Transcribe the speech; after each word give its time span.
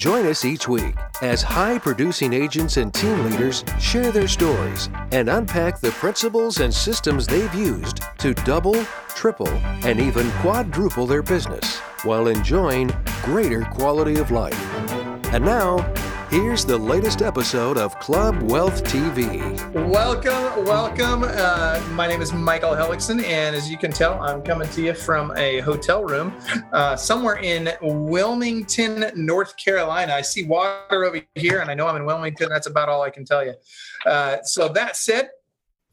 Join 0.00 0.24
us 0.24 0.46
each 0.46 0.66
week 0.66 0.94
as 1.20 1.42
high 1.42 1.78
producing 1.78 2.32
agents 2.32 2.78
and 2.78 2.94
team 2.94 3.22
leaders 3.22 3.66
share 3.78 4.10
their 4.10 4.28
stories 4.28 4.88
and 5.12 5.28
unpack 5.28 5.78
the 5.78 5.90
principles 5.90 6.60
and 6.60 6.72
systems 6.72 7.26
they've 7.26 7.54
used 7.54 8.00
to 8.16 8.32
double, 8.32 8.82
triple, 9.10 9.46
and 9.84 10.00
even 10.00 10.30
quadruple 10.40 11.06
their 11.06 11.22
business 11.22 11.80
while 12.02 12.28
enjoying 12.28 12.90
greater 13.22 13.60
quality 13.60 14.18
of 14.18 14.30
life. 14.30 14.58
And 15.34 15.44
now, 15.44 15.76
here's 16.30 16.64
the 16.64 16.78
latest 16.78 17.22
episode 17.22 17.76
of 17.76 17.98
Club 17.98 18.40
Wealth 18.42 18.84
TV. 18.84 19.40
Welcome, 19.88 20.64
welcome. 20.64 21.24
Uh, 21.26 21.82
my 21.90 22.06
name 22.06 22.22
is 22.22 22.32
Michael 22.32 22.70
Hellickson, 22.70 23.24
and 23.24 23.56
as 23.56 23.68
you 23.68 23.76
can 23.76 23.90
tell, 23.90 24.20
I'm 24.22 24.40
coming 24.40 24.68
to 24.68 24.82
you 24.82 24.94
from 24.94 25.36
a 25.36 25.58
hotel 25.60 26.04
room 26.04 26.32
uh, 26.72 26.94
somewhere 26.94 27.38
in 27.38 27.70
Wilmington, 27.82 29.10
North 29.16 29.56
Carolina. 29.56 30.12
I 30.12 30.20
see 30.20 30.44
water 30.44 31.04
over 31.04 31.20
here, 31.34 31.60
and 31.60 31.68
I 31.68 31.74
know 31.74 31.88
I'm 31.88 31.96
in 31.96 32.04
Wilmington. 32.04 32.48
That's 32.48 32.68
about 32.68 32.88
all 32.88 33.02
I 33.02 33.10
can 33.10 33.24
tell 33.24 33.44
you. 33.44 33.54
Uh, 34.06 34.36
so, 34.44 34.68
that 34.68 34.96
said, 34.96 35.30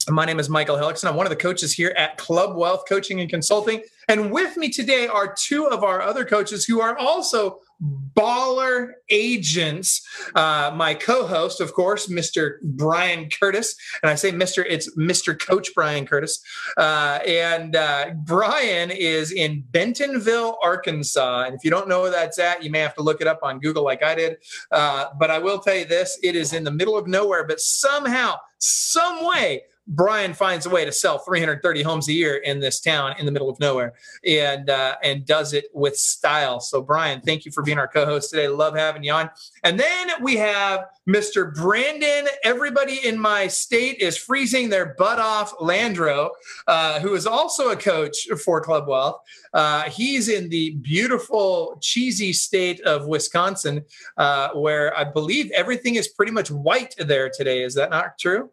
my 0.07 0.23
name 0.23 0.39
is 0.39 0.49
Michael 0.49 0.77
Hellickson. 0.77 1.05
I'm 1.05 1.15
one 1.15 1.25
of 1.25 1.31
the 1.31 1.35
coaches 1.35 1.73
here 1.73 1.93
at 1.97 2.17
Club 2.17 2.55
Wealth 2.55 2.83
Coaching 2.87 3.19
and 3.21 3.29
Consulting. 3.29 3.81
And 4.07 4.31
with 4.31 4.55
me 4.55 4.69
today 4.69 5.07
are 5.07 5.35
two 5.37 5.65
of 5.65 5.83
our 5.83 6.01
other 6.01 6.23
coaches 6.23 6.63
who 6.63 6.79
are 6.79 6.97
also 6.97 7.59
baller 7.81 8.93
agents. 9.09 10.01
Uh, 10.35 10.71
my 10.75 10.93
co-host, 10.93 11.61
of 11.61 11.73
course, 11.73 12.07
Mr. 12.07 12.55
Brian 12.63 13.29
Curtis, 13.29 13.75
and 14.01 14.09
I 14.09 14.15
say 14.15 14.31
Mr. 14.31 14.65
It's 14.67 14.95
Mr. 14.95 15.39
Coach 15.39 15.69
Brian 15.75 16.05
Curtis, 16.05 16.41
uh, 16.77 17.19
and 17.27 17.75
uh, 17.75 18.11
Brian 18.23 18.91
is 18.91 19.31
in 19.31 19.63
Bentonville, 19.71 20.57
Arkansas. 20.63 21.43
And 21.43 21.55
if 21.55 21.63
you 21.63 21.69
don't 21.69 21.87
know 21.87 22.01
where 22.01 22.11
that's 22.11 22.39
at, 22.39 22.63
you 22.63 22.71
may 22.71 22.79
have 22.79 22.95
to 22.95 23.01
look 23.01 23.21
it 23.21 23.27
up 23.27 23.39
on 23.43 23.59
Google, 23.59 23.83
like 23.83 24.03
I 24.03 24.15
did. 24.15 24.37
Uh, 24.71 25.07
but 25.19 25.29
I 25.29 25.39
will 25.39 25.59
tell 25.59 25.75
you 25.75 25.85
this: 25.85 26.19
it 26.23 26.35
is 26.35 26.53
in 26.53 26.63
the 26.63 26.71
middle 26.71 26.97
of 26.97 27.07
nowhere, 27.07 27.45
but 27.45 27.59
somehow, 27.59 28.35
some 28.59 29.25
way 29.25 29.63
Brian 29.87 30.33
finds 30.33 30.65
a 30.65 30.69
way 30.69 30.83
to 30.83 30.91
sell 30.91 31.17
330 31.17 31.81
homes 31.81 32.09
a 32.09 32.13
year 32.13 32.35
in 32.37 32.59
this 32.59 32.81
town 32.81 33.15
in 33.17 33.25
the 33.25 33.31
middle 33.31 33.49
of 33.49 33.59
nowhere, 33.59 33.93
and 34.25 34.69
uh, 34.69 34.95
and 35.01 35.25
does 35.25 35.53
it 35.53 35.65
with 35.73 35.95
style. 35.97 36.59
So, 36.59 36.81
Brian, 36.81 37.21
thank 37.21 37.45
you 37.45 37.51
for 37.51 37.63
being 37.63 37.77
our 37.77 37.87
co-host 37.87 38.29
today. 38.29 38.47
Love 38.47 38.75
having 38.75 39.03
you 39.03 39.13
on. 39.13 39.29
And 39.63 39.79
then 39.79 40.09
we 40.21 40.35
have 40.35 40.85
Mr. 41.07 41.53
Brandon. 41.55 42.27
Everybody 42.43 43.05
in 43.07 43.17
my 43.17 43.47
state 43.47 43.99
is 43.99 44.17
freezing 44.17 44.69
their 44.69 44.95
butt 44.97 45.19
off. 45.19 45.53
Landreau, 45.61 46.31
uh, 46.67 46.99
who 46.99 47.15
is 47.15 47.25
also 47.25 47.69
a 47.69 47.75
coach 47.75 48.27
for 48.43 48.59
Club 48.61 48.87
Wealth. 48.87 49.21
Uh, 49.53 49.83
he's 49.83 50.27
in 50.27 50.49
the 50.49 50.71
beautiful, 50.81 51.77
cheesy 51.81 52.33
state 52.33 52.81
of 52.81 53.07
Wisconsin, 53.07 53.85
uh, 54.17 54.49
where 54.49 54.95
I 54.97 55.05
believe 55.05 55.49
everything 55.51 55.95
is 55.95 56.09
pretty 56.09 56.31
much 56.31 56.51
white 56.51 56.93
there 56.97 57.29
today. 57.29 57.63
Is 57.63 57.73
that 57.75 57.89
not 57.89 58.17
true? 58.17 58.49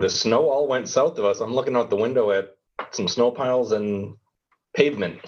The 0.00 0.08
snow 0.08 0.48
all 0.48 0.68
went 0.68 0.88
south 0.88 1.18
of 1.18 1.24
us. 1.24 1.40
I'm 1.40 1.54
looking 1.54 1.76
out 1.76 1.90
the 1.90 1.96
window 1.96 2.30
at 2.30 2.56
some 2.90 3.08
snow 3.08 3.30
piles 3.30 3.72
and 3.72 4.16
pavement. 4.74 5.20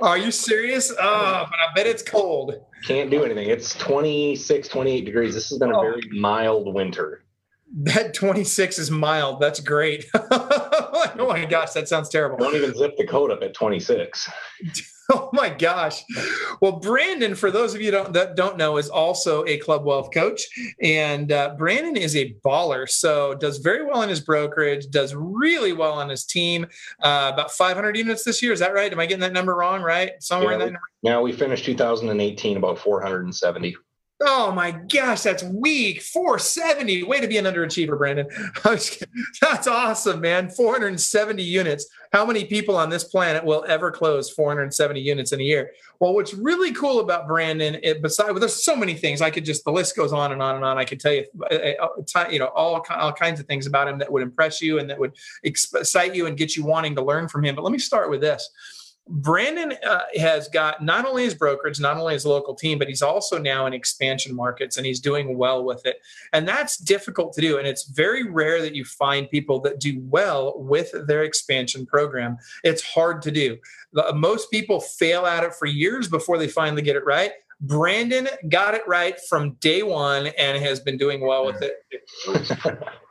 Are 0.00 0.18
you 0.18 0.30
serious? 0.30 0.90
Oh, 0.92 1.46
but 1.50 1.58
I 1.58 1.74
bet 1.74 1.86
it's 1.86 2.02
cold. 2.02 2.54
Can't 2.86 3.10
do 3.10 3.24
anything. 3.24 3.48
It's 3.48 3.74
26, 3.74 4.68
28 4.68 5.04
degrees. 5.04 5.34
This 5.34 5.48
has 5.50 5.58
been 5.58 5.72
a 5.72 5.78
oh. 5.78 5.80
very 5.80 6.02
mild 6.12 6.72
winter. 6.72 7.24
That 7.74 8.14
26 8.14 8.78
is 8.78 8.90
mild. 8.90 9.40
That's 9.40 9.60
great. 9.60 10.06
oh 10.14 11.26
my 11.28 11.44
gosh, 11.44 11.72
that 11.72 11.88
sounds 11.88 12.08
terrible. 12.08 12.38
Don't 12.38 12.54
even 12.54 12.74
zip 12.74 12.96
the 12.96 13.06
coat 13.06 13.30
up 13.30 13.42
at 13.42 13.54
26. 13.54 14.30
oh 15.12 15.28
my 15.32 15.48
gosh. 15.50 16.02
Well, 16.60 16.72
Brandon, 16.72 17.34
for 17.34 17.50
those 17.50 17.74
of 17.74 17.80
you 17.80 17.90
don't, 17.90 18.12
that 18.14 18.36
don't 18.36 18.56
know, 18.56 18.78
is 18.78 18.88
also 18.88 19.44
a 19.46 19.58
Club 19.58 19.84
Wealth 19.84 20.10
coach. 20.12 20.42
And 20.82 21.30
uh, 21.30 21.54
Brandon 21.58 21.96
is 21.96 22.16
a 22.16 22.34
baller. 22.44 22.88
So 22.88 23.34
does 23.34 23.58
very 23.58 23.84
well 23.84 24.02
in 24.02 24.08
his 24.08 24.20
brokerage, 24.20 24.88
does 24.90 25.14
really 25.14 25.72
well 25.72 25.92
on 25.92 26.08
his 26.08 26.24
team. 26.24 26.66
Uh, 27.02 27.30
about 27.34 27.50
500 27.50 27.96
units 27.96 28.24
this 28.24 28.42
year. 28.42 28.52
Is 28.52 28.60
that 28.60 28.74
right? 28.74 28.92
Am 28.92 29.00
I 29.00 29.06
getting 29.06 29.20
that 29.20 29.32
number 29.32 29.54
wrong? 29.54 29.82
Right? 29.82 30.12
Somewhere 30.20 30.50
yeah, 30.50 30.54
in 30.54 30.58
that 30.60 30.64
number? 30.66 30.80
Now 31.02 31.22
we 31.22 31.32
finished 31.32 31.64
2018 31.64 32.56
about 32.56 32.78
470. 32.78 33.76
Oh 34.20 34.50
my 34.50 34.72
gosh, 34.72 35.22
that's 35.22 35.44
weak. 35.44 36.02
470. 36.02 37.04
Way 37.04 37.20
to 37.20 37.28
be 37.28 37.38
an 37.38 37.44
underachiever, 37.44 37.96
Brandon. 37.96 38.26
That's 39.40 39.68
awesome, 39.68 40.20
man. 40.20 40.50
470 40.50 41.40
units. 41.40 41.86
How 42.12 42.26
many 42.26 42.44
people 42.44 42.76
on 42.76 42.90
this 42.90 43.04
planet 43.04 43.44
will 43.44 43.64
ever 43.68 43.92
close 43.92 44.28
470 44.30 45.00
units 45.00 45.30
in 45.30 45.40
a 45.40 45.44
year? 45.44 45.70
Well, 46.00 46.14
what's 46.14 46.34
really 46.34 46.72
cool 46.72 46.98
about 46.98 47.28
Brandon, 47.28 47.78
it, 47.80 48.02
besides, 48.02 48.30
well, 48.30 48.40
there's 48.40 48.64
so 48.64 48.74
many 48.74 48.94
things. 48.94 49.20
I 49.20 49.30
could 49.30 49.44
just, 49.44 49.64
the 49.64 49.70
list 49.70 49.94
goes 49.94 50.12
on 50.12 50.32
and 50.32 50.42
on 50.42 50.56
and 50.56 50.64
on. 50.64 50.78
I 50.78 50.84
could 50.84 50.98
tell 50.98 51.12
you, 51.12 51.24
uh, 51.48 51.86
uh, 52.16 52.28
you 52.28 52.40
know, 52.40 52.46
all, 52.46 52.84
all 52.90 53.12
kinds 53.12 53.38
of 53.38 53.46
things 53.46 53.66
about 53.68 53.86
him 53.86 53.98
that 53.98 54.10
would 54.10 54.22
impress 54.22 54.60
you 54.60 54.80
and 54.80 54.90
that 54.90 54.98
would 54.98 55.12
excite 55.44 56.16
you 56.16 56.26
and 56.26 56.36
get 56.36 56.56
you 56.56 56.64
wanting 56.64 56.96
to 56.96 57.02
learn 57.02 57.28
from 57.28 57.44
him. 57.44 57.54
But 57.54 57.62
let 57.62 57.72
me 57.72 57.78
start 57.78 58.10
with 58.10 58.20
this 58.20 58.50
Brandon 59.08 59.74
uh, 59.86 60.00
has 60.16 60.48
got 60.48 60.82
not 60.82 61.06
only 61.06 61.24
his 61.24 61.34
brokerage, 61.34 61.80
not 61.80 61.96
only 61.96 62.14
his 62.14 62.26
local 62.26 62.54
team, 62.54 62.78
but 62.78 62.88
he's 62.88 63.02
also 63.02 63.38
now 63.38 63.66
in 63.66 63.72
expansion 63.72 64.34
markets 64.34 64.76
and 64.76 64.86
he's 64.86 65.00
doing 65.00 65.38
well 65.38 65.64
with 65.64 65.86
it. 65.86 65.96
And 66.32 66.46
that's 66.46 66.76
difficult 66.76 67.32
to 67.34 67.40
do. 67.40 67.58
And 67.58 67.66
it's 67.66 67.84
very 67.84 68.28
rare 68.28 68.60
that 68.62 68.74
you 68.74 68.84
find 68.84 69.30
people 69.30 69.60
that 69.60 69.80
do 69.80 70.00
well 70.04 70.54
with 70.56 70.92
their 71.06 71.22
expansion 71.22 71.86
program. 71.86 72.36
It's 72.64 72.82
hard 72.82 73.22
to 73.22 73.30
do. 73.30 73.58
Most 74.14 74.50
people 74.50 74.80
fail 74.80 75.26
at 75.26 75.44
it 75.44 75.54
for 75.54 75.66
years 75.66 76.08
before 76.08 76.38
they 76.38 76.48
finally 76.48 76.82
get 76.82 76.96
it 76.96 77.04
right. 77.04 77.32
Brandon 77.60 78.28
got 78.48 78.74
it 78.74 78.82
right 78.86 79.18
from 79.28 79.54
day 79.54 79.82
one 79.82 80.28
and 80.38 80.62
has 80.62 80.78
been 80.78 80.96
doing 80.96 81.20
well 81.20 81.44
with 81.44 81.60
it. 81.60 81.74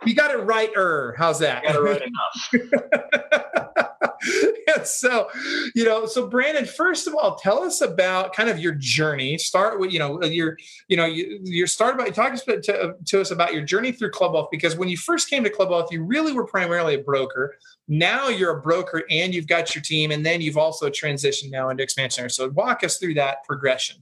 you 0.05 0.15
got 0.15 0.31
it 0.31 0.37
right, 0.37 0.69
er. 0.77 1.15
How's 1.17 1.39
that? 1.39 1.63
got 1.63 1.75
it 1.75 1.81
right 1.81 2.01
enough. 2.01 3.89
so, 4.83 5.29
you 5.75 5.83
know, 5.83 6.05
so 6.05 6.27
Brandon, 6.27 6.65
first 6.65 7.07
of 7.07 7.15
all, 7.15 7.35
tell 7.35 7.63
us 7.63 7.81
about 7.81 8.33
kind 8.33 8.49
of 8.49 8.59
your 8.59 8.73
journey. 8.73 9.37
Start 9.37 9.79
with, 9.79 9.91
you 9.91 9.99
know, 9.99 10.23
your, 10.23 10.57
you 10.87 10.97
know, 10.97 11.05
you, 11.05 11.39
your 11.43 11.67
start 11.67 11.95
about 11.95 12.13
talk 12.13 12.33
to, 12.45 12.95
to 13.05 13.21
us 13.21 13.31
about 13.31 13.53
your 13.53 13.63
journey 13.63 13.91
through 13.91 14.11
Club 14.11 14.33
Wealth 14.33 14.49
because 14.51 14.75
when 14.75 14.89
you 14.89 14.97
first 14.97 15.29
came 15.29 15.43
to 15.43 15.49
Club 15.49 15.69
Wealth, 15.69 15.91
you 15.91 16.03
really 16.03 16.33
were 16.33 16.45
primarily 16.45 16.95
a 16.95 16.99
broker. 16.99 17.55
Now 17.87 18.27
you're 18.27 18.57
a 18.57 18.61
broker 18.61 19.03
and 19.09 19.33
you've 19.33 19.47
got 19.47 19.73
your 19.73 19.81
team, 19.81 20.11
and 20.11 20.25
then 20.25 20.41
you've 20.41 20.57
also 20.57 20.89
transitioned 20.89 21.51
now 21.51 21.69
into 21.69 21.83
expansion. 21.83 22.29
So 22.29 22.49
walk 22.49 22.83
us 22.83 22.97
through 22.97 23.15
that 23.15 23.43
progression. 23.45 24.01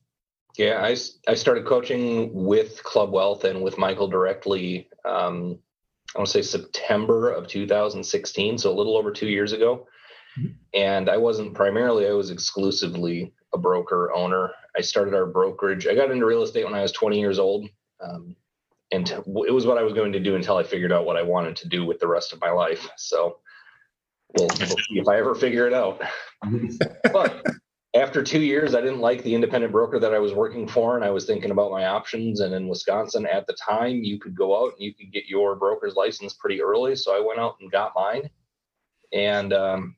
Yeah, 0.58 0.82
I, 0.82 0.96
I 1.30 1.36
started 1.36 1.66
coaching 1.66 2.34
with 2.34 2.82
Club 2.84 3.12
Wealth 3.12 3.44
and 3.44 3.62
with 3.62 3.78
Michael 3.78 4.08
directly. 4.08 4.90
Um, 5.04 5.60
I 6.16 6.20
want 6.20 6.30
to 6.30 6.34
say 6.34 6.42
September 6.42 7.30
of 7.30 7.48
2016, 7.48 8.58
so 8.58 8.72
a 8.72 8.74
little 8.74 8.96
over 8.96 9.12
two 9.12 9.28
years 9.28 9.52
ago. 9.52 9.86
And 10.74 11.10
I 11.10 11.18
wasn't 11.18 11.54
primarily, 11.54 12.08
I 12.08 12.14
was 12.14 12.32
exclusively 12.32 13.34
a 13.54 13.58
broker 13.58 14.12
owner. 14.14 14.52
I 14.78 14.82
started 14.82 15.14
our 15.14 15.26
brokerage. 15.26 15.88
I 15.88 15.96
got 15.96 16.12
into 16.12 16.26
real 16.26 16.44
estate 16.44 16.66
when 16.66 16.74
I 16.74 16.82
was 16.82 16.92
20 16.92 17.20
years 17.20 17.40
old. 17.40 17.68
Um, 18.02 18.36
and 18.92 19.10
it 19.10 19.26
was 19.26 19.66
what 19.66 19.78
I 19.78 19.84
was 19.84 19.94
going 19.94 20.12
to 20.14 20.20
do 20.20 20.36
until 20.36 20.58
I 20.58 20.64
figured 20.64 20.92
out 20.92 21.06
what 21.06 21.18
I 21.18 21.22
wanted 21.22 21.56
to 21.58 21.68
do 21.68 21.86
with 21.86 22.00
the 22.00 22.08
rest 22.08 22.34
of 22.34 22.42
my 22.42 22.52
life. 22.52 22.88
So 22.98 23.40
we'll, 24.38 24.48
we'll 24.48 24.68
see 24.68 25.00
if 25.00 25.08
I 25.08 25.18
ever 25.18 25.36
figure 25.36 25.68
it 25.68 25.74
out. 25.74 26.02
but 27.12 27.44
after 27.96 28.22
two 28.22 28.42
years, 28.42 28.76
I 28.76 28.82
didn't 28.82 29.00
like 29.00 29.24
the 29.24 29.34
independent 29.34 29.72
broker 29.72 30.00
that 30.00 30.14
I 30.14 30.20
was 30.20 30.34
working 30.34 30.68
for, 30.68 30.96
and 30.96 31.06
I 31.06 31.10
was 31.10 31.26
thinking 31.26 31.52
about 31.52 31.72
my 31.72 31.86
options. 31.86 32.42
And 32.42 32.54
in 32.54 32.68
Wisconsin 32.68 33.26
at 33.26 33.48
the 33.48 33.54
time, 33.54 34.04
you 34.04 34.20
could 34.20 34.36
go 34.36 34.62
out 34.66 34.74
and 34.74 34.82
you 34.82 34.94
could 34.94 35.12
get 35.12 35.28
your 35.28 35.56
broker's 35.56 35.96
license 35.96 36.34
pretty 36.34 36.62
early. 36.62 36.96
So 36.96 37.16
I 37.16 37.26
went 37.26 37.40
out 37.40 37.56
and 37.62 37.72
got 37.72 37.94
mine. 37.96 38.30
And 39.14 39.54
um, 39.54 39.96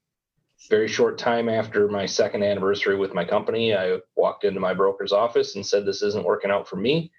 very 0.69 0.87
short 0.87 1.17
time 1.17 1.49
after 1.49 1.87
my 1.87 2.05
second 2.05 2.43
anniversary 2.43 2.95
with 2.95 3.13
my 3.13 3.23
company, 3.23 3.75
I 3.75 3.97
walked 4.15 4.43
into 4.43 4.59
my 4.59 4.73
broker's 4.73 5.13
office 5.13 5.55
and 5.55 5.65
said, 5.65 5.85
This 5.85 6.01
isn't 6.01 6.25
working 6.25 6.51
out 6.51 6.67
for 6.67 6.75
me. 6.75 7.11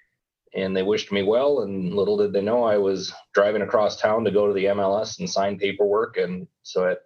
And 0.54 0.76
they 0.76 0.82
wished 0.82 1.12
me 1.12 1.22
well. 1.22 1.60
And 1.60 1.94
little 1.94 2.16
did 2.16 2.32
they 2.32 2.40
know 2.40 2.64
I 2.64 2.78
was 2.78 3.12
driving 3.34 3.62
across 3.62 4.00
town 4.00 4.24
to 4.24 4.30
go 4.30 4.46
to 4.46 4.52
the 4.52 4.66
MLS 4.66 5.18
and 5.18 5.28
sign 5.28 5.58
paperwork. 5.58 6.16
And 6.16 6.48
so 6.62 6.88
at 6.88 7.00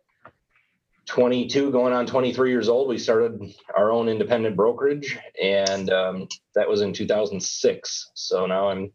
22, 1.07 1.73
going 1.73 1.93
on 1.93 2.07
23 2.07 2.51
years 2.51 2.69
old, 2.69 2.89
we 2.89 2.99
started 2.99 3.55
our 3.77 3.91
own 3.91 4.09
independent 4.09 4.57
brokerage. 4.57 5.19
And 5.43 5.91
um, 5.91 6.29
that 6.55 6.69
was 6.69 6.81
in 6.81 6.93
2006. 6.93 8.11
So 8.15 8.47
now 8.47 8.69
I'm 8.69 8.93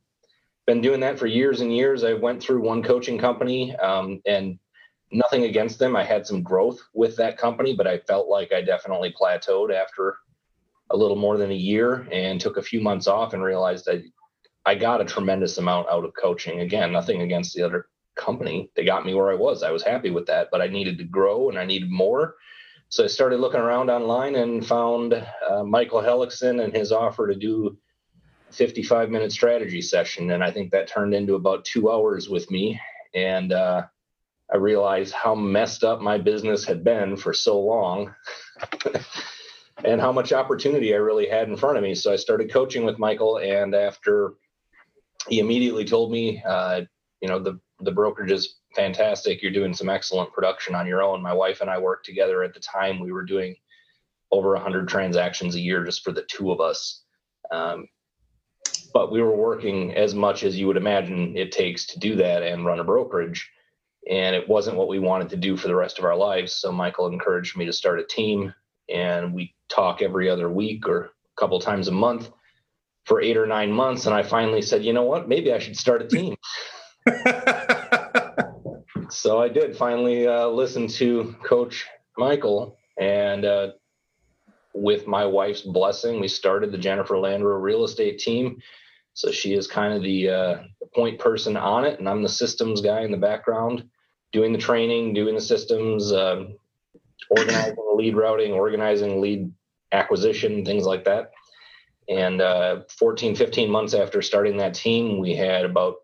been 0.66 0.82
doing 0.82 1.00
that 1.00 1.18
for 1.18 1.28
years 1.28 1.62
and 1.62 1.76
years. 1.76 2.04
I 2.04 2.14
went 2.14 2.42
through 2.42 2.62
one 2.62 2.84
coaching 2.84 3.18
company 3.18 3.76
um, 3.78 4.22
and 4.26 4.60
nothing 5.12 5.44
against 5.44 5.80
them. 5.80 5.96
I 5.96 6.04
had 6.04 6.28
some 6.28 6.44
growth 6.44 6.80
with 6.94 7.16
that 7.18 7.38
company, 7.38 7.76
but 7.76 7.88
I 7.88 8.00
felt 8.00 8.28
like 8.28 8.52
I 8.52 8.62
definitely 8.62 9.14
plateaued 9.20 9.74
after 9.74 10.18
a 10.90 10.98
little 10.98 11.16
more 11.16 11.38
than 11.38 11.52
a 11.52 11.56
year 11.56 12.08
and 12.12 12.40
took 12.40 12.58
a 12.58 12.64
few 12.64 12.82
months 12.82 13.08
off 13.08 13.34
and 13.34 13.44
realized 13.44 13.90
I 13.90 14.04
I 14.66 14.76
got 14.76 15.00
a 15.00 15.06
tremendous 15.06 15.58
amount 15.58 15.88
out 15.90 16.04
of 16.04 16.12
coaching. 16.22 16.60
Again, 16.60 16.92
nothing 16.92 17.22
against 17.22 17.56
the 17.56 17.64
other 17.64 17.88
company. 18.16 18.70
They 18.76 18.84
got 18.84 19.06
me 19.06 19.14
where 19.14 19.32
I 19.32 19.36
was. 19.36 19.64
I 19.64 19.72
was 19.72 19.82
happy 19.82 20.10
with 20.10 20.26
that, 20.26 20.50
but 20.52 20.62
I 20.62 20.68
needed 20.68 20.98
to 20.98 21.06
grow 21.06 21.50
and 21.50 21.58
I 21.58 21.64
needed 21.64 21.90
more. 21.90 22.36
So 22.90 23.06
I 23.06 23.08
started 23.08 23.40
looking 23.40 23.62
around 23.62 23.90
online 23.90 24.36
and 24.36 24.66
found 24.66 25.14
uh, 25.14 25.64
Michael 25.64 26.02
Hellickson 26.02 26.62
and 26.62 26.76
his 26.76 26.92
offer 26.92 27.28
to 27.28 27.36
do 27.36 27.78
55 28.52 29.10
minute 29.10 29.32
strategy 29.32 29.82
session. 29.82 30.32
And 30.32 30.44
I 30.44 30.52
think 30.52 30.72
that 30.72 30.88
turned 30.88 31.14
into 31.14 31.36
about 31.36 31.64
two 31.64 31.90
hours 31.90 32.28
with 32.28 32.52
me. 32.52 32.80
And 33.14 33.54
uh, 33.54 33.86
I 34.52 34.58
realized 34.58 35.14
how 35.14 35.36
messed 35.36 35.84
up 35.84 36.02
my 36.02 36.18
business 36.18 36.64
had 36.64 36.84
been 36.84 37.18
for 37.18 37.34
so 37.34 37.60
long 37.60 38.16
and 39.84 40.00
how 40.00 40.12
much 40.12 40.32
opportunity 40.32 40.94
I 40.94 40.98
really 40.98 41.28
had 41.28 41.50
in 41.50 41.58
front 41.58 41.78
of 41.78 41.84
me. 41.84 41.96
So 41.96 42.14
I 42.14 42.16
started 42.16 42.52
coaching 42.52 42.86
with 42.86 42.98
Michael. 42.98 43.40
And 43.40 43.76
after 43.76 44.34
he 45.28 45.40
immediately 45.40 45.84
told 45.84 46.12
me, 46.12 46.42
uh, 46.48 46.82
you 47.22 47.28
know, 47.28 47.40
the, 47.40 47.60
the 47.82 47.92
brokerage 47.92 48.32
is 48.32 48.56
fantastic. 48.76 49.42
You're 49.42 49.52
doing 49.52 49.74
some 49.74 49.90
excellent 49.90 50.32
production 50.32 50.76
on 50.76 50.88
your 50.88 51.04
own. 51.04 51.22
My 51.22 51.34
wife 51.34 51.60
and 51.60 51.70
I 51.70 51.78
worked 51.78 52.06
together 52.06 52.42
at 52.44 52.54
the 52.54 52.60
time. 52.62 53.00
We 53.00 53.12
were 53.12 53.26
doing 53.26 53.56
over 54.32 54.54
100 54.54 54.88
transactions 54.88 55.56
a 55.56 55.60
year 55.60 55.84
just 55.84 56.04
for 56.04 56.14
the 56.14 56.26
two 56.30 56.52
of 56.52 56.62
us. 56.62 57.04
Um, 57.52 57.88
but 58.94 59.12
we 59.12 59.22
were 59.22 59.36
working 59.36 59.94
as 59.96 60.16
much 60.16 60.44
as 60.44 60.58
you 60.58 60.68
would 60.68 60.78
imagine 60.78 61.36
it 61.36 61.52
takes 61.52 61.86
to 61.88 62.00
do 62.00 62.16
that 62.16 62.44
and 62.44 62.66
run 62.66 62.80
a 62.80 62.84
brokerage 62.84 63.50
and 64.10 64.36
it 64.36 64.48
wasn't 64.48 64.78
what 64.78 64.88
we 64.88 65.00
wanted 65.00 65.30
to 65.30 65.38
do 65.38 65.58
for 65.58 65.68
the 65.68 65.76
rest 65.76 66.00
of 66.00 66.06
our 66.06 66.16
lives. 66.16 66.54
So 66.54 66.72
michael 66.72 67.08
encouraged 67.08 67.58
me 67.58 67.66
to 67.66 67.74
start 67.74 68.00
a 68.00 68.06
team 68.06 68.54
and 68.90 69.34
we 69.34 69.54
talk 69.70 70.02
every 70.02 70.30
other 70.30 70.50
week 70.50 70.88
or 70.88 71.06
a 71.06 71.10
couple 71.40 71.60
times 71.60 71.88
a 71.88 71.92
month 71.92 72.30
for 73.06 73.22
eight 73.22 73.38
or 73.38 73.46
nine 73.48 73.72
months. 73.72 74.06
And 74.06 74.16
i 74.16 74.24
finally 74.24 74.62
said 74.62 74.84
you 74.84 74.94
know 74.94 75.04
what? 75.04 75.28
Maybe 75.28 75.54
i 75.54 75.60
should 75.60 75.78
start 75.78 76.02
a 76.02 76.08
team. 76.08 76.36
So 79.10 79.40
i 79.40 79.48
did 79.48 79.78
finally 79.78 80.28
uh, 80.28 80.48
listen 80.48 80.88
to 80.88 81.34
coach 81.42 81.86
michael 82.18 82.78
and 83.00 83.46
uh, 83.46 83.72
with 84.74 85.08
my 85.08 85.26
wife's 85.26 85.62
blessing 85.62 86.20
we 86.20 86.28
started 86.28 86.74
the 86.74 86.78
jennifer 86.78 87.18
landreau 87.18 87.56
real 87.58 87.86
estate 87.86 88.20
team. 88.20 88.62
So 89.18 89.32
she 89.32 89.56
is 89.56 89.66
kind 89.66 89.96
of 89.96 90.04
the, 90.04 90.30
uh, 90.30 90.58
the 90.80 90.86
point 90.94 91.18
person 91.18 91.58
on 91.58 91.86
it, 91.86 91.98
and 91.98 92.08
I'm 92.08 92.22
the 92.22 92.30
systems 92.30 92.82
guy 92.82 93.02
in 93.02 93.10
the 93.10 93.18
background, 93.18 93.90
doing 94.32 94.54
the 94.54 94.60
training, 94.60 95.14
doing 95.14 95.36
the 95.36 95.42
systems, 95.42 96.12
uh, 96.12 96.46
organizing 97.30 97.76
lead 97.96 98.16
routing, 98.16 98.54
organizing 98.54 99.22
lead 99.22 99.52
acquisition, 99.92 100.66
things 100.66 100.86
like 100.86 101.06
that. 101.06 101.32
And 102.10 102.42
uh, 102.42 102.82
14, 103.00 103.36
15 103.36 103.70
months 103.70 103.94
after 103.94 104.22
starting 104.22 104.58
that 104.58 104.74
team, 104.74 105.20
we 105.20 105.36
had 105.36 105.66
about 105.66 105.96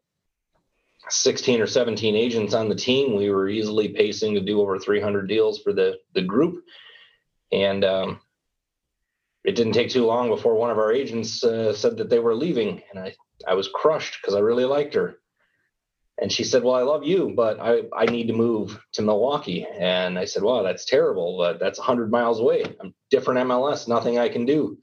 16 1.09 1.61
or 1.61 1.67
17 1.67 2.15
agents 2.15 2.53
on 2.53 2.69
the 2.69 2.75
team. 2.75 3.15
We 3.15 3.29
were 3.29 3.47
easily 3.49 3.89
pacing 3.89 4.33
to 4.35 4.41
do 4.41 4.61
over 4.61 4.79
300 4.79 5.27
deals 5.27 5.61
for 5.61 5.73
the 5.73 5.99
the 6.13 6.21
group, 6.21 6.63
and 7.51 7.83
um, 7.83 8.19
it 9.43 9.55
didn't 9.55 9.73
take 9.73 9.89
too 9.89 10.05
long 10.05 10.29
before 10.29 10.55
one 10.55 10.71
of 10.71 10.77
our 10.77 10.93
agents 10.93 11.43
uh, 11.43 11.73
said 11.73 11.97
that 11.97 12.09
they 12.09 12.19
were 12.19 12.35
leaving, 12.35 12.81
and 12.89 12.99
I 12.99 13.15
I 13.47 13.53
was 13.53 13.69
crushed 13.73 14.19
because 14.21 14.35
I 14.35 14.39
really 14.39 14.65
liked 14.65 14.93
her. 14.93 15.19
And 16.23 16.31
she 16.31 16.45
said, 16.45 16.63
"Well, 16.63 16.75
I 16.75 16.83
love 16.83 17.03
you, 17.03 17.33
but 17.35 17.59
I 17.59 17.83
I 17.93 18.05
need 18.05 18.27
to 18.27 18.33
move 18.33 18.79
to 18.93 19.01
Milwaukee." 19.01 19.67
And 19.77 20.17
I 20.17 20.23
said, 20.23 20.41
Wow, 20.41 20.63
that's 20.63 20.85
terrible, 20.85 21.37
but 21.37 21.59
that's 21.59 21.77
100 21.77 22.09
miles 22.09 22.39
away. 22.39 22.63
I'm 22.79 22.95
different 23.11 23.41
MLS, 23.41 23.89
nothing 23.89 24.17
I 24.17 24.29
can 24.29 24.45
do." 24.45 24.77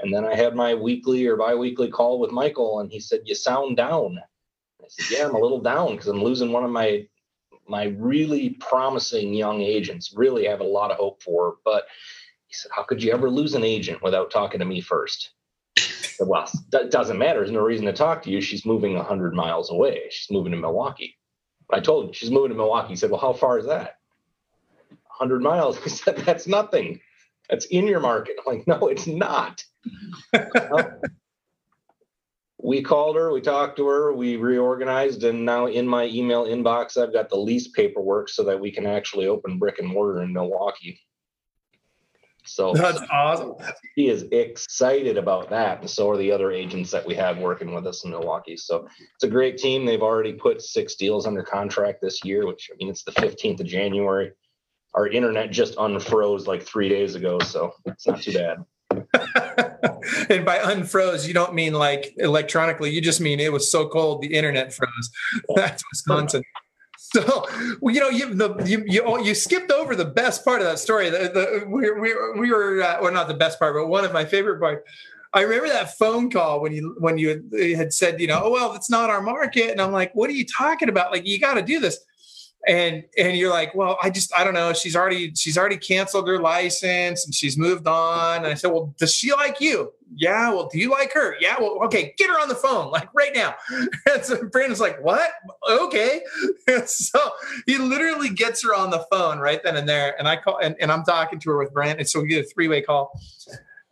And 0.00 0.14
then 0.14 0.24
I 0.24 0.34
had 0.34 0.56
my 0.56 0.74
weekly 0.74 1.26
or 1.26 1.36
biweekly 1.36 1.88
call 1.90 2.18
with 2.18 2.30
Michael, 2.30 2.80
and 2.80 2.90
he 2.90 3.00
said, 3.00 3.20
"You 3.26 3.34
sound 3.34 3.76
down." 3.76 4.18
I 4.82 4.86
said, 4.88 5.18
"Yeah, 5.18 5.26
I'm 5.26 5.34
a 5.34 5.38
little 5.38 5.60
down 5.60 5.90
because 5.90 6.08
I'm 6.08 6.24
losing 6.24 6.52
one 6.52 6.64
of 6.64 6.70
my 6.70 7.06
my 7.68 7.94
really 7.98 8.56
promising 8.58 9.34
young 9.34 9.60
agents. 9.60 10.14
Really 10.16 10.46
have 10.46 10.60
a 10.60 10.64
lot 10.78 10.90
of 10.90 10.96
hope 10.96 11.22
for, 11.22 11.58
but." 11.66 11.84
He 12.46 12.54
said, 12.54 12.70
How 12.74 12.82
could 12.82 13.02
you 13.02 13.12
ever 13.12 13.28
lose 13.28 13.54
an 13.54 13.62
agent 13.62 14.02
without 14.02 14.30
talking 14.30 14.60
to 14.60 14.64
me 14.64 14.80
first? 14.80 15.34
Said, 16.18 16.26
well, 16.26 16.50
that 16.72 16.90
doesn't 16.90 17.16
matter. 17.16 17.38
There's 17.38 17.52
no 17.52 17.60
reason 17.60 17.86
to 17.86 17.92
talk 17.92 18.24
to 18.24 18.30
you. 18.30 18.40
She's 18.40 18.66
moving 18.66 18.96
100 18.96 19.34
miles 19.34 19.70
away. 19.70 20.02
She's 20.10 20.28
moving 20.32 20.50
to 20.50 20.58
Milwaukee. 20.58 21.16
I 21.70 21.78
told 21.78 22.06
him 22.06 22.12
she's 22.12 22.32
moving 22.32 22.50
to 22.50 22.56
Milwaukee. 22.56 22.88
He 22.88 22.96
said, 22.96 23.12
Well, 23.12 23.20
how 23.20 23.32
far 23.32 23.56
is 23.56 23.66
that? 23.66 23.98
100 24.88 25.40
miles. 25.40 25.78
He 25.84 25.90
said, 25.90 26.16
That's 26.16 26.48
nothing. 26.48 26.98
That's 27.48 27.66
in 27.66 27.86
your 27.86 28.00
market. 28.00 28.34
I'm 28.44 28.56
like, 28.56 28.66
No, 28.66 28.88
it's 28.88 29.06
not. 29.06 29.62
we 32.60 32.82
called 32.82 33.14
her, 33.14 33.32
we 33.32 33.40
talked 33.40 33.76
to 33.76 33.86
her, 33.86 34.12
we 34.12 34.34
reorganized, 34.34 35.22
and 35.22 35.44
now 35.44 35.66
in 35.66 35.86
my 35.86 36.06
email 36.06 36.46
inbox, 36.46 37.00
I've 37.00 37.12
got 37.12 37.28
the 37.28 37.36
lease 37.38 37.68
paperwork 37.68 38.28
so 38.28 38.42
that 38.42 38.58
we 38.58 38.72
can 38.72 38.86
actually 38.86 39.28
open 39.28 39.60
brick 39.60 39.78
and 39.78 39.86
mortar 39.86 40.22
in 40.24 40.32
Milwaukee. 40.32 41.00
So 42.48 42.72
that's 42.74 43.00
awesome. 43.10 43.54
He 43.94 44.08
is 44.08 44.24
excited 44.32 45.16
about 45.16 45.50
that. 45.50 45.80
And 45.80 45.90
so 45.90 46.10
are 46.10 46.16
the 46.16 46.32
other 46.32 46.50
agents 46.50 46.90
that 46.90 47.06
we 47.06 47.14
have 47.14 47.38
working 47.38 47.74
with 47.74 47.86
us 47.86 48.04
in 48.04 48.10
Milwaukee. 48.10 48.56
So 48.56 48.88
it's 49.14 49.24
a 49.24 49.28
great 49.28 49.58
team. 49.58 49.84
They've 49.84 50.02
already 50.02 50.32
put 50.32 50.62
six 50.62 50.94
deals 50.94 51.26
under 51.26 51.42
contract 51.42 52.00
this 52.00 52.24
year, 52.24 52.46
which 52.46 52.70
I 52.72 52.76
mean, 52.78 52.88
it's 52.88 53.04
the 53.04 53.12
15th 53.12 53.60
of 53.60 53.66
January. 53.66 54.32
Our 54.94 55.08
internet 55.08 55.50
just 55.50 55.76
unfroze 55.76 56.46
like 56.46 56.62
three 56.62 56.88
days 56.88 57.14
ago. 57.14 57.38
So 57.40 57.74
it's 57.86 58.06
not 58.06 58.22
too 58.22 58.32
bad. 58.32 58.64
and 60.30 60.44
by 60.44 60.58
unfroze, 60.58 61.26
you 61.26 61.34
don't 61.34 61.54
mean 61.54 61.74
like 61.74 62.14
electronically. 62.16 62.90
You 62.90 63.00
just 63.00 63.20
mean 63.20 63.38
it 63.40 63.52
was 63.52 63.70
so 63.70 63.88
cold 63.88 64.22
the 64.22 64.34
internet 64.34 64.72
froze. 64.72 65.10
That's 65.54 65.82
Wisconsin. 65.92 66.42
So, 67.00 67.46
well, 67.80 67.94
you 67.94 68.00
know, 68.00 68.08
you, 68.08 68.34
the, 68.34 68.56
you, 68.66 68.82
you, 68.84 69.24
you, 69.24 69.32
skipped 69.32 69.70
over 69.70 69.94
the 69.94 70.04
best 70.04 70.44
part 70.44 70.60
of 70.60 70.66
that 70.66 70.80
story. 70.80 71.10
The, 71.10 71.18
the, 71.32 71.64
we, 71.68 71.92
we, 71.92 72.40
we 72.40 72.50
were, 72.50 72.82
uh, 72.82 72.98
well, 73.00 73.12
not 73.12 73.28
the 73.28 73.34
best 73.34 73.60
part, 73.60 73.76
but 73.76 73.86
one 73.86 74.04
of 74.04 74.12
my 74.12 74.24
favorite 74.24 74.58
parts. 74.58 74.82
I 75.32 75.42
remember 75.42 75.68
that 75.68 75.96
phone 75.96 76.28
call 76.28 76.60
when 76.60 76.72
you 76.72 76.96
when 76.98 77.16
you 77.16 77.48
had 77.76 77.92
said, 77.92 78.20
you 78.20 78.26
know, 78.26 78.40
oh 78.42 78.50
well, 78.50 78.74
it's 78.74 78.90
not 78.90 79.10
our 79.10 79.22
market, 79.22 79.70
and 79.70 79.80
I'm 79.80 79.92
like, 79.92 80.12
what 80.14 80.28
are 80.28 80.32
you 80.32 80.44
talking 80.44 80.88
about? 80.88 81.12
Like, 81.12 81.24
you 81.24 81.38
got 81.38 81.54
to 81.54 81.62
do 81.62 81.78
this 81.78 82.00
and 82.66 83.04
and 83.16 83.36
you're 83.36 83.50
like 83.50 83.74
well 83.74 83.96
i 84.02 84.10
just 84.10 84.32
i 84.36 84.42
don't 84.42 84.54
know. 84.54 84.72
She's 84.72 84.96
already 84.96 85.32
she's 85.34 85.56
already 85.56 85.76
canceled 85.76 86.26
her 86.28 86.40
license 86.40 87.24
and 87.24 87.34
she's 87.34 87.56
moved 87.56 87.86
on. 87.86 88.38
And 88.38 88.46
i 88.46 88.54
said 88.54 88.72
well 88.72 88.94
does 88.98 89.14
she 89.14 89.32
like 89.32 89.60
you? 89.60 89.92
Yeah 90.14 90.50
well 90.50 90.68
do 90.68 90.78
you 90.78 90.90
like 90.90 91.12
her? 91.14 91.36
Yeah 91.40 91.56
well 91.60 91.78
okay 91.84 92.14
get 92.18 92.28
her 92.28 92.40
on 92.40 92.48
the 92.48 92.54
phone 92.54 92.90
like 92.90 93.08
right 93.14 93.32
now. 93.34 93.54
And 94.10 94.24
so 94.24 94.44
brandon's 94.48 94.80
like 94.80 95.02
what? 95.02 95.30
Okay. 95.68 96.22
And 96.66 96.86
so 96.86 97.18
he 97.66 97.78
literally 97.78 98.28
gets 98.28 98.62
her 98.62 98.74
on 98.74 98.90
the 98.90 99.06
phone 99.10 99.38
right 99.38 99.62
then 99.62 99.76
and 99.76 99.88
there. 99.88 100.18
And 100.18 100.28
i 100.28 100.36
call 100.36 100.58
and, 100.58 100.74
and 100.80 100.90
i'm 100.90 101.04
talking 101.04 101.38
to 101.40 101.50
her 101.50 101.58
with 101.58 101.72
brandon. 101.72 102.04
So 102.06 102.20
we 102.20 102.28
get 102.28 102.44
a 102.44 102.48
three-way 102.48 102.82
call. 102.82 103.18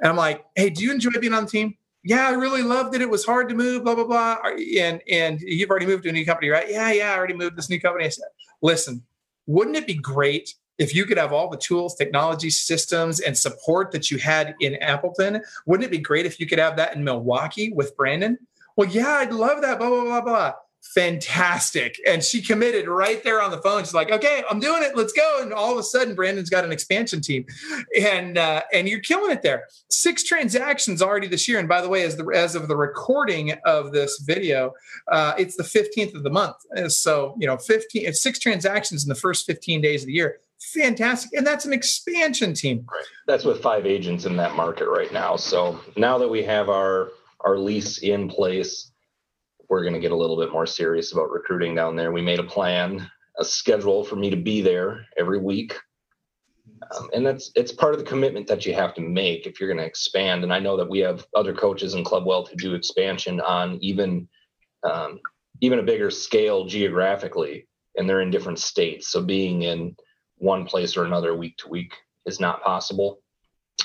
And 0.00 0.11
i'm 0.11 0.16
like 0.16 0.44
hey 0.56 0.70
do 0.70 0.82
you 0.82 0.92
enjoy 0.92 1.11
being 1.20 1.35
on 1.35 1.44
the 1.44 1.50
team? 1.50 1.76
Yeah, 2.06 2.28
I 2.28 2.35
really 2.35 2.62
loved 2.62 2.94
it. 2.94 3.02
It 3.02 3.11
was 3.11 3.26
hard 3.26 3.49
to 3.49 3.54
move, 3.56 3.82
blah, 3.82 3.96
blah, 3.96 4.04
blah. 4.04 4.38
And 4.78 5.02
and 5.11 5.40
you've 5.40 5.68
already 5.68 5.87
moved 5.87 6.04
to 6.04 6.11
a 6.11 6.12
new 6.12 6.25
company, 6.25 6.50
right? 6.50 6.70
Yeah, 6.70 6.92
yeah, 6.92 7.12
I 7.12 7.16
already 7.16 7.35
moved 7.35 7.52
to 7.52 7.56
this 7.56 7.68
new 7.68 7.80
company. 7.80 8.04
I 8.04 8.11
said, 8.11 8.28
listen, 8.62 9.02
wouldn't 9.46 9.76
it 9.76 9.86
be 9.86 9.94
great 9.94 10.54
if 10.78 10.94
you 10.94 11.04
could 11.04 11.18
have 11.18 11.32
all 11.32 11.48
the 11.48 11.56
tools, 11.56 11.94
technology, 11.94 12.50
systems, 12.50 13.20
and 13.20 13.36
support 13.36 13.92
that 13.92 14.10
you 14.10 14.18
had 14.18 14.54
in 14.60 14.76
Appleton? 14.76 15.42
Wouldn't 15.66 15.86
it 15.86 15.90
be 15.90 15.98
great 15.98 16.26
if 16.26 16.38
you 16.38 16.46
could 16.46 16.58
have 16.58 16.76
that 16.76 16.94
in 16.94 17.04
Milwaukee 17.04 17.72
with 17.72 17.96
Brandon? 17.96 18.38
Well, 18.76 18.88
yeah, 18.88 19.08
I'd 19.08 19.32
love 19.32 19.62
that, 19.62 19.78
blah, 19.78 19.88
blah, 19.88 20.04
blah, 20.04 20.20
blah 20.20 20.52
fantastic. 20.94 22.00
And 22.06 22.22
she 22.22 22.40
committed 22.40 22.88
right 22.88 23.22
there 23.22 23.42
on 23.42 23.50
the 23.50 23.58
phone. 23.58 23.82
She's 23.82 23.94
like, 23.94 24.10
okay, 24.10 24.42
I'm 24.50 24.60
doing 24.60 24.82
it. 24.82 24.96
Let's 24.96 25.12
go. 25.12 25.40
And 25.42 25.52
all 25.52 25.72
of 25.72 25.78
a 25.78 25.82
sudden, 25.82 26.14
Brandon's 26.14 26.50
got 26.50 26.64
an 26.64 26.72
expansion 26.72 27.20
team, 27.20 27.44
and 28.00 28.38
uh, 28.38 28.62
and 28.72 28.88
you're 28.88 29.00
killing 29.00 29.32
it 29.32 29.42
there. 29.42 29.64
Six 29.90 30.24
transactions 30.24 31.02
already 31.02 31.26
this 31.26 31.48
year. 31.48 31.58
And 31.58 31.68
by 31.68 31.80
the 31.80 31.88
way, 31.88 32.02
as 32.02 32.16
the 32.16 32.26
as 32.34 32.54
of 32.54 32.68
the 32.68 32.76
recording 32.76 33.52
of 33.64 33.92
this 33.92 34.20
video, 34.20 34.72
uh, 35.10 35.34
it's 35.38 35.56
the 35.56 35.62
15th 35.62 36.14
of 36.14 36.22
the 36.22 36.30
month. 36.30 36.56
So 36.88 37.36
you 37.38 37.46
know, 37.46 37.56
15 37.56 38.12
six 38.12 38.38
transactions 38.38 39.04
in 39.04 39.08
the 39.08 39.14
first 39.14 39.46
15 39.46 39.80
days 39.80 40.02
of 40.02 40.06
the 40.06 40.12
year. 40.12 40.40
Fantastic. 40.60 41.32
And 41.36 41.46
that's 41.46 41.64
an 41.64 41.72
expansion 41.72 42.54
team. 42.54 42.86
Right. 42.90 43.04
That's 43.26 43.44
with 43.44 43.62
five 43.62 43.86
agents 43.86 44.24
in 44.24 44.36
that 44.36 44.56
market 44.56 44.88
right 44.88 45.12
now. 45.12 45.36
So 45.36 45.78
now 45.96 46.18
that 46.18 46.28
we 46.28 46.42
have 46.44 46.68
our 46.68 47.10
our 47.40 47.58
lease 47.58 47.98
in 47.98 48.28
place 48.28 48.90
we're 49.68 49.82
going 49.82 49.94
to 49.94 50.00
get 50.00 50.12
a 50.12 50.16
little 50.16 50.38
bit 50.38 50.52
more 50.52 50.66
serious 50.66 51.12
about 51.12 51.30
recruiting 51.30 51.75
down 51.75 51.96
there. 51.96 52.12
We 52.12 52.23
made 52.23 52.38
a 52.38 52.44
plan, 52.44 53.11
a 53.38 53.44
schedule 53.44 54.04
for 54.04 54.16
me 54.16 54.30
to 54.30 54.37
be 54.37 54.61
there 54.61 55.06
every 55.16 55.38
week. 55.38 55.76
Um, 56.96 57.11
and 57.14 57.26
that's 57.26 57.50
it's 57.54 57.73
part 57.73 57.94
of 57.94 57.99
the 57.99 58.06
commitment 58.06 58.46
that 58.49 58.66
you 58.66 58.75
have 58.75 58.94
to 58.94 59.00
make 59.00 59.46
if 59.46 59.58
you're 59.58 59.68
going 59.68 59.80
to 59.80 59.87
expand. 59.87 60.44
And 60.44 60.52
I 60.52 60.58
know 60.58 60.76
that 60.76 60.88
we 60.88 60.99
have 61.00 61.26
other 61.35 61.54
coaches 61.54 61.94
in 61.94 62.04
Club 62.04 62.26
Wealth 62.26 62.50
who 62.50 62.56
do 62.56 62.75
expansion 62.75 63.40
on 63.40 63.78
even 63.80 64.28
um, 64.85 65.20
even 65.61 65.78
a 65.78 65.85
bigger 65.85 66.11
scale 66.11 66.66
geographically, 66.66 67.66
and 67.96 68.08
they're 68.08 68.20
in 68.20 68.30
different 68.30 68.58
states. 68.58 69.08
So 69.08 69.23
being 69.23 69.62
in 69.62 69.96
one 70.38 70.66
place 70.66 70.96
or 70.96 71.04
another 71.04 71.35
week 71.35 71.56
to 71.58 71.68
week 71.68 71.94
is 72.26 72.40
not 72.40 72.62
possible. 72.62 73.23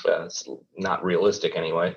Uh, 0.06 0.24
it's 0.24 0.46
not 0.76 1.04
realistic 1.04 1.56
anyway. 1.56 1.96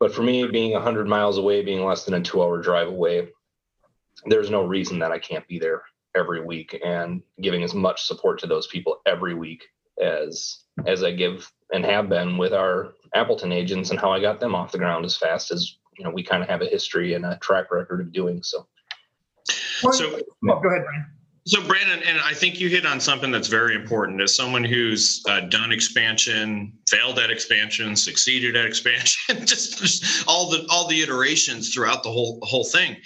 But 0.00 0.14
for 0.14 0.22
me, 0.22 0.46
being 0.46 0.72
100 0.72 1.06
miles 1.06 1.36
away, 1.36 1.62
being 1.62 1.84
less 1.84 2.04
than 2.04 2.14
a 2.14 2.20
two 2.20 2.42
hour 2.42 2.60
drive 2.60 2.88
away, 2.88 3.28
there's 4.24 4.50
no 4.50 4.64
reason 4.64 4.98
that 4.98 5.12
I 5.12 5.18
can't 5.18 5.46
be 5.46 5.58
there 5.58 5.82
every 6.16 6.44
week 6.44 6.80
and 6.84 7.22
giving 7.40 7.62
as 7.62 7.74
much 7.74 8.02
support 8.04 8.40
to 8.40 8.46
those 8.46 8.66
people 8.66 9.00
every 9.06 9.34
week 9.34 9.64
as 10.02 10.64
as 10.86 11.04
I 11.04 11.12
give 11.12 11.52
and 11.72 11.84
have 11.84 12.08
been 12.08 12.38
with 12.38 12.52
our 12.52 12.94
Appleton 13.14 13.52
agents 13.52 13.90
and 13.90 14.00
how 14.00 14.10
I 14.10 14.20
got 14.20 14.40
them 14.40 14.54
off 14.54 14.72
the 14.72 14.78
ground 14.78 15.04
as 15.04 15.16
fast 15.16 15.50
as 15.50 15.76
you 15.98 16.04
know 16.04 16.10
we 16.10 16.22
kind 16.22 16.42
of 16.42 16.48
have 16.48 16.62
a 16.62 16.66
history 16.66 17.14
and 17.14 17.24
a 17.24 17.38
track 17.38 17.70
record 17.70 18.00
of 18.00 18.12
doing 18.12 18.42
so. 18.42 18.66
So 19.46 20.18
oh, 20.18 20.60
go 20.60 20.68
ahead, 20.68 20.84
Brian. 20.84 21.06
So, 21.46 21.66
Brandon, 21.66 22.02
and 22.06 22.18
I 22.20 22.34
think 22.34 22.60
you 22.60 22.68
hit 22.68 22.84
on 22.84 23.00
something 23.00 23.30
that's 23.30 23.48
very 23.48 23.74
important. 23.74 24.20
As 24.20 24.34
someone 24.34 24.62
who's 24.62 25.22
uh, 25.28 25.40
done 25.40 25.72
expansion, 25.72 26.72
failed 26.88 27.18
at 27.18 27.30
expansion, 27.30 27.96
succeeded 27.96 28.56
at 28.56 28.66
expansion, 28.66 29.36
just, 29.46 29.78
just, 29.78 30.28
all 30.28 30.50
the 30.50 30.66
all 30.70 30.86
the 30.86 31.00
iterations 31.00 31.72
throughout 31.72 32.02
the 32.02 32.10
whole 32.10 32.38
whole 32.42 32.64
thing 32.64 32.96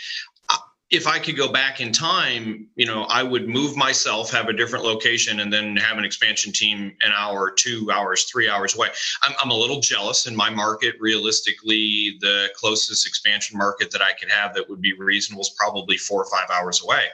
if 0.94 1.08
I 1.08 1.18
could 1.18 1.36
go 1.36 1.50
back 1.50 1.80
in 1.80 1.92
time, 1.92 2.68
you 2.76 2.86
know, 2.86 3.04
I 3.04 3.22
would 3.22 3.48
move 3.48 3.76
myself, 3.76 4.30
have 4.30 4.48
a 4.48 4.52
different 4.52 4.84
location, 4.84 5.40
and 5.40 5.52
then 5.52 5.76
have 5.76 5.98
an 5.98 6.04
expansion 6.04 6.52
team 6.52 6.94
an 7.02 7.10
hour, 7.12 7.50
two 7.50 7.90
hours, 7.90 8.24
three 8.24 8.48
hours 8.48 8.76
away. 8.76 8.88
I'm, 9.22 9.34
I'm 9.42 9.50
a 9.50 9.56
little 9.56 9.80
jealous 9.80 10.26
in 10.26 10.36
my 10.36 10.50
market. 10.50 10.94
Realistically, 11.00 12.16
the 12.20 12.48
closest 12.54 13.06
expansion 13.06 13.58
market 13.58 13.90
that 13.90 14.02
I 14.02 14.12
could 14.12 14.30
have 14.30 14.54
that 14.54 14.68
would 14.68 14.80
be 14.80 14.92
reasonable 14.92 15.42
is 15.42 15.54
probably 15.58 15.96
four 15.96 16.22
or 16.22 16.30
five 16.30 16.48
hours 16.50 16.82
away. 16.82 17.06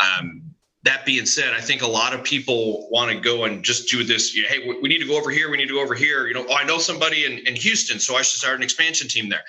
Um, 0.00 0.54
that 0.84 1.04
being 1.04 1.26
said, 1.26 1.54
I 1.54 1.60
think 1.60 1.82
a 1.82 1.88
lot 1.88 2.14
of 2.14 2.22
people 2.22 2.88
want 2.90 3.10
to 3.10 3.18
go 3.18 3.44
and 3.44 3.64
just 3.64 3.90
do 3.90 4.04
this. 4.04 4.34
You 4.34 4.42
know, 4.42 4.48
hey, 4.48 4.78
we 4.80 4.88
need 4.88 4.98
to 4.98 5.06
go 5.06 5.18
over 5.18 5.30
here. 5.30 5.50
We 5.50 5.56
need 5.56 5.68
to 5.68 5.74
go 5.74 5.82
over 5.82 5.94
here. 5.94 6.26
You 6.26 6.34
know, 6.34 6.46
oh, 6.48 6.56
I 6.56 6.64
know 6.64 6.78
somebody 6.78 7.24
in, 7.24 7.46
in 7.46 7.56
Houston, 7.56 7.98
so 7.98 8.14
I 8.14 8.22
should 8.22 8.38
start 8.38 8.56
an 8.56 8.62
expansion 8.62 9.08
team 9.08 9.28
there 9.28 9.42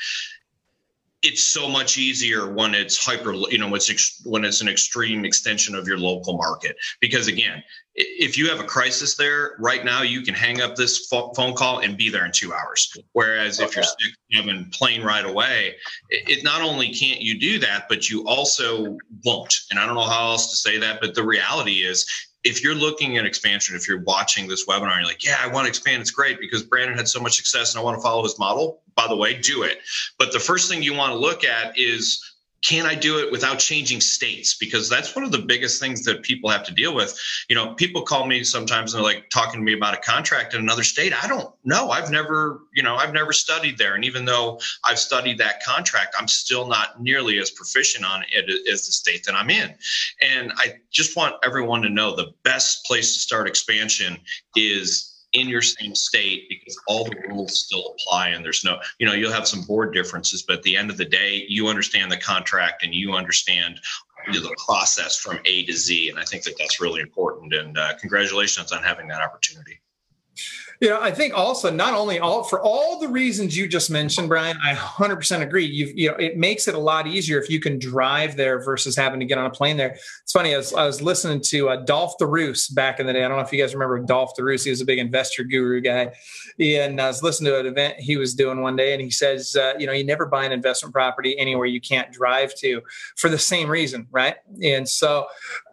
it's 1.21 1.43
so 1.43 1.67
much 1.67 1.97
easier 1.97 2.51
when 2.53 2.73
it's 2.73 3.03
hyper 3.03 3.33
you 3.33 3.57
know 3.57 3.73
it's 3.75 3.89
ex, 3.89 4.21
when 4.25 4.45
it's 4.45 4.61
an 4.61 4.69
extreme 4.69 5.25
extension 5.25 5.75
of 5.75 5.87
your 5.87 5.97
local 5.97 6.37
market. 6.37 6.77
Because 7.01 7.27
again 7.27 7.63
if 7.95 8.37
you 8.37 8.47
have 8.47 8.61
a 8.61 8.63
crisis 8.63 9.15
there 9.17 9.55
right 9.59 9.83
now 9.83 10.01
you 10.01 10.21
can 10.21 10.33
hang 10.33 10.61
up 10.61 10.75
this 10.75 11.07
phone 11.07 11.53
call 11.53 11.79
and 11.79 11.97
be 11.97 12.09
there 12.09 12.25
in 12.25 12.31
two 12.31 12.53
hours. 12.53 12.95
Whereas 13.11 13.59
okay. 13.59 13.67
if 13.67 13.75
you're 13.75 13.83
sick 13.83 14.13
having 14.31 14.69
plane 14.71 15.03
right 15.03 15.25
away 15.25 15.75
it, 16.09 16.29
it 16.29 16.43
not 16.43 16.61
only 16.61 16.93
can't 16.93 17.21
you 17.21 17.39
do 17.39 17.59
that 17.59 17.87
but 17.89 18.09
you 18.09 18.25
also 18.25 18.97
won't. 19.25 19.53
And 19.71 19.79
i 19.79 19.85
don't 19.85 19.95
know 19.95 20.07
how 20.07 20.31
else 20.31 20.49
to 20.51 20.55
say 20.55 20.77
that 20.77 21.01
but 21.01 21.15
the 21.15 21.23
reality 21.23 21.83
is 21.83 22.05
if 22.43 22.63
you're 22.63 22.75
looking 22.75 23.17
at 23.17 23.25
expansion, 23.25 23.75
if 23.75 23.87
you're 23.87 24.01
watching 24.01 24.47
this 24.47 24.65
webinar, 24.65 24.95
you're 24.97 25.05
like, 25.05 25.25
yeah, 25.25 25.37
I 25.41 25.47
want 25.47 25.65
to 25.65 25.69
expand. 25.69 26.01
It's 26.01 26.11
great 26.11 26.39
because 26.39 26.63
Brandon 26.63 26.97
had 26.97 27.07
so 27.07 27.19
much 27.19 27.35
success 27.35 27.73
and 27.73 27.81
I 27.81 27.83
want 27.83 27.97
to 27.97 28.01
follow 28.01 28.23
his 28.23 28.39
model. 28.39 28.81
By 28.95 29.07
the 29.07 29.15
way, 29.15 29.37
do 29.37 29.63
it. 29.63 29.79
But 30.17 30.31
the 30.31 30.39
first 30.39 30.69
thing 30.69 30.81
you 30.81 30.93
want 30.93 31.11
to 31.11 31.17
look 31.17 31.43
at 31.43 31.77
is 31.77 32.28
can 32.61 32.85
I 32.85 32.95
do 32.95 33.19
it 33.19 33.31
without 33.31 33.59
changing 33.59 34.01
states? 34.01 34.55
Because 34.55 34.89
that's 34.89 35.15
one 35.15 35.23
of 35.23 35.31
the 35.31 35.39
biggest 35.39 35.79
things 35.79 36.03
that 36.03 36.23
people 36.23 36.49
have 36.49 36.63
to 36.65 36.73
deal 36.73 36.93
with. 36.93 37.17
You 37.47 37.55
know, 37.55 37.73
people 37.75 38.01
call 38.01 38.25
me 38.25 38.43
sometimes 38.43 38.93
and 38.93 39.03
they're 39.03 39.13
like 39.13 39.29
talking 39.29 39.59
to 39.59 39.63
me 39.63 39.73
about 39.73 39.93
a 39.93 39.97
contract 39.97 40.53
in 40.53 40.59
another 40.59 40.83
state. 40.83 41.13
I 41.23 41.27
don't 41.27 41.53
know. 41.63 41.89
I've 41.89 42.11
never, 42.11 42.61
you 42.73 42.83
know, 42.83 42.95
I've 42.95 43.13
never 43.13 43.31
studied 43.31 43.77
there. 43.77 43.95
And 43.95 44.03
even 44.03 44.25
though 44.25 44.59
I've 44.83 44.99
studied 44.99 45.37
that 45.37 45.63
contract, 45.63 46.15
I'm 46.19 46.27
still 46.27 46.67
not 46.67 47.01
nearly 47.01 47.39
as 47.39 47.49
proficient 47.49 48.05
on 48.05 48.23
it 48.31 48.49
as 48.71 48.85
the 48.85 48.91
state 48.91 49.23
that 49.25 49.35
I'm 49.35 49.49
in. 49.49 49.73
And 50.21 50.51
I 50.57 50.79
just 50.91 51.15
want 51.15 51.35
everyone 51.45 51.81
to 51.83 51.89
know 51.89 52.15
the 52.15 52.33
best 52.43 52.85
place 52.85 53.13
to 53.13 53.19
start 53.19 53.47
expansion 53.47 54.19
is 54.55 55.18
in 55.33 55.47
your 55.47 55.61
same 55.61 55.93
state 55.93 56.47
because 56.49 56.79
all 56.87 57.05
the 57.05 57.15
rules 57.27 57.59
still 57.59 57.95
apply 57.95 58.29
and 58.29 58.43
there's 58.43 58.63
no 58.63 58.79
you 58.97 59.05
know 59.05 59.13
you'll 59.13 59.31
have 59.31 59.47
some 59.47 59.61
board 59.61 59.93
differences 59.93 60.41
but 60.41 60.57
at 60.57 60.63
the 60.63 60.75
end 60.75 60.89
of 60.89 60.97
the 60.97 61.05
day 61.05 61.45
you 61.47 61.67
understand 61.67 62.11
the 62.11 62.17
contract 62.17 62.83
and 62.83 62.93
you 62.93 63.13
understand 63.13 63.79
the 64.31 64.55
process 64.65 65.17
from 65.17 65.39
a 65.45 65.65
to 65.65 65.73
z 65.73 66.09
and 66.09 66.19
i 66.19 66.23
think 66.23 66.43
that 66.43 66.55
that's 66.57 66.81
really 66.81 67.01
important 67.01 67.53
and 67.53 67.77
uh, 67.77 67.95
congratulations 67.99 68.71
on 68.71 68.81
having 68.81 69.07
that 69.07 69.21
opportunity 69.21 69.79
you 70.79 70.89
know, 70.89 71.01
I 71.01 71.11
think 71.11 71.33
also 71.33 71.69
not 71.69 71.93
only 71.93 72.19
all 72.19 72.43
for 72.43 72.61
all 72.61 72.99
the 72.99 73.09
reasons 73.09 73.57
you 73.57 73.67
just 73.67 73.91
mentioned, 73.91 74.29
Brian, 74.29 74.57
I 74.63 74.73
100% 74.73 75.41
agree. 75.41 75.65
You 75.65 75.91
you 75.93 76.09
know, 76.09 76.15
it 76.15 76.37
makes 76.37 76.69
it 76.69 76.75
a 76.75 76.79
lot 76.79 77.05
easier 77.05 77.37
if 77.37 77.49
you 77.49 77.59
can 77.59 77.77
drive 77.79 78.37
there 78.37 78.63
versus 78.63 78.95
having 78.95 79.19
to 79.19 79.25
get 79.25 79.37
on 79.37 79.45
a 79.45 79.49
plane 79.49 79.75
there. 79.75 79.97
It's 80.23 80.31
funny. 80.31 80.53
I 80.53 80.57
was, 80.57 80.73
I 80.73 80.85
was 80.85 81.01
listening 81.01 81.41
to 81.47 81.69
uh, 81.69 81.75
Dolf 81.83 82.17
de 82.17 82.25
Roos 82.25 82.69
back 82.69 83.01
in 83.01 83.07
the 83.07 83.11
day. 83.11 83.25
I 83.25 83.27
don't 83.27 83.35
know 83.35 83.43
if 83.43 83.51
you 83.51 83.61
guys 83.61 83.73
remember 83.73 83.99
Dolf 83.99 84.35
de 84.37 84.43
Roos. 84.43 84.63
He 84.63 84.69
was 84.69 84.79
a 84.79 84.85
big 84.85 84.99
investor 84.99 85.43
guru 85.43 85.81
guy, 85.81 86.13
and 86.59 87.01
I 87.01 87.07
was 87.07 87.21
listening 87.21 87.51
to 87.51 87.59
an 87.59 87.65
event 87.65 87.99
he 87.99 88.15
was 88.15 88.33
doing 88.33 88.61
one 88.61 88.77
day, 88.77 88.93
and 88.93 89.01
he 89.01 89.11
says, 89.11 89.57
uh, 89.57 89.73
you 89.77 89.85
know, 89.85 89.91
you 89.91 90.05
never 90.05 90.27
buy 90.27 90.45
an 90.45 90.53
investment 90.53 90.93
property 90.93 91.37
anywhere 91.37 91.65
you 91.65 91.81
can't 91.81 92.09
drive 92.13 92.55
to 92.55 92.81
for 93.17 93.29
the 93.29 93.37
same 93.37 93.67
reason, 93.67 94.07
right? 94.11 94.35
And 94.63 94.87
so, 94.87 95.25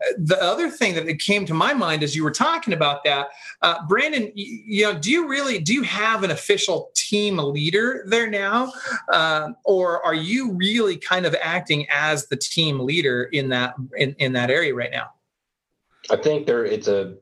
uh, 0.05 0.13
the 0.19 0.43
other 0.43 0.69
thing 0.69 0.95
that 0.95 1.07
came 1.21 1.47
to 1.47 1.55
my 1.55 1.75
mind 1.75 2.03
as 2.03 2.17
you 2.17 2.25
were 2.25 2.33
talking 2.33 2.73
about 2.73 3.05
that, 3.05 3.29
uh, 3.63 3.87
Brandon, 3.87 4.33
you 4.35 4.83
know 4.83 4.96
do 5.01 5.11
you 5.11 5.29
really 5.29 5.59
do 5.59 5.73
you 5.73 5.83
have 5.83 6.25
an 6.25 6.31
official 6.31 6.91
team 6.95 7.39
leader 7.39 8.05
there 8.09 8.29
now, 8.29 8.73
uh, 9.13 9.51
or 9.65 10.05
are 10.05 10.15
you 10.15 10.53
really 10.53 10.97
kind 10.97 11.27
of 11.27 11.35
acting 11.41 11.87
as 11.91 12.27
the 12.29 12.37
team 12.37 12.81
leader 12.81 13.25
in 13.25 13.49
that 13.51 13.75
in, 13.97 14.15
in 14.19 14.33
that 14.33 14.51
area 14.51 14.75
right 14.75 14.91
now? 14.91 15.11
I 16.11 16.17
think 16.17 16.47
there 16.47 16.65
it's 16.65 16.89
a 16.89 17.17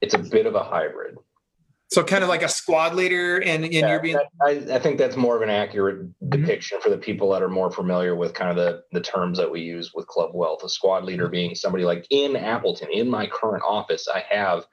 it's 0.00 0.14
a 0.14 0.18
bit 0.18 0.46
of 0.46 0.54
a 0.54 0.62
hybrid. 0.62 1.16
So 1.90 2.02
kind 2.02 2.24
of 2.24 2.28
like 2.28 2.42
a 2.42 2.48
squad 2.48 2.94
leader, 2.94 3.36
and, 3.36 3.62
and 3.62 3.72
yeah, 3.72 3.88
you're 3.88 4.00
being. 4.00 4.18
I, 4.42 4.50
I, 4.72 4.78
think 4.80 4.98
that's 4.98 5.16
more 5.16 5.36
of 5.36 5.42
an 5.42 5.50
accurate 5.50 6.02
mm-hmm. 6.02 6.28
depiction 6.28 6.80
for 6.80 6.88
the 6.88 6.98
people 6.98 7.30
that 7.30 7.42
are 7.42 7.48
more 7.48 7.70
familiar 7.70 8.16
with 8.16 8.34
kind 8.34 8.50
of 8.50 8.56
the 8.56 8.82
the 8.92 9.00
terms 9.00 9.38
that 9.38 9.50
we 9.50 9.60
use 9.60 9.92
with 9.94 10.06
Club 10.08 10.30
Wealth. 10.34 10.64
A 10.64 10.68
squad 10.68 11.04
leader 11.04 11.28
being 11.28 11.54
somebody 11.54 11.84
like 11.84 12.06
in 12.10 12.34
Appleton, 12.34 12.88
in 12.90 13.08
my 13.08 13.26
current 13.26 13.62
office, 13.64 14.08
I 14.12 14.24
have 14.28 14.64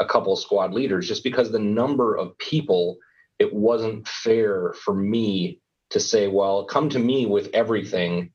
a 0.00 0.06
couple 0.06 0.32
of 0.32 0.40
squad 0.40 0.72
leaders. 0.72 1.06
Just 1.06 1.22
because 1.22 1.50
the 1.50 1.58
number 1.58 2.16
of 2.16 2.36
people 2.38 2.98
it 3.40 3.52
wasn't 3.54 4.06
fair 4.06 4.74
for 4.74 4.94
me 4.94 5.60
to 5.88 5.98
say 5.98 6.28
well 6.28 6.64
come 6.64 6.88
to 6.90 6.98
me 6.98 7.26
with 7.26 7.48
everything 7.54 8.30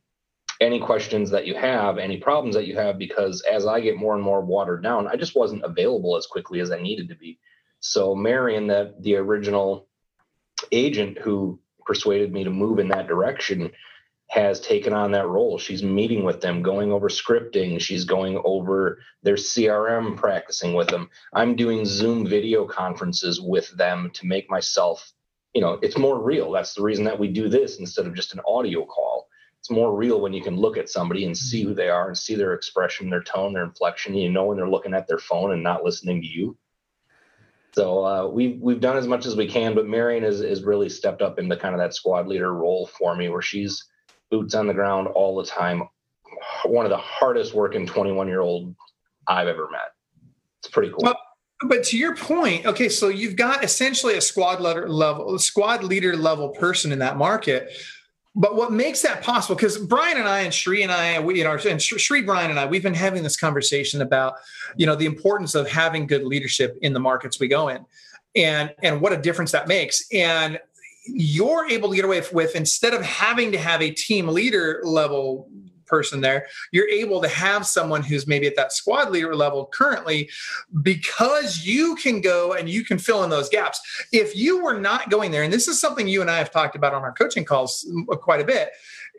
any 0.60 0.80
questions 0.80 1.30
that 1.30 1.46
you 1.46 1.54
have 1.54 1.98
any 1.98 2.18
problems 2.18 2.56
that 2.56 2.66
you 2.66 2.76
have 2.76 2.98
because 2.98 3.42
as 3.42 3.66
i 3.66 3.80
get 3.80 3.96
more 3.96 4.16
and 4.16 4.24
more 4.24 4.42
watered 4.42 4.84
down 4.84 5.08
i 5.08 5.16
just 5.16 5.36
wasn't 5.36 5.64
available 5.64 6.18
as 6.18 6.26
quickly 6.26 6.60
as 6.60 6.72
i 6.72 6.82
needed 6.82 7.08
to 7.08 7.16
be. 7.16 7.40
So 7.80 8.16
marion 8.16 8.68
that 8.68 9.02
the 9.02 9.16
original 9.18 9.88
agent 10.72 11.20
who 11.20 11.60
persuaded 11.86 12.34
me 12.34 12.44
to 12.44 12.50
move 12.50 12.80
in 12.80 12.88
that 12.88 13.08
direction 13.08 13.72
has 14.28 14.60
taken 14.60 14.94
on 14.94 15.12
that 15.12 15.28
role. 15.28 15.58
She's 15.58 15.84
meeting 15.84 16.24
with 16.24 16.42
them, 16.42 16.62
going 16.62 16.92
over 16.92 17.10
scripting. 17.10 17.80
She's 17.80 18.06
going 18.06 18.42
over 18.44 19.00
their 19.24 19.36
CRM, 19.36 20.18
practicing 20.18 20.74
with 20.74 20.88
them. 20.88 21.10
I'm 21.34 21.56
doing 21.56 21.86
Zoom 21.86 22.28
video 22.28 22.66
conferences 22.66 23.40
with 23.40 23.70
them 23.78 24.12
to 24.16 24.26
make 24.26 24.50
myself, 24.50 25.14
you 25.54 25.62
know, 25.62 25.80
it's 25.82 25.98
more 25.98 26.22
real. 26.22 26.52
That's 26.52 26.74
the 26.74 26.82
reason 26.82 27.06
that 27.06 27.20
we 27.20 27.28
do 27.28 27.50
this 27.50 27.80
instead 27.80 28.08
of 28.08 28.16
just 28.16 28.34
an 28.34 28.42
audio 28.48 28.86
call. 28.86 29.28
It's 29.60 29.72
more 29.72 29.96
real 29.96 30.22
when 30.22 30.34
you 30.34 30.44
can 30.44 30.58
look 30.58 30.78
at 30.78 30.90
somebody 30.90 31.26
and 31.26 31.38
see 31.38 31.64
who 31.64 31.74
they 31.74 31.90
are 31.90 32.08
and 32.08 32.18
see 32.18 32.36
their 32.36 32.54
expression, 32.54 33.10
their 33.10 33.24
tone, 33.24 33.54
their 33.54 33.64
inflection. 33.64 34.16
You 34.16 34.30
know 34.30 34.46
when 34.46 34.58
they're 34.58 34.70
looking 34.70 34.94
at 34.94 35.08
their 35.08 35.18
phone 35.18 35.54
and 35.54 35.64
not 35.64 35.84
listening 35.84 36.22
to 36.22 36.28
you. 36.28 36.58
So 37.74 38.06
uh, 38.06 38.28
we've 38.28 38.62
we've 38.62 38.80
done 38.80 38.96
as 38.96 39.08
much 39.08 39.26
as 39.26 39.36
we 39.36 39.48
can, 39.48 39.76
but 39.76 39.88
Marion 39.88 40.24
has, 40.24 40.40
has 40.40 40.64
really 40.64 40.88
stepped 40.88 41.22
up 41.22 41.40
into 41.40 41.58
kind 41.58 41.76
of 41.76 41.80
that 41.80 41.94
squad 41.94 42.28
leader 42.28 42.54
role 42.54 42.88
for 42.88 43.16
me, 43.16 43.28
where 43.28 43.42
she's 43.42 43.84
boots 44.36 44.54
on 44.54 44.68
the 44.68 44.74
ground 44.74 45.08
all 45.08 45.36
the 45.38 45.46
time. 45.46 45.84
One 46.66 46.86
of 46.86 46.90
the 46.90 46.98
hardest 46.98 47.54
working 47.54 47.88
21 47.88 48.28
year 48.28 48.42
old 48.42 48.76
I've 49.28 49.48
ever 49.48 49.70
met. 49.72 49.94
It's 50.60 50.70
pretty 50.70 50.90
cool. 50.90 51.00
Well, 51.02 51.18
but 51.68 51.86
to 51.86 51.98
your 51.98 52.16
point, 52.18 52.66
okay, 52.66 52.90
so 52.90 53.08
you've 53.08 53.38
got 53.38 53.64
essentially 53.64 54.18
a 54.18 54.22
squad 54.22 54.60
leader 54.60 54.90
level, 54.90 55.40
squad 55.40 55.84
leader 55.86 56.18
level 56.18 56.50
person 56.50 56.92
in 56.92 57.00
that 57.00 57.16
market. 57.16 57.72
But 58.36 58.58
what 58.58 58.74
makes 58.74 59.02
that 59.04 59.24
possible? 59.24 59.56
Because 59.56 59.78
Brian 59.78 60.18
and 60.18 60.28
I 60.28 60.42
and 60.42 60.54
Sri 60.54 60.84
and 60.84 60.92
I, 60.92 61.22
we, 61.22 61.38
you 61.38 61.46
know, 61.46 61.58
and 61.58 61.82
Sri 61.82 62.22
Brian 62.22 62.50
and 62.50 62.60
I, 62.60 62.66
we've 62.66 62.84
been 62.84 62.94
having 62.94 63.24
this 63.24 63.38
conversation 63.38 64.02
about, 64.02 64.34
you 64.76 64.86
know, 64.86 64.98
the 64.98 65.06
importance 65.06 65.56
of 65.56 65.70
having 65.70 66.06
good 66.06 66.26
leadership 66.26 66.78
in 66.82 66.92
the 66.92 67.00
markets 67.00 67.40
we 67.40 67.48
go 67.48 67.70
in, 67.70 67.86
and 68.36 68.74
and 68.84 69.00
what 69.00 69.14
a 69.14 69.18
difference 69.18 69.54
that 69.54 69.70
makes. 69.70 70.06
And 70.12 70.60
you're 71.08 71.68
able 71.70 71.90
to 71.90 71.96
get 71.96 72.06
away 72.06 72.22
with 72.34 72.56
instead 72.56 72.94
of 72.94 73.02
having 73.02 73.52
to 73.52 73.58
have 73.58 73.82
a 73.82 73.92
team 73.92 74.28
leader 74.28 74.82
level 74.84 75.50
person 75.86 76.20
there 76.20 76.48
you're 76.72 76.90
able 76.90 77.22
to 77.22 77.28
have 77.28 77.66
someone 77.66 78.02
who's 78.02 78.26
maybe 78.26 78.48
at 78.48 78.56
that 78.56 78.72
squad 78.72 79.12
leader 79.12 79.36
level 79.36 79.68
currently 79.68 80.28
because 80.82 81.66
you 81.66 81.96
can 81.96 82.22
go 82.22 82.54
and 82.54 82.70
you 82.70 82.84
can 82.84 82.98
fill 82.98 83.24
in 83.24 83.30
those 83.30 83.50
gaps. 83.50 83.80
If 84.12 84.36
you 84.36 84.64
were 84.64 84.80
not 84.80 85.10
going 85.10 85.32
there 85.32 85.44
and 85.44 85.54
this 85.54 85.68
is 85.68 85.80
something 85.80 86.08
you 86.08 86.22
and 86.22 86.32
i 86.32 86.38
have 86.38 86.52
talked 86.52 86.76
about 86.76 86.94
on 86.94 87.04
our 87.04 87.14
coaching 87.14 87.46
calls 87.46 87.86
mm, 87.90 88.06
quite 88.20 88.42
a 88.42 88.46
bit 88.46 88.72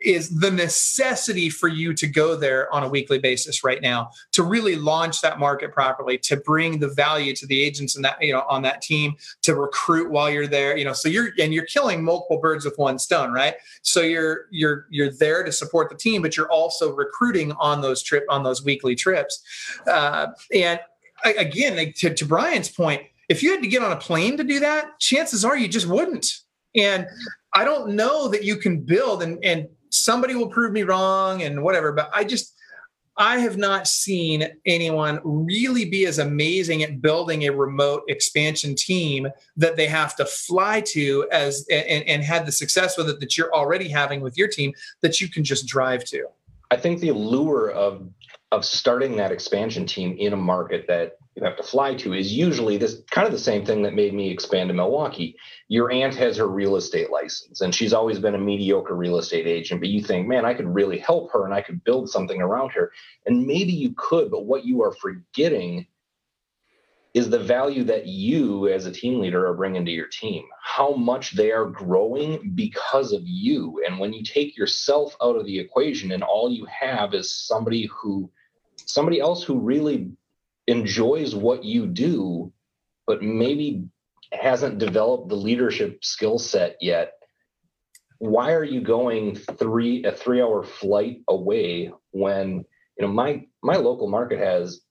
is 0.03 0.29
the 0.39 0.51
necessity 0.51 1.49
for 1.49 1.67
you 1.67 1.93
to 1.93 2.07
go 2.07 2.35
there 2.35 2.73
on 2.73 2.83
a 2.83 2.89
weekly 2.89 3.19
basis 3.19 3.63
right 3.63 3.81
now 3.81 4.09
to 4.31 4.43
really 4.43 4.75
launch 4.75 5.21
that 5.21 5.39
market 5.39 5.71
properly 5.71 6.17
to 6.17 6.37
bring 6.37 6.79
the 6.79 6.87
value 6.87 7.35
to 7.35 7.45
the 7.47 7.61
agents 7.61 7.95
and 7.95 8.05
that 8.05 8.21
you 8.21 8.33
know 8.33 8.43
on 8.49 8.61
that 8.61 8.81
team 8.81 9.15
to 9.41 9.55
recruit 9.55 10.11
while 10.11 10.29
you're 10.29 10.47
there 10.47 10.77
you 10.77 10.85
know. 10.85 10.93
So 10.93 11.09
you're 11.09 11.29
and 11.39 11.53
you're 11.53 11.65
killing 11.65 12.03
multiple 12.03 12.39
birds 12.39 12.65
with 12.65 12.77
one 12.77 12.99
stone 12.99 13.31
right? 13.31 13.55
So 13.81 14.01
you're 14.01 14.45
you're 14.51 14.87
you're 14.89 15.11
there 15.11 15.43
to 15.43 15.51
support 15.51 15.89
the 15.89 15.97
team 15.97 16.21
but 16.21 16.37
you're 16.37 16.51
also 16.51 16.93
recruiting 16.93 17.51
on 17.53 17.81
those 17.81 18.03
trip 18.03 18.25
on 18.29 18.43
those 18.43 18.63
weekly 18.63 18.95
trips. 18.95 19.43
Uh, 19.87 20.27
and 20.53 20.79
again 21.25 21.93
to, 21.95 22.13
to 22.13 22.25
brian's 22.25 22.69
point 22.69 23.01
if 23.27 23.41
you 23.41 23.51
had 23.51 23.61
to 23.61 23.67
get 23.67 23.81
on 23.81 23.91
a 23.91 23.95
plane 23.95 24.37
to 24.37 24.43
do 24.43 24.59
that 24.59 24.99
chances 24.99 25.43
are 25.43 25.57
you 25.57 25.67
just 25.67 25.87
wouldn't. 25.87 26.41
And 26.75 27.07
I 27.53 27.63
don't 27.63 27.95
know 27.95 28.27
that 28.27 28.43
you 28.43 28.57
can 28.57 28.81
build 28.81 29.23
and, 29.23 29.43
and 29.43 29.67
somebody 29.89 30.35
will 30.35 30.49
prove 30.49 30.71
me 30.71 30.83
wrong 30.83 31.41
and 31.41 31.61
whatever 31.61 31.91
but 31.91 32.09
i 32.13 32.23
just 32.23 32.55
i 33.17 33.39
have 33.39 33.57
not 33.57 33.87
seen 33.87 34.47
anyone 34.65 35.19
really 35.23 35.85
be 35.85 36.05
as 36.05 36.19
amazing 36.19 36.83
at 36.83 37.01
building 37.01 37.43
a 37.43 37.49
remote 37.49 38.03
expansion 38.07 38.75
team 38.75 39.27
that 39.55 39.75
they 39.75 39.87
have 39.87 40.15
to 40.15 40.25
fly 40.25 40.81
to 40.81 41.27
as 41.31 41.65
and, 41.71 42.03
and 42.07 42.23
had 42.23 42.45
the 42.45 42.51
success 42.51 42.97
with 42.97 43.09
it 43.09 43.19
that 43.19 43.37
you're 43.37 43.53
already 43.53 43.87
having 43.87 44.21
with 44.21 44.37
your 44.37 44.47
team 44.47 44.73
that 45.01 45.19
you 45.19 45.29
can 45.29 45.43
just 45.43 45.65
drive 45.67 46.03
to. 46.05 46.25
I 46.69 46.77
think 46.77 46.99
the 46.99 47.09
allure 47.09 47.71
of 47.71 48.09
of 48.51 48.63
starting 48.63 49.17
that 49.17 49.31
expansion 49.31 49.85
team 49.85 50.15
in 50.17 50.33
a 50.33 50.37
market 50.37 50.85
that 50.87 51.17
you 51.37 51.43
have 51.45 51.55
to 51.55 51.63
fly 51.63 51.93
to 51.93 52.13
is 52.13 52.33
usually 52.33 52.77
this 52.77 53.03
kind 53.11 53.27
of 53.27 53.31
the 53.31 53.37
same 53.37 53.63
thing 53.63 53.83
that 53.83 53.93
made 53.93 54.11
me 54.11 54.31
expand 54.31 54.69
to 54.69 54.73
Milwaukee. 54.73 55.35
Your 55.67 55.91
aunt 55.91 56.15
has 56.15 56.35
her 56.37 56.47
real 56.47 56.77
estate 56.77 57.11
license 57.11 57.61
and 57.61 57.73
she's 57.73 57.93
always 57.93 58.17
been 58.17 58.33
a 58.33 58.39
mediocre 58.39 58.95
real 58.95 59.19
estate 59.19 59.45
agent, 59.45 59.79
but 59.79 59.89
you 59.89 60.01
think, 60.01 60.27
man, 60.27 60.45
I 60.45 60.55
could 60.55 60.67
really 60.67 60.97
help 60.97 61.31
her 61.33 61.45
and 61.45 61.53
I 61.53 61.61
could 61.61 61.83
build 61.83 62.09
something 62.09 62.41
around 62.41 62.71
her. 62.71 62.91
And 63.27 63.45
maybe 63.45 63.71
you 63.71 63.93
could, 63.95 64.31
but 64.31 64.45
what 64.45 64.65
you 64.65 64.81
are 64.81 64.93
forgetting 64.93 65.85
is 67.13 67.29
the 67.29 67.39
value 67.39 67.83
that 67.83 68.07
you 68.07 68.67
as 68.67 68.87
a 68.87 68.91
team 68.91 69.19
leader 69.19 69.45
are 69.45 69.53
bringing 69.53 69.85
to 69.85 69.91
your 69.91 70.07
team, 70.07 70.43
how 70.63 70.93
much 70.93 71.35
they 71.35 71.51
are 71.51 71.65
growing 71.65 72.51
because 72.55 73.11
of 73.11 73.21
you. 73.25 73.83
And 73.85 73.99
when 73.99 74.11
you 74.11 74.23
take 74.23 74.57
yourself 74.57 75.15
out 75.21 75.35
of 75.35 75.45
the 75.45 75.59
equation 75.59 76.11
and 76.13 76.23
all 76.23 76.51
you 76.51 76.65
have 76.65 77.13
is 77.13 77.31
somebody 77.31 77.85
who, 77.85 78.31
somebody 78.85 79.19
else 79.19 79.43
who 79.43 79.59
really 79.59 80.16
enjoys 80.67 81.33
what 81.33 81.63
you 81.63 81.87
do, 81.87 82.51
but 83.05 83.23
maybe 83.23 83.85
hasn't 84.31 84.77
developed 84.77 85.29
the 85.29 85.35
leadership 85.35 86.03
skill 86.03 86.37
set 86.37 86.77
yet, 86.81 87.13
why 88.19 88.53
are 88.53 88.63
you 88.63 88.81
going 88.81 89.35
three 89.35 90.03
a 90.03 90.11
three 90.11 90.41
hour 90.41 90.63
flight 90.63 91.21
away 91.27 91.91
when 92.11 92.65
you 92.97 93.05
know 93.05 93.07
my 93.07 93.45
my 93.61 93.75
local 93.75 94.09
market 94.09 94.39
has 94.39 94.81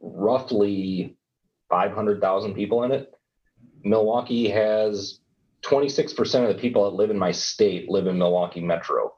roughly 0.00 1.16
500,000 1.68 2.54
people 2.54 2.84
in 2.84 2.92
it. 2.92 3.12
Milwaukee 3.82 4.48
has 4.48 5.20
26% 5.62 6.48
of 6.48 6.54
the 6.54 6.60
people 6.60 6.88
that 6.88 6.96
live 6.96 7.10
in 7.10 7.18
my 7.18 7.32
state 7.32 7.90
live 7.90 8.06
in 8.06 8.18
Milwaukee 8.18 8.60
Metro. 8.60 9.12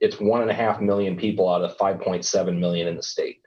It's 0.00 0.20
one 0.20 0.42
and 0.42 0.50
a 0.50 0.54
half 0.54 0.80
million 0.80 1.16
people 1.16 1.48
out 1.48 1.62
of 1.62 1.76
5.7 1.76 2.58
million 2.58 2.86
in 2.86 2.96
the 2.96 3.02
state 3.02 3.40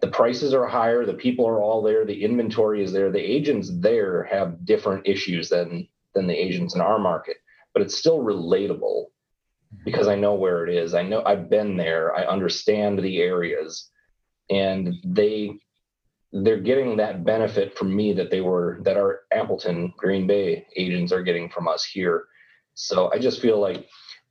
the 0.00 0.08
prices 0.08 0.54
are 0.54 0.66
higher 0.66 1.04
the 1.04 1.14
people 1.14 1.46
are 1.46 1.60
all 1.60 1.82
there 1.82 2.04
the 2.04 2.24
inventory 2.24 2.82
is 2.82 2.92
there 2.92 3.10
the 3.10 3.18
agents 3.18 3.70
there 3.80 4.24
have 4.24 4.64
different 4.64 5.06
issues 5.06 5.48
than 5.48 5.88
than 6.14 6.26
the 6.26 6.34
agents 6.34 6.74
in 6.74 6.80
our 6.80 6.98
market 6.98 7.36
but 7.74 7.82
it's 7.82 7.96
still 7.96 8.20
relatable 8.20 9.06
because 9.84 10.08
i 10.08 10.14
know 10.14 10.34
where 10.34 10.66
it 10.66 10.74
is. 10.74 10.94
I 10.94 11.02
know 11.02 11.22
i've 11.24 11.50
been 11.50 11.76
there. 11.76 12.14
I 12.14 12.24
understand 12.24 12.98
the 12.98 13.20
areas. 13.20 13.90
And 14.50 14.94
they 15.04 15.58
they're 16.32 16.60
getting 16.60 16.96
that 16.96 17.24
benefit 17.24 17.76
from 17.76 17.94
me 17.94 18.12
that 18.14 18.30
they 18.30 18.40
were 18.40 18.80
that 18.82 18.96
our 18.96 19.20
appleton 19.32 19.92
green 19.96 20.26
bay 20.26 20.66
agents 20.76 21.12
are 21.12 21.22
getting 21.22 21.48
from 21.50 21.68
us 21.68 21.84
here. 21.84 22.24
So 22.74 23.10
i 23.12 23.18
just 23.18 23.40
feel 23.40 23.60
like 23.60 23.86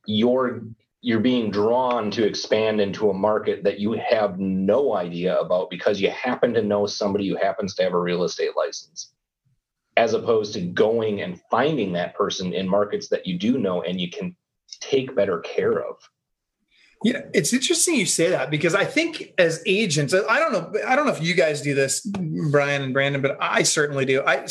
you're 0.06 0.62
you're 1.00 1.20
being 1.20 1.50
drawn 1.50 2.10
to 2.10 2.26
expand 2.26 2.80
into 2.80 3.10
a 3.10 3.14
market 3.14 3.62
that 3.62 3.78
you 3.78 3.92
have 3.92 4.38
no 4.38 4.96
idea 4.96 5.38
about 5.38 5.70
because 5.70 6.00
you 6.00 6.10
happen 6.10 6.52
to 6.54 6.62
know 6.62 6.86
somebody 6.86 7.28
who 7.28 7.36
happens 7.36 7.74
to 7.74 7.84
have 7.84 7.94
a 7.94 8.00
real 8.00 8.24
estate 8.24 8.56
license 8.56 9.12
as 9.96 10.14
opposed 10.14 10.52
to 10.54 10.60
going 10.60 11.22
and 11.22 11.40
finding 11.50 11.92
that 11.92 12.14
person 12.14 12.52
in 12.52 12.68
markets 12.68 13.08
that 13.08 13.26
you 13.26 13.38
do 13.38 13.58
know 13.58 13.82
and 13.82 14.00
you 14.00 14.10
can 14.10 14.34
take 14.80 15.14
better 15.14 15.38
care 15.40 15.80
of 15.80 15.96
yeah, 17.04 17.22
it's 17.32 17.52
interesting 17.52 17.94
you 17.94 18.06
say 18.06 18.30
that 18.30 18.50
because 18.50 18.74
I 18.74 18.84
think 18.84 19.32
as 19.38 19.62
agents, 19.66 20.12
I 20.12 20.40
don't 20.40 20.52
know, 20.52 20.72
I 20.84 20.96
don't 20.96 21.06
know 21.06 21.12
if 21.12 21.22
you 21.22 21.34
guys 21.34 21.62
do 21.62 21.72
this, 21.72 22.00
Brian 22.50 22.82
and 22.82 22.92
Brandon, 22.92 23.22
but 23.22 23.36
I 23.40 23.62
certainly 23.62 24.04
do. 24.04 24.20
I 24.22 24.46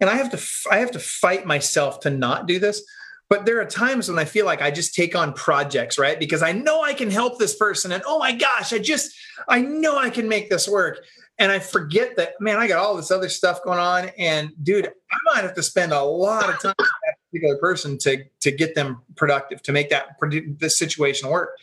and 0.00 0.08
I 0.08 0.14
have 0.14 0.30
to, 0.30 0.40
I 0.70 0.78
have 0.78 0.92
to 0.92 1.00
fight 1.00 1.46
myself 1.46 2.00
to 2.00 2.10
not 2.10 2.46
do 2.46 2.60
this. 2.60 2.84
But 3.30 3.46
there 3.46 3.60
are 3.60 3.64
times 3.64 4.08
when 4.08 4.18
I 4.18 4.24
feel 4.24 4.44
like 4.44 4.60
I 4.60 4.72
just 4.72 4.92
take 4.92 5.14
on 5.14 5.32
projects, 5.32 5.98
right? 5.98 6.18
Because 6.18 6.42
I 6.42 6.50
know 6.50 6.82
I 6.82 6.92
can 6.92 7.10
help 7.12 7.38
this 7.38 7.54
person. 7.54 7.92
And 7.92 8.02
oh 8.04 8.18
my 8.18 8.32
gosh, 8.32 8.72
I 8.72 8.78
just, 8.78 9.16
I 9.48 9.62
know 9.62 9.96
I 9.96 10.10
can 10.10 10.28
make 10.28 10.50
this 10.50 10.68
work. 10.68 10.98
And 11.38 11.52
I 11.52 11.60
forget 11.60 12.16
that, 12.16 12.34
man, 12.40 12.58
I 12.58 12.66
got 12.66 12.78
all 12.84 12.96
this 12.96 13.12
other 13.12 13.28
stuff 13.28 13.62
going 13.62 13.78
on. 13.78 14.10
And 14.18 14.50
dude, 14.62 14.86
I 14.86 15.16
might 15.24 15.42
have 15.42 15.54
to 15.54 15.62
spend 15.62 15.92
a 15.92 16.02
lot 16.02 16.50
of 16.50 16.60
time 16.60 16.74
with 16.76 16.88
that 17.06 17.14
particular 17.30 17.56
person 17.58 17.96
to, 17.98 18.24
to 18.40 18.50
get 18.50 18.74
them 18.74 19.00
productive, 19.16 19.62
to 19.62 19.72
make 19.72 19.90
that 19.90 20.16
this 20.58 20.76
situation 20.76 21.30
work. 21.30 21.56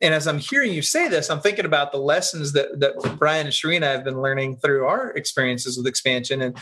And 0.00 0.14
as 0.14 0.28
I'm 0.28 0.38
hearing 0.38 0.72
you 0.72 0.82
say 0.82 1.08
this, 1.08 1.28
I'm 1.28 1.40
thinking 1.40 1.64
about 1.64 1.90
the 1.90 1.98
lessons 1.98 2.52
that, 2.52 2.78
that 2.78 3.16
Brian 3.18 3.46
and 3.46 3.52
Sharina 3.52 3.82
have 3.82 4.04
been 4.04 4.22
learning 4.22 4.58
through 4.58 4.86
our 4.86 5.10
experiences 5.10 5.76
with 5.76 5.88
expansion. 5.88 6.40
And 6.40 6.56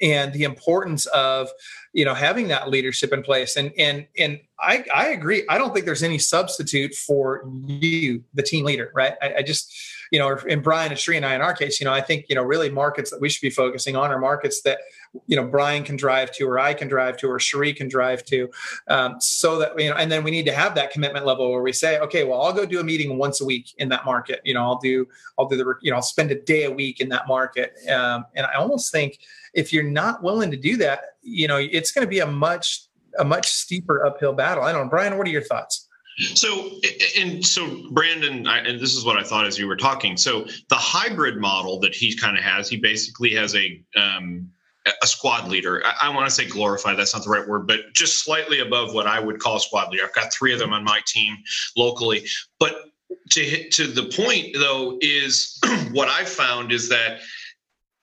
and 0.00 0.32
the 0.32 0.44
importance 0.44 1.06
of 1.06 1.48
you 1.92 2.04
know 2.04 2.14
having 2.14 2.48
that 2.48 2.68
leadership 2.68 3.12
in 3.12 3.22
place. 3.22 3.56
And 3.56 3.72
and 3.78 4.06
and 4.18 4.40
i 4.60 4.84
i 4.94 5.08
agree. 5.08 5.44
I 5.48 5.58
don't 5.58 5.72
think 5.72 5.86
there's 5.86 6.02
any 6.02 6.18
substitute 6.18 6.94
for 6.94 7.48
you 7.66 8.22
the 8.34 8.42
team 8.42 8.64
leader 8.64 8.90
right? 8.94 9.14
I, 9.22 9.36
I 9.36 9.42
just 9.42 9.72
you 10.10 10.18
know 10.18 10.36
in 10.46 10.60
brian 10.60 10.90
and 10.90 10.98
Sri 10.98 11.16
and 11.16 11.26
i 11.26 11.34
in 11.34 11.40
our 11.40 11.52
case 11.52 11.80
you 11.80 11.84
know 11.84 11.92
i 11.92 12.00
think 12.00 12.26
you 12.28 12.34
know 12.34 12.42
really 12.42 12.70
markets 12.70 13.10
that 13.10 13.20
we 13.20 13.28
should 13.28 13.42
be 13.42 13.50
focusing 13.50 13.96
on 13.96 14.10
are 14.10 14.18
markets 14.18 14.62
that 14.62 14.78
you 15.26 15.36
know 15.36 15.46
brian 15.46 15.84
can 15.84 15.96
drive 15.96 16.30
to 16.32 16.44
or 16.44 16.58
i 16.58 16.72
can 16.74 16.88
drive 16.88 17.16
to 17.18 17.28
or 17.28 17.38
Cherie 17.38 17.72
can 17.72 17.88
drive 17.88 18.24
to 18.24 18.48
um, 18.88 19.16
so 19.20 19.58
that 19.58 19.78
you 19.78 19.90
know 19.90 19.96
and 19.96 20.10
then 20.10 20.24
we 20.24 20.30
need 20.30 20.46
to 20.46 20.52
have 20.52 20.74
that 20.74 20.90
commitment 20.90 21.26
level 21.26 21.50
where 21.50 21.62
we 21.62 21.72
say 21.72 21.98
okay 21.98 22.24
well 22.24 22.42
i'll 22.42 22.52
go 22.52 22.64
do 22.64 22.80
a 22.80 22.84
meeting 22.84 23.18
once 23.18 23.40
a 23.40 23.44
week 23.44 23.74
in 23.78 23.88
that 23.88 24.04
market. 24.04 24.40
You 24.44 24.54
know 24.54 24.62
i'll 24.62 24.78
do 24.78 25.06
i'll 25.38 25.46
do 25.46 25.56
the 25.56 25.74
you 25.82 25.90
know 25.90 25.96
i'll 25.96 26.02
spend 26.02 26.30
a 26.30 26.40
day 26.40 26.64
a 26.64 26.70
week 26.70 27.00
in 27.00 27.08
that 27.10 27.26
market. 27.26 27.74
Um, 27.88 28.26
and 28.34 28.46
i 28.46 28.54
almost 28.54 28.92
think 28.92 29.18
if 29.58 29.72
you're 29.72 29.82
not 29.82 30.22
willing 30.22 30.52
to 30.52 30.56
do 30.56 30.76
that, 30.76 31.00
you 31.20 31.48
know, 31.48 31.56
it's 31.56 31.90
going 31.90 32.06
to 32.06 32.08
be 32.08 32.20
a 32.20 32.26
much 32.26 32.84
a 33.18 33.24
much 33.24 33.48
steeper 33.48 34.06
uphill 34.06 34.32
battle. 34.32 34.62
I 34.62 34.70
don't 34.70 34.84
know, 34.84 34.90
Brian. 34.90 35.18
What 35.18 35.26
are 35.26 35.30
your 35.30 35.42
thoughts? 35.42 35.88
So, 36.34 36.70
and 37.18 37.44
so 37.44 37.90
Brandon, 37.90 38.46
I, 38.46 38.58
and 38.58 38.80
this 38.80 38.94
is 38.94 39.04
what 39.04 39.16
I 39.16 39.22
thought 39.22 39.46
as 39.46 39.58
you 39.58 39.66
were 39.66 39.76
talking. 39.76 40.16
So, 40.16 40.44
the 40.68 40.76
hybrid 40.76 41.38
model 41.38 41.80
that 41.80 41.94
he 41.94 42.16
kind 42.16 42.36
of 42.36 42.44
has, 42.44 42.68
he 42.68 42.76
basically 42.76 43.34
has 43.34 43.56
a 43.56 43.82
um, 43.96 44.48
a 45.02 45.06
squad 45.06 45.48
leader. 45.48 45.82
I, 45.84 46.08
I 46.08 46.14
want 46.14 46.28
to 46.28 46.34
say 46.34 46.46
glorify. 46.46 46.94
That's 46.94 47.14
not 47.14 47.24
the 47.24 47.30
right 47.30 47.46
word, 47.46 47.66
but 47.66 47.80
just 47.94 48.24
slightly 48.24 48.60
above 48.60 48.94
what 48.94 49.06
I 49.08 49.18
would 49.18 49.40
call 49.40 49.56
a 49.56 49.60
squad 49.60 49.90
leader. 49.90 50.04
I've 50.04 50.14
got 50.14 50.32
three 50.32 50.52
of 50.52 50.60
them 50.60 50.72
on 50.72 50.84
my 50.84 51.00
team 51.06 51.36
locally. 51.76 52.24
But 52.60 52.76
to 53.30 53.40
hit 53.40 53.72
to 53.72 53.86
the 53.86 54.04
point 54.04 54.54
though 54.54 54.98
is 55.00 55.58
what 55.92 56.08
I 56.08 56.24
found 56.24 56.72
is 56.72 56.88
that 56.90 57.20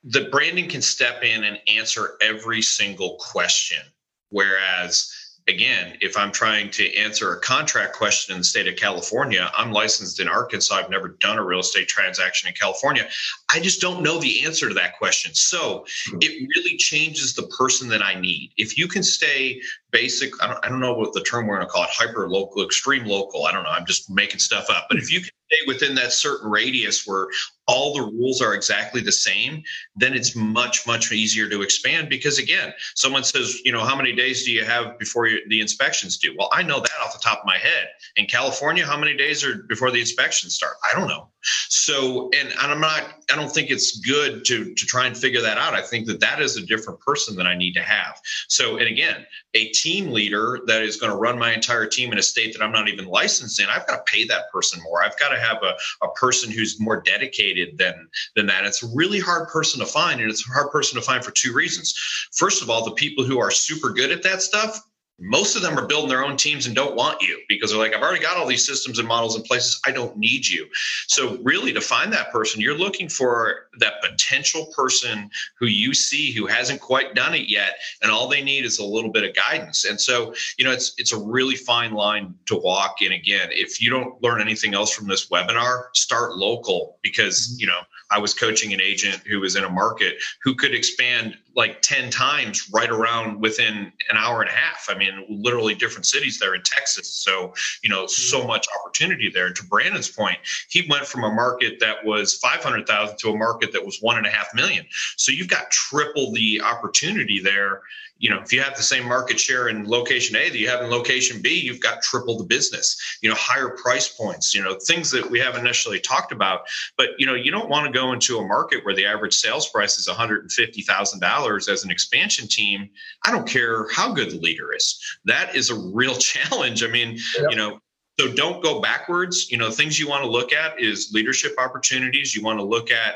the 0.05 0.29
branding 0.31 0.69
can 0.69 0.81
step 0.81 1.23
in 1.23 1.43
and 1.43 1.59
answer 1.67 2.15
every 2.21 2.61
single 2.61 3.17
question. 3.19 3.81
Whereas, 4.29 5.11
again, 5.47 5.97
if 5.99 6.15
I'm 6.15 6.31
trying 6.31 6.69
to 6.71 6.95
answer 6.95 7.33
a 7.33 7.39
contract 7.39 7.95
question 7.95 8.33
in 8.33 8.41
the 8.41 8.45
state 8.45 8.67
of 8.67 8.75
California, 8.75 9.49
I'm 9.55 9.71
licensed 9.71 10.19
in 10.19 10.27
Arkansas. 10.27 10.75
I've 10.75 10.89
never 10.91 11.09
done 11.09 11.39
a 11.39 11.43
real 11.43 11.59
estate 11.59 11.87
transaction 11.87 12.47
in 12.47 12.53
California. 12.53 13.07
I 13.51 13.59
just 13.59 13.81
don't 13.81 14.03
know 14.03 14.19
the 14.19 14.45
answer 14.45 14.67
to 14.67 14.75
that 14.75 14.97
question. 14.97 15.33
So 15.33 15.85
hmm. 16.07 16.17
it 16.21 16.47
really 16.55 16.77
changes 16.77 17.33
the 17.33 17.47
person 17.57 17.89
that 17.89 18.03
I 18.03 18.19
need. 18.19 18.51
If 18.57 18.77
you 18.77 18.87
can 18.87 19.03
stay 19.03 19.59
basic, 19.95 20.31
I 20.43 20.47
don't, 20.47 20.59
I 20.65 20.67
don't 20.67 20.81
know 20.81 20.93
what 20.93 21.13
the 21.13 21.21
term 21.21 21.47
we're 21.47 21.55
going 21.55 21.65
to 21.65 21.71
call 21.71 21.83
it, 21.83 21.89
hyper 21.89 22.27
local, 22.29 22.65
extreme 22.65 23.05
local. 23.05 23.45
I 23.45 23.53
don't 23.53 23.63
know. 23.63 23.69
I'm 23.69 23.85
just 23.85 24.09
making 24.09 24.39
stuff 24.39 24.69
up. 24.69 24.87
But 24.89 24.97
if 24.97 25.09
you 25.09 25.21
can 25.21 25.29
stay 25.49 25.59
within 25.67 25.95
that 25.95 26.11
certain 26.11 26.51
radius 26.51 27.07
where 27.07 27.27
all 27.67 27.93
the 27.93 28.01
rules 28.01 28.41
are 28.41 28.53
exactly 28.53 29.01
the 29.01 29.11
same, 29.11 29.63
then 29.95 30.13
it's 30.13 30.35
much, 30.35 30.85
much 30.85 31.11
easier 31.13 31.47
to 31.49 31.61
expand 31.61 32.09
because, 32.09 32.39
again, 32.39 32.73
someone 32.95 33.23
says, 33.23 33.61
you 33.63 33.71
know, 33.71 33.85
how 33.85 33.95
many 33.95 34.11
days 34.13 34.43
do 34.43 34.51
you 34.51 34.65
have 34.65 34.99
before 34.99 35.27
you, 35.27 35.39
the 35.47 35.61
inspections 35.61 36.17
due? 36.17 36.35
Well, 36.37 36.49
I 36.51 36.61
know 36.61 36.81
that 36.81 36.91
off 37.01 37.13
the 37.13 37.19
top 37.23 37.39
of 37.39 37.45
my 37.45 37.57
head. 37.57 37.87
In 38.17 38.25
California, 38.25 38.85
how 38.85 38.97
many 38.97 39.15
days 39.15 39.45
are 39.45 39.63
before 39.69 39.91
the 39.91 40.01
inspections 40.01 40.55
start? 40.55 40.73
I 40.83 40.99
don't 40.99 41.07
know. 41.07 41.29
So, 41.69 42.29
and, 42.37 42.49
and 42.49 42.71
I'm 42.71 42.81
not, 42.81 43.03
I 43.31 43.35
don't 43.35 43.51
think 43.51 43.69
it's 43.69 43.99
good 43.99 44.43
to, 44.45 44.73
to 44.73 44.85
try 44.85 45.05
and 45.07 45.15
figure 45.15 45.41
that 45.41 45.57
out. 45.57 45.73
I 45.73 45.81
think 45.81 46.07
that 46.07 46.19
that 46.19 46.41
is 46.41 46.57
a 46.57 46.65
different 46.65 46.99
person 46.99 47.35
that 47.37 47.47
I 47.47 47.55
need 47.55 47.73
to 47.73 47.83
have. 47.83 48.19
So, 48.47 48.77
and 48.77 48.87
again, 48.87 49.25
a 49.53 49.71
leader 49.85 50.59
that 50.65 50.81
is 50.81 50.97
going 50.97 51.11
to 51.11 51.17
run 51.17 51.37
my 51.37 51.53
entire 51.53 51.85
team 51.85 52.11
in 52.11 52.17
a 52.17 52.23
state 52.23 52.53
that 52.53 52.63
I'm 52.63 52.71
not 52.71 52.87
even 52.87 53.05
licensed 53.05 53.59
in, 53.59 53.67
I've 53.69 53.87
got 53.87 54.05
to 54.05 54.11
pay 54.11 54.25
that 54.25 54.51
person 54.51 54.81
more. 54.83 55.03
I've 55.03 55.17
got 55.19 55.29
to 55.29 55.39
have 55.39 55.61
a, 55.63 55.75
a 56.05 56.11
person 56.13 56.51
who's 56.51 56.79
more 56.79 57.01
dedicated 57.01 57.77
than, 57.77 58.07
than 58.35 58.45
that. 58.47 58.65
It's 58.65 58.83
a 58.83 58.87
really 58.93 59.19
hard 59.19 59.47
person 59.49 59.79
to 59.79 59.85
find. 59.85 60.19
And 60.19 60.29
it's 60.29 60.47
a 60.47 60.53
hard 60.53 60.71
person 60.71 60.99
to 60.99 61.05
find 61.05 61.23
for 61.23 61.31
two 61.31 61.53
reasons. 61.53 61.93
First 62.35 62.61
of 62.61 62.69
all, 62.69 62.83
the 62.83 62.91
people 62.91 63.23
who 63.23 63.39
are 63.39 63.51
super 63.51 63.89
good 63.89 64.11
at 64.11 64.23
that 64.23 64.41
stuff 64.41 64.81
most 65.19 65.55
of 65.55 65.61
them 65.61 65.77
are 65.77 65.87
building 65.87 66.09
their 66.09 66.25
own 66.25 66.35
teams 66.35 66.65
and 66.65 66.75
don't 66.75 66.95
want 66.95 67.21
you 67.21 67.39
because 67.47 67.71
they're 67.71 67.79
like 67.79 67.93
i've 67.93 68.01
already 68.01 68.21
got 68.21 68.35
all 68.35 68.45
these 68.45 68.65
systems 68.65 68.99
and 68.99 69.07
models 69.07 69.35
in 69.35 69.43
places. 69.43 69.79
I 69.85 69.91
don't 69.91 70.17
need 70.17 70.47
you. 70.47 70.67
So 71.07 71.37
really 71.43 71.71
to 71.73 71.81
find 71.81 72.11
that 72.13 72.31
person 72.31 72.61
you're 72.61 72.77
looking 72.77 73.07
for 73.07 73.67
that 73.79 74.01
potential 74.01 74.67
person 74.75 75.29
who 75.59 75.67
you 75.67 75.93
see 75.93 76.31
who 76.31 76.47
hasn't 76.47 76.81
quite 76.81 77.15
done 77.15 77.33
it 77.33 77.49
yet 77.49 77.75
and 78.01 78.11
all 78.11 78.27
they 78.27 78.43
need 78.43 78.65
is 78.65 78.79
a 78.79 78.85
little 78.85 79.11
bit 79.11 79.23
of 79.23 79.35
guidance. 79.35 79.85
And 79.85 79.99
so 79.99 80.33
you 80.57 80.65
know 80.65 80.71
it's 80.71 80.93
it's 80.97 81.13
a 81.13 81.19
really 81.19 81.55
fine 81.55 81.93
line 81.93 82.35
to 82.47 82.57
walk 82.57 82.97
and 83.01 83.13
again 83.13 83.49
if 83.51 83.81
you 83.81 83.89
don't 83.89 84.21
learn 84.21 84.41
anything 84.41 84.73
else 84.73 84.93
from 84.93 85.07
this 85.07 85.29
webinar 85.29 85.85
start 85.93 86.35
local 86.35 86.97
because 87.01 87.49
mm-hmm. 87.49 87.61
you 87.61 87.67
know 87.67 87.79
I 88.11 88.19
was 88.19 88.33
coaching 88.33 88.73
an 88.73 88.81
agent 88.81 89.21
who 89.27 89.39
was 89.39 89.55
in 89.55 89.63
a 89.63 89.69
market 89.69 90.17
who 90.43 90.55
could 90.55 90.75
expand 90.75 91.37
like 91.55 91.81
10 91.81 92.09
times 92.09 92.69
right 92.73 92.89
around 92.89 93.39
within 93.41 93.91
an 94.09 94.17
hour 94.17 94.41
and 94.41 94.49
a 94.49 94.53
half. 94.53 94.87
I 94.89 94.95
mean, 94.95 95.25
literally 95.29 95.73
different 95.73 96.05
cities 96.05 96.37
there 96.39 96.53
in 96.53 96.61
Texas. 96.63 97.09
So, 97.09 97.53
you 97.83 97.89
know, 97.89 98.03
mm-hmm. 98.03 98.07
so 98.07 98.45
much 98.45 98.67
opportunity 98.79 99.31
there. 99.33 99.51
To 99.51 99.63
Brandon's 99.65 100.09
point, 100.09 100.37
he 100.69 100.85
went 100.89 101.05
from 101.05 101.23
a 101.23 101.33
market 101.33 101.79
that 101.79 102.03
was 102.03 102.35
500,000 102.35 103.17
to 103.17 103.29
a 103.29 103.37
market 103.37 103.71
that 103.71 103.85
was 103.85 103.99
one 104.01 104.17
and 104.17 104.27
a 104.27 104.29
half 104.29 104.53
million. 104.53 104.85
So 105.17 105.31
you've 105.31 105.47
got 105.47 105.71
triple 105.71 106.31
the 106.33 106.61
opportunity 106.61 107.39
there 107.39 107.81
you 108.17 108.29
know, 108.29 108.39
if 108.39 108.53
you 108.53 108.61
have 108.61 108.77
the 108.77 108.83
same 108.83 109.05
market 109.05 109.39
share 109.39 109.67
in 109.67 109.87
location 109.87 110.37
A 110.37 110.49
that 110.49 110.57
you 110.57 110.69
have 110.69 110.81
in 110.81 110.89
location 110.89 111.41
B, 111.41 111.59
you've 111.59 111.81
got 111.81 112.01
triple 112.01 112.37
the 112.37 112.45
business, 112.45 112.97
you 113.21 113.29
know, 113.29 113.35
higher 113.35 113.69
price 113.69 114.07
points, 114.07 114.55
you 114.55 114.63
know, 114.63 114.75
things 114.75 115.11
that 115.11 115.29
we 115.29 115.39
haven't 115.39 115.63
necessarily 115.63 115.99
talked 115.99 116.31
about. 116.31 116.61
But, 116.97 117.09
you 117.17 117.25
know, 117.25 117.33
you 117.33 117.51
don't 117.51 117.69
want 117.69 117.85
to 117.85 117.91
go 117.91 118.13
into 118.13 118.37
a 118.37 118.47
market 118.47 118.85
where 118.85 118.95
the 118.95 119.05
average 119.05 119.33
sales 119.33 119.69
price 119.69 119.97
is 119.97 120.07
$150,000 120.07 121.44
as 121.53 121.83
an 121.83 121.91
expansion 121.91 122.47
team. 122.47 122.89
I 123.25 123.31
don't 123.31 123.47
care 123.47 123.87
how 123.89 124.13
good 124.13 124.31
the 124.31 124.39
leader 124.39 124.73
is. 124.73 124.99
That 125.25 125.55
is 125.55 125.69
a 125.69 125.75
real 125.75 126.15
challenge. 126.31 126.83
I 126.83 126.87
mean, 126.87 127.17
yep. 127.37 127.51
you 127.51 127.55
know, 127.55 127.79
so 128.19 128.33
don't 128.33 128.63
go 128.63 128.79
backwards. 128.79 129.51
You 129.51 129.57
know 129.57 129.69
things 129.69 129.99
you 129.99 130.07
want 130.07 130.23
to 130.23 130.29
look 130.29 130.53
at 130.53 130.79
is 130.79 131.11
leadership 131.13 131.55
opportunities. 131.57 132.33
You 132.33 132.43
want 132.43 132.59
to 132.59 132.63
look 132.63 132.89
at 132.89 133.15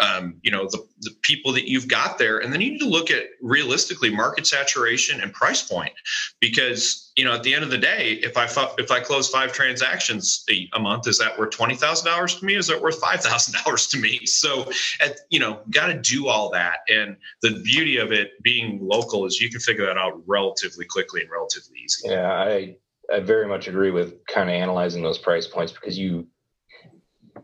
um, 0.00 0.36
you 0.42 0.50
know 0.50 0.64
the, 0.64 0.84
the 1.02 1.10
people 1.22 1.52
that 1.52 1.68
you've 1.68 1.86
got 1.86 2.18
there. 2.18 2.38
And 2.38 2.52
then 2.52 2.60
you 2.60 2.72
need 2.72 2.80
to 2.80 2.88
look 2.88 3.10
at 3.12 3.24
realistically 3.40 4.10
market 4.10 4.46
saturation 4.46 5.20
and 5.20 5.32
price 5.32 5.62
point. 5.62 5.92
Because 6.40 7.12
you 7.16 7.24
know 7.24 7.34
at 7.34 7.44
the 7.44 7.54
end 7.54 7.62
of 7.62 7.70
the 7.70 7.78
day 7.78 8.18
if 8.22 8.36
i 8.36 8.46
if 8.78 8.90
i 8.90 8.98
close 8.98 9.28
five 9.28 9.52
transactions 9.52 10.44
a, 10.50 10.68
a 10.74 10.80
month 10.80 11.06
is 11.06 11.18
that 11.18 11.38
worth 11.38 11.50
$20000 11.50 12.38
to 12.38 12.44
me? 12.44 12.54
Is 12.56 12.66
that 12.68 12.80
worth 12.80 13.00
$5000 13.00 13.90
to 13.90 13.98
me? 13.98 14.20
So 14.40 14.70
at 15.00 15.18
you 15.28 15.38
know 15.38 15.60
got 15.70 15.88
to 15.88 15.94
do 15.94 16.26
all 16.28 16.50
that. 16.50 16.78
And 16.88 17.16
the 17.42 17.60
beauty 17.62 17.98
of 17.98 18.10
it 18.10 18.42
being 18.42 18.80
local 18.82 19.26
is 19.26 19.40
you 19.40 19.50
can 19.50 19.60
figure 19.60 19.84
that 19.86 19.98
out 19.98 20.22
relatively 20.26 20.86
quickly 20.86 21.20
and 21.20 21.30
relatively 21.30 21.78
easy. 21.84 22.08
Yeah 22.08 22.32
i 22.32 22.76
I 23.12 23.20
very 23.20 23.46
much 23.46 23.68
agree 23.68 23.90
with 23.90 24.24
kind 24.26 24.48
of 24.48 24.54
analyzing 24.54 25.02
those 25.02 25.18
price 25.18 25.46
points 25.46 25.72
because 25.72 25.98
you, 25.98 26.26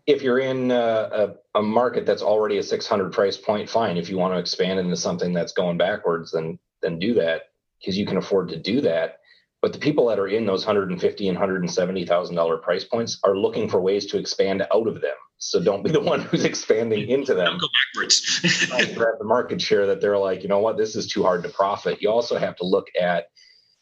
if 0.07 0.23
you're 0.23 0.39
in 0.39 0.71
a, 0.71 1.35
a, 1.55 1.59
a, 1.59 1.63
market 1.63 2.07
that's 2.07 2.23
already 2.23 2.59
a 2.59 2.63
600 2.63 3.13
price 3.13 3.37
point, 3.37 3.69
fine. 3.69 3.97
If 3.97 4.09
you 4.09 4.17
want 4.19 4.35
to 4.35 4.39
expand 4.39 4.79
into 4.79 4.97
something 4.97 5.33
that's 5.33 5.53
going 5.53 5.79
backwards, 5.79 6.33
then 6.33 6.59
then 6.83 6.99
do 6.99 7.15
that 7.15 7.43
because 7.81 7.99
you 7.99 8.07
can 8.07 8.17
afford 8.17 8.49
to 8.51 8.57
do 8.57 8.81
that. 8.83 9.19
But 9.63 9.73
the 9.73 9.79
people 9.79 10.07
that 10.09 10.19
are 10.19 10.29
in 10.29 10.47
those 10.47 10.65
150 10.65 11.29
and 11.29 11.37
170 11.37 12.07
thousand 12.07 12.37
dollar 12.37 12.59
price 12.59 12.85
points 12.85 13.19
are 13.25 13.37
looking 13.37 13.69
for 13.69 13.81
ways 13.81 14.07
to 14.07 14.19
expand 14.19 14.63
out 14.73 14.87
of 14.87 15.01
them. 15.01 15.17
So 15.39 15.63
don't 15.63 15.83
be 15.83 15.91
the 15.91 16.01
one 16.01 16.21
who's 16.23 16.45
expanding 16.45 17.09
into 17.09 17.35
them. 17.35 17.47
Don't 17.47 17.61
go 17.61 17.69
backwards. 17.95 18.67
grab 18.95 19.19
the 19.19 19.25
market 19.25 19.61
share 19.61 19.87
that 19.87 20.01
they're 20.01 20.19
like, 20.19 20.43
you 20.43 20.49
know 20.49 20.61
what, 20.61 20.77
this 20.77 20.97
is 20.97 21.07
too 21.07 21.23
hard 21.23 21.43
to 21.43 21.49
profit. 21.49 22.01
You 22.01 22.11
also 22.11 22.39
have 22.39 22.57
to 22.57 22.65
look 22.65 22.87
at 23.01 23.27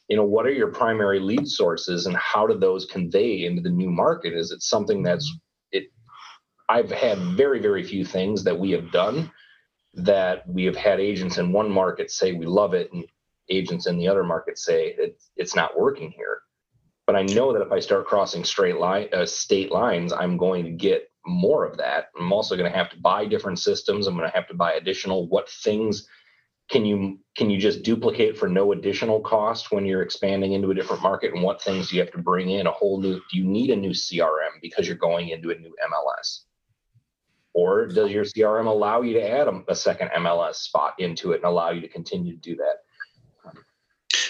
you 0.09 0.17
know 0.17 0.25
what 0.25 0.47
are 0.47 0.53
your 0.53 0.69
primary 0.69 1.21
lead 1.21 1.49
sources 1.49 2.07
and 2.07 2.17
how 2.17 2.47
do 2.47 2.59
those 2.59 2.85
convey 2.87 3.45
into 3.45 3.63
the 3.63 3.71
new 3.71 3.91
market? 3.91 4.35
Is 4.35 4.51
it 4.51 4.63
something 4.63 5.03
that's 5.03 5.31
it 5.73 5.85
i've 6.69 6.91
had 6.91 7.19
very 7.19 7.61
very 7.61 7.83
few 7.83 8.05
things 8.05 8.45
that 8.45 8.59
we 8.59 8.71
have 8.71 8.91
done 8.91 9.31
that 9.95 10.49
we 10.49 10.65
have 10.65 10.77
had 10.77 10.99
agents 11.01 11.39
in 11.39 11.53
one 11.53 11.71
market 11.71 12.11
say 12.11 12.33
we 12.33 12.47
love 12.47 12.75
it 12.75 12.93
and 12.93 13.05
agents 13.51 13.87
in 13.87 13.99
the 13.99 14.09
other 14.09 14.25
market 14.25 14.59
say 14.59 14.95
it, 14.99 15.21
it's 15.37 15.55
not 15.55 15.79
working 15.79 16.11
here. 16.11 16.41
But 17.07 17.17
i 17.17 17.23
know 17.23 17.53
that 17.53 17.63
if 17.63 17.73
i 17.73 17.81
start 17.81 18.07
crossing 18.07 18.45
straight 18.45 18.79
line 18.79 19.09
uh, 19.13 19.27
state 19.27 19.71
lines 19.71 20.13
i'm 20.13 20.37
going 20.37 20.65
to 20.65 20.71
get 20.71 21.11
more 21.27 21.65
of 21.65 21.77
that. 21.79 22.07
I'm 22.19 22.33
also 22.33 22.57
going 22.57 22.71
to 22.71 22.77
have 22.77 22.91
to 22.91 22.99
buy 22.99 23.25
different 23.27 23.59
systems. 23.59 24.07
I'm 24.07 24.17
going 24.17 24.29
to 24.29 24.37
have 24.37 24.49
to 24.49 24.55
buy 24.55 24.75
additional 24.75 25.27
what 25.29 25.49
things 25.49 26.07
can 26.71 26.85
you 26.85 27.19
can 27.37 27.51
you 27.51 27.59
just 27.59 27.83
duplicate 27.83 28.39
for 28.39 28.49
no 28.49 28.73
additional 28.73 29.21
cost 29.21 29.71
when 29.71 29.85
you're 29.85 30.03
expanding 30.03 30.53
into 30.53 30.71
a 30.71 30.75
different 30.75 31.03
market 31.03 31.33
and 31.35 31.43
what 31.43 31.61
things 31.61 31.89
do 31.89 31.97
you 31.97 32.03
have 32.03 32.13
to 32.13 32.19
bring 32.19 32.51
in 32.51 32.67
a 32.67 32.71
whole 32.71 33.01
new 33.01 33.17
do 33.31 33.39
you 33.39 33.45
need 33.45 33.71
a 33.71 33.77
new 33.77 33.91
crm 33.91 34.61
because 34.63 34.87
you're 34.87 34.97
going 34.97 35.29
into 35.29 35.51
a 35.51 35.59
new 35.59 35.75
mls 35.91 36.41
or 37.53 37.87
does 37.87 38.11
your 38.11 38.25
crm 38.25 38.67
allow 38.67 39.03
you 39.03 39.13
to 39.13 39.29
add 39.29 39.47
a, 39.47 39.63
a 39.69 39.75
second 39.75 40.09
mls 40.17 40.57
spot 40.57 40.95
into 40.99 41.33
it 41.33 41.37
and 41.37 41.45
allow 41.45 41.71
you 41.71 41.81
to 41.81 41.89
continue 41.89 42.33
to 42.33 42.41
do 42.41 42.57
that 42.57 42.77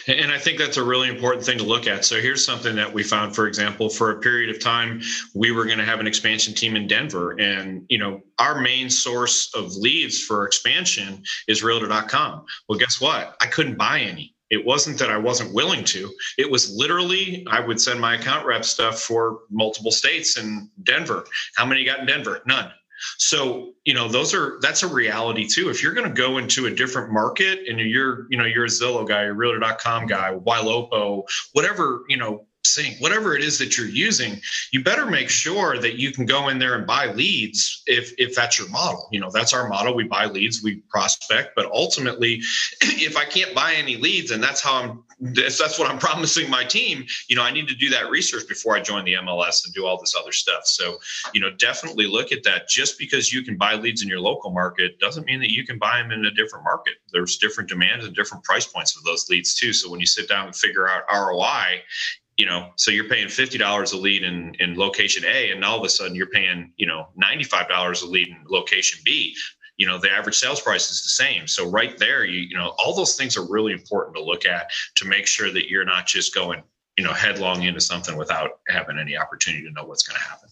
and 0.07 0.31
I 0.33 0.39
think 0.39 0.59
that's 0.59 0.77
a 0.77 0.83
really 0.83 1.09
important 1.09 1.45
thing 1.45 1.59
to 1.59 1.65
look 1.65 1.87
at. 1.87 2.05
So 2.05 2.21
here's 2.21 2.45
something 2.45 2.77
that 2.77 2.93
we 2.93 3.03
found, 3.03 3.35
for 3.35 3.47
example, 3.47 3.89
for 3.89 4.11
a 4.11 4.21
period 4.21 4.55
of 4.55 4.61
time, 4.61 5.01
we 5.35 5.51
were 5.51 5.65
going 5.65 5.79
to 5.79 5.85
have 5.85 6.01
an 6.01 6.07
expansion 6.07 6.55
team 6.55 6.77
in 6.77 6.87
Denver. 6.87 7.33
And, 7.41 7.85
you 7.89 7.99
know, 7.99 8.21
our 8.39 8.61
main 8.61 8.91
source 8.91 9.55
of 9.55 9.75
leads 9.77 10.23
for 10.23 10.47
expansion 10.47 11.23
is 11.49 11.63
realtor.com. 11.63 12.45
Well, 12.69 12.79
guess 12.79 13.01
what? 13.01 13.37
I 13.41 13.47
couldn't 13.47 13.77
buy 13.77 14.01
any. 14.01 14.35
It 14.51 14.65
wasn't 14.65 14.99
that 14.99 15.11
I 15.11 15.17
wasn't 15.17 15.55
willing 15.55 15.85
to. 15.85 16.13
It 16.39 16.51
was 16.51 16.71
literally, 16.71 17.45
I 17.51 17.61
would 17.61 17.81
send 17.81 18.01
my 18.01 18.15
account 18.15 18.47
rep 18.47 18.65
stuff 18.65 19.01
for 19.01 19.41
multiple 19.51 19.91
states 19.91 20.39
in 20.39 20.71
Denver. 20.83 21.25
How 21.57 21.65
many 21.65 21.85
got 21.85 22.01
in 22.01 22.07
Denver? 22.07 22.41
None. 22.47 22.71
So, 23.19 23.73
you 23.85 23.95
know, 23.95 24.09
those 24.09 24.35
are 24.35 24.59
that's 24.61 24.83
a 24.83 24.89
reality 24.89 25.47
too. 25.47 25.69
If 25.71 25.83
you're 25.83 25.95
going 25.95 26.09
to 26.09 26.15
go 26.15 26.39
into 26.39 26.67
a 26.67 26.71
different 26.71 27.13
market 27.13 27.61
and 27.69 27.79
you're, 27.79 28.27
you 28.31 28.39
know, 28.39 28.45
you're 28.45 28.65
a 28.65 28.69
Zillow 28.69 29.07
guy, 29.07 29.23
a 29.23 29.33
realtor.com 29.33 30.07
guy, 30.07 30.35
Ylopo, 30.35 31.25
whatever, 31.53 32.03
you 32.09 32.17
know, 32.17 32.47
sync, 32.67 32.99
whatever 33.01 33.37
it 33.37 33.43
is 33.43 33.59
that 33.59 33.77
you're 33.77 33.87
using, 33.87 34.41
you 34.73 34.83
better 34.83 35.07
make 35.07 35.31
sure 35.31 35.79
that 35.79 35.95
you 35.95 36.13
can 36.13 36.27
go 36.27 36.49
in 36.49 36.59
there 36.59 36.75
and 36.75 36.87
buy 36.87 37.13
leads 37.13 37.83
if 37.87 38.13
if 38.19 38.35
that's 38.35 38.59
your 38.59 38.69
model. 38.69 39.09
You 39.13 39.21
know, 39.21 39.31
that's 39.31 39.53
our 39.53 39.69
model. 39.69 39.95
We 39.95 40.05
buy 40.05 40.27
leads, 40.27 40.63
we 40.63 40.77
prospect, 40.89 41.53
but 41.57 41.67
ultimately, 41.67 42.41
if 42.81 43.17
I 43.17 43.25
can't 43.25 43.55
buy 43.55 43.75
any 43.75 43.97
leads 43.97 44.31
and 44.31 44.43
that's 44.43 44.61
how 44.61 44.83
I'm 44.83 45.05
that's, 45.21 45.59
that's 45.59 45.79
what 45.79 45.91
I'm 45.91 45.99
promising 46.09 46.51
my 46.51 46.65
team, 46.65 47.07
you 47.29 47.37
know, 47.37 47.43
I 47.43 47.51
need 47.51 47.69
to 47.69 47.75
do 47.75 47.89
that 47.91 48.11
research 48.11 48.49
before 48.49 48.77
I 48.77 48.81
join 48.81 49.05
the 49.05 49.15
MLS 49.15 49.65
and 49.65 49.75
do 49.75 49.87
all 49.87 49.99
this 49.99 50.15
other 50.19 50.33
stuff. 50.33 50.67
So, 50.67 50.99
you 51.33 51.41
know, 51.41 51.51
definitely 51.59 52.07
look 52.07 52.33
at 52.33 52.43
that. 52.45 52.69
Just 52.69 52.99
because 52.99 53.33
you 53.33 53.43
can 53.43 53.57
buy 53.57 53.75
leads 53.75 54.03
in 54.03 54.09
your 54.09 54.21
local 54.21 54.51
market 54.51 54.99
doesn't 54.99 55.27
mean 55.27 55.41
that 55.41 55.53
you 55.53 55.65
can 55.65 55.79
buy 55.79 55.99
them 55.99 56.11
in 56.11 56.25
a 56.25 56.31
different 56.31 56.65
market. 56.65 56.95
There's 57.13 57.37
different 57.37 57.69
demands 57.69 58.05
and 58.07 58.15
different 58.15 58.45
price 58.45 58.67
points 58.67 58.97
of 58.97 59.05
those 59.05 59.29
leads 59.29 59.55
too. 59.55 59.73
So 59.73 59.91
when 59.91 60.01
you 60.01 60.07
sit 60.07 60.29
down 60.29 60.47
and 60.47 60.57
figure 60.57 60.89
out 60.89 61.05
ROI, 61.13 61.83
you 62.37 62.47
know, 62.47 62.71
so 62.77 62.91
you're 62.91 63.09
paying 63.09 63.29
fifty 63.29 63.59
dollars 63.59 63.93
a 63.93 63.97
lead 63.97 64.23
in 64.23 64.55
in 64.59 64.77
location 64.77 65.25
A, 65.25 65.51
and 65.51 65.65
all 65.65 65.79
of 65.79 65.85
a 65.85 65.89
sudden 65.89 66.15
you're 66.15 66.31
paying 66.31 66.73
you 66.77 66.87
know 66.87 67.09
ninety 67.17 67.45
five 67.45 67.69
dollars 67.69 68.03
a 68.03 68.07
lead 68.07 68.29
in 68.29 68.39
location 68.49 69.01
B. 69.05 69.37
You 69.77 69.87
know, 69.87 69.99
the 69.99 70.11
average 70.11 70.37
sales 70.37 70.61
price 70.61 70.91
is 70.91 71.03
the 71.03 71.25
same. 71.25 71.49
So 71.49 71.69
right 71.69 71.97
there, 71.99 72.25
you 72.25 72.41
you 72.41 72.57
know, 72.57 72.75
all 72.79 72.95
those 72.95 73.17
things 73.17 73.37
are 73.37 73.47
really 73.49 73.73
important 73.73 74.17
to 74.17 74.23
look 74.23 74.47
at 74.47 74.71
to 74.97 75.05
make 75.05 75.27
sure 75.27 75.51
that 75.53 75.69
you're 75.69 75.85
not 75.85 76.07
just 76.07 76.35
going 76.35 76.63
you 76.97 77.05
know 77.05 77.13
headlong 77.13 77.63
into 77.63 77.81
something 77.81 78.17
without 78.17 78.61
having 78.69 78.99
any 78.99 79.17
opportunity 79.17 79.65
to 79.65 79.73
know 79.73 79.85
what's 79.85 80.03
going 80.03 80.17
to 80.17 80.23
happen. 80.23 80.49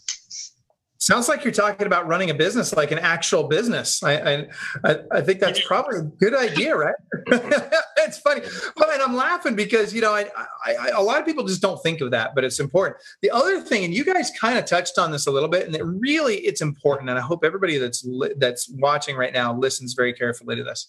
Sounds 0.98 1.28
like 1.28 1.42
you're 1.42 1.52
talking 1.52 1.88
about 1.88 2.06
running 2.06 2.30
a 2.30 2.34
business 2.34 2.72
like 2.74 2.92
an 2.92 3.00
actual 3.00 3.48
business. 3.48 4.04
I 4.04 4.46
I, 4.84 4.98
I 5.10 5.20
think 5.20 5.40
that's 5.40 5.64
probably 5.66 5.98
a 5.98 6.02
good 6.02 6.34
idea, 6.34 6.76
right? 6.76 6.94
it's 8.04 8.18
funny. 8.18 8.42
But 8.76 8.88
I'm 8.90 9.12
I'm 9.12 9.18
laughing 9.18 9.54
because 9.54 9.92
you 9.92 10.00
know 10.00 10.14
I, 10.14 10.26
I, 10.64 10.74
I, 10.74 10.88
a 10.96 11.02
lot 11.02 11.20
of 11.20 11.26
people 11.26 11.44
just 11.44 11.60
don't 11.60 11.82
think 11.82 12.00
of 12.00 12.10
that, 12.12 12.34
but 12.34 12.44
it's 12.44 12.58
important. 12.58 12.96
The 13.20 13.30
other 13.30 13.60
thing, 13.60 13.84
and 13.84 13.94
you 13.94 14.04
guys 14.04 14.30
kind 14.40 14.58
of 14.58 14.64
touched 14.64 14.98
on 14.98 15.12
this 15.12 15.26
a 15.26 15.30
little 15.30 15.50
bit, 15.50 15.66
and 15.66 15.76
it 15.76 15.82
really 15.84 16.36
it's 16.36 16.62
important, 16.62 17.10
and 17.10 17.18
I 17.18 17.22
hope 17.22 17.44
everybody 17.44 17.76
that's 17.76 18.04
li- 18.04 18.34
that's 18.38 18.70
watching 18.70 19.16
right 19.16 19.32
now 19.32 19.54
listens 19.54 19.92
very 19.92 20.14
carefully 20.14 20.56
to 20.56 20.64
this. 20.64 20.88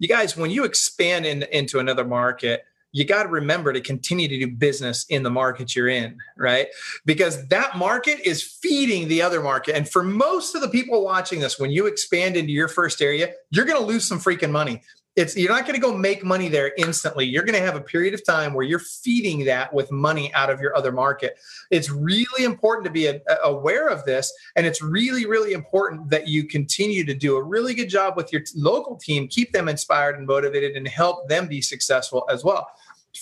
You 0.00 0.08
guys, 0.08 0.36
when 0.36 0.50
you 0.50 0.64
expand 0.64 1.26
in, 1.26 1.44
into 1.44 1.78
another 1.78 2.04
market, 2.04 2.64
you 2.90 3.04
got 3.04 3.22
to 3.22 3.28
remember 3.28 3.72
to 3.72 3.80
continue 3.80 4.26
to 4.26 4.38
do 4.38 4.48
business 4.48 5.06
in 5.08 5.22
the 5.22 5.30
market 5.30 5.76
you're 5.76 5.88
in, 5.88 6.18
right? 6.36 6.66
Because 7.04 7.46
that 7.48 7.76
market 7.76 8.20
is 8.24 8.42
feeding 8.42 9.06
the 9.08 9.22
other 9.22 9.40
market. 9.40 9.76
And 9.76 9.88
for 9.88 10.02
most 10.02 10.54
of 10.54 10.60
the 10.60 10.68
people 10.68 11.04
watching 11.04 11.40
this, 11.40 11.58
when 11.58 11.70
you 11.70 11.86
expand 11.86 12.36
into 12.36 12.52
your 12.52 12.68
first 12.68 13.00
area, 13.00 13.32
you're 13.50 13.64
going 13.64 13.80
to 13.80 13.86
lose 13.86 14.04
some 14.04 14.18
freaking 14.18 14.50
money 14.50 14.82
it's 15.16 15.36
you're 15.36 15.52
not 15.52 15.62
going 15.62 15.74
to 15.74 15.80
go 15.80 15.96
make 15.96 16.24
money 16.24 16.48
there 16.48 16.72
instantly. 16.76 17.24
You're 17.24 17.44
going 17.44 17.58
to 17.58 17.64
have 17.64 17.76
a 17.76 17.80
period 17.80 18.14
of 18.14 18.24
time 18.24 18.52
where 18.52 18.64
you're 18.64 18.80
feeding 18.80 19.44
that 19.44 19.72
with 19.72 19.92
money 19.92 20.32
out 20.34 20.50
of 20.50 20.60
your 20.60 20.76
other 20.76 20.90
market. 20.90 21.38
It's 21.70 21.88
really 21.88 22.44
important 22.44 22.84
to 22.86 22.90
be 22.90 23.06
a, 23.06 23.20
a, 23.28 23.48
aware 23.50 23.88
of 23.88 24.04
this 24.04 24.32
and 24.56 24.66
it's 24.66 24.82
really 24.82 25.26
really 25.26 25.52
important 25.52 26.10
that 26.10 26.26
you 26.26 26.44
continue 26.44 27.04
to 27.04 27.14
do 27.14 27.36
a 27.36 27.42
really 27.42 27.74
good 27.74 27.88
job 27.88 28.16
with 28.16 28.32
your 28.32 28.42
t- 28.42 28.52
local 28.56 28.96
team 28.96 29.28
keep 29.28 29.52
them 29.52 29.68
inspired 29.68 30.18
and 30.18 30.26
motivated 30.26 30.76
and 30.76 30.88
help 30.88 31.28
them 31.28 31.46
be 31.46 31.60
successful 31.60 32.26
as 32.30 32.42
well. 32.42 32.68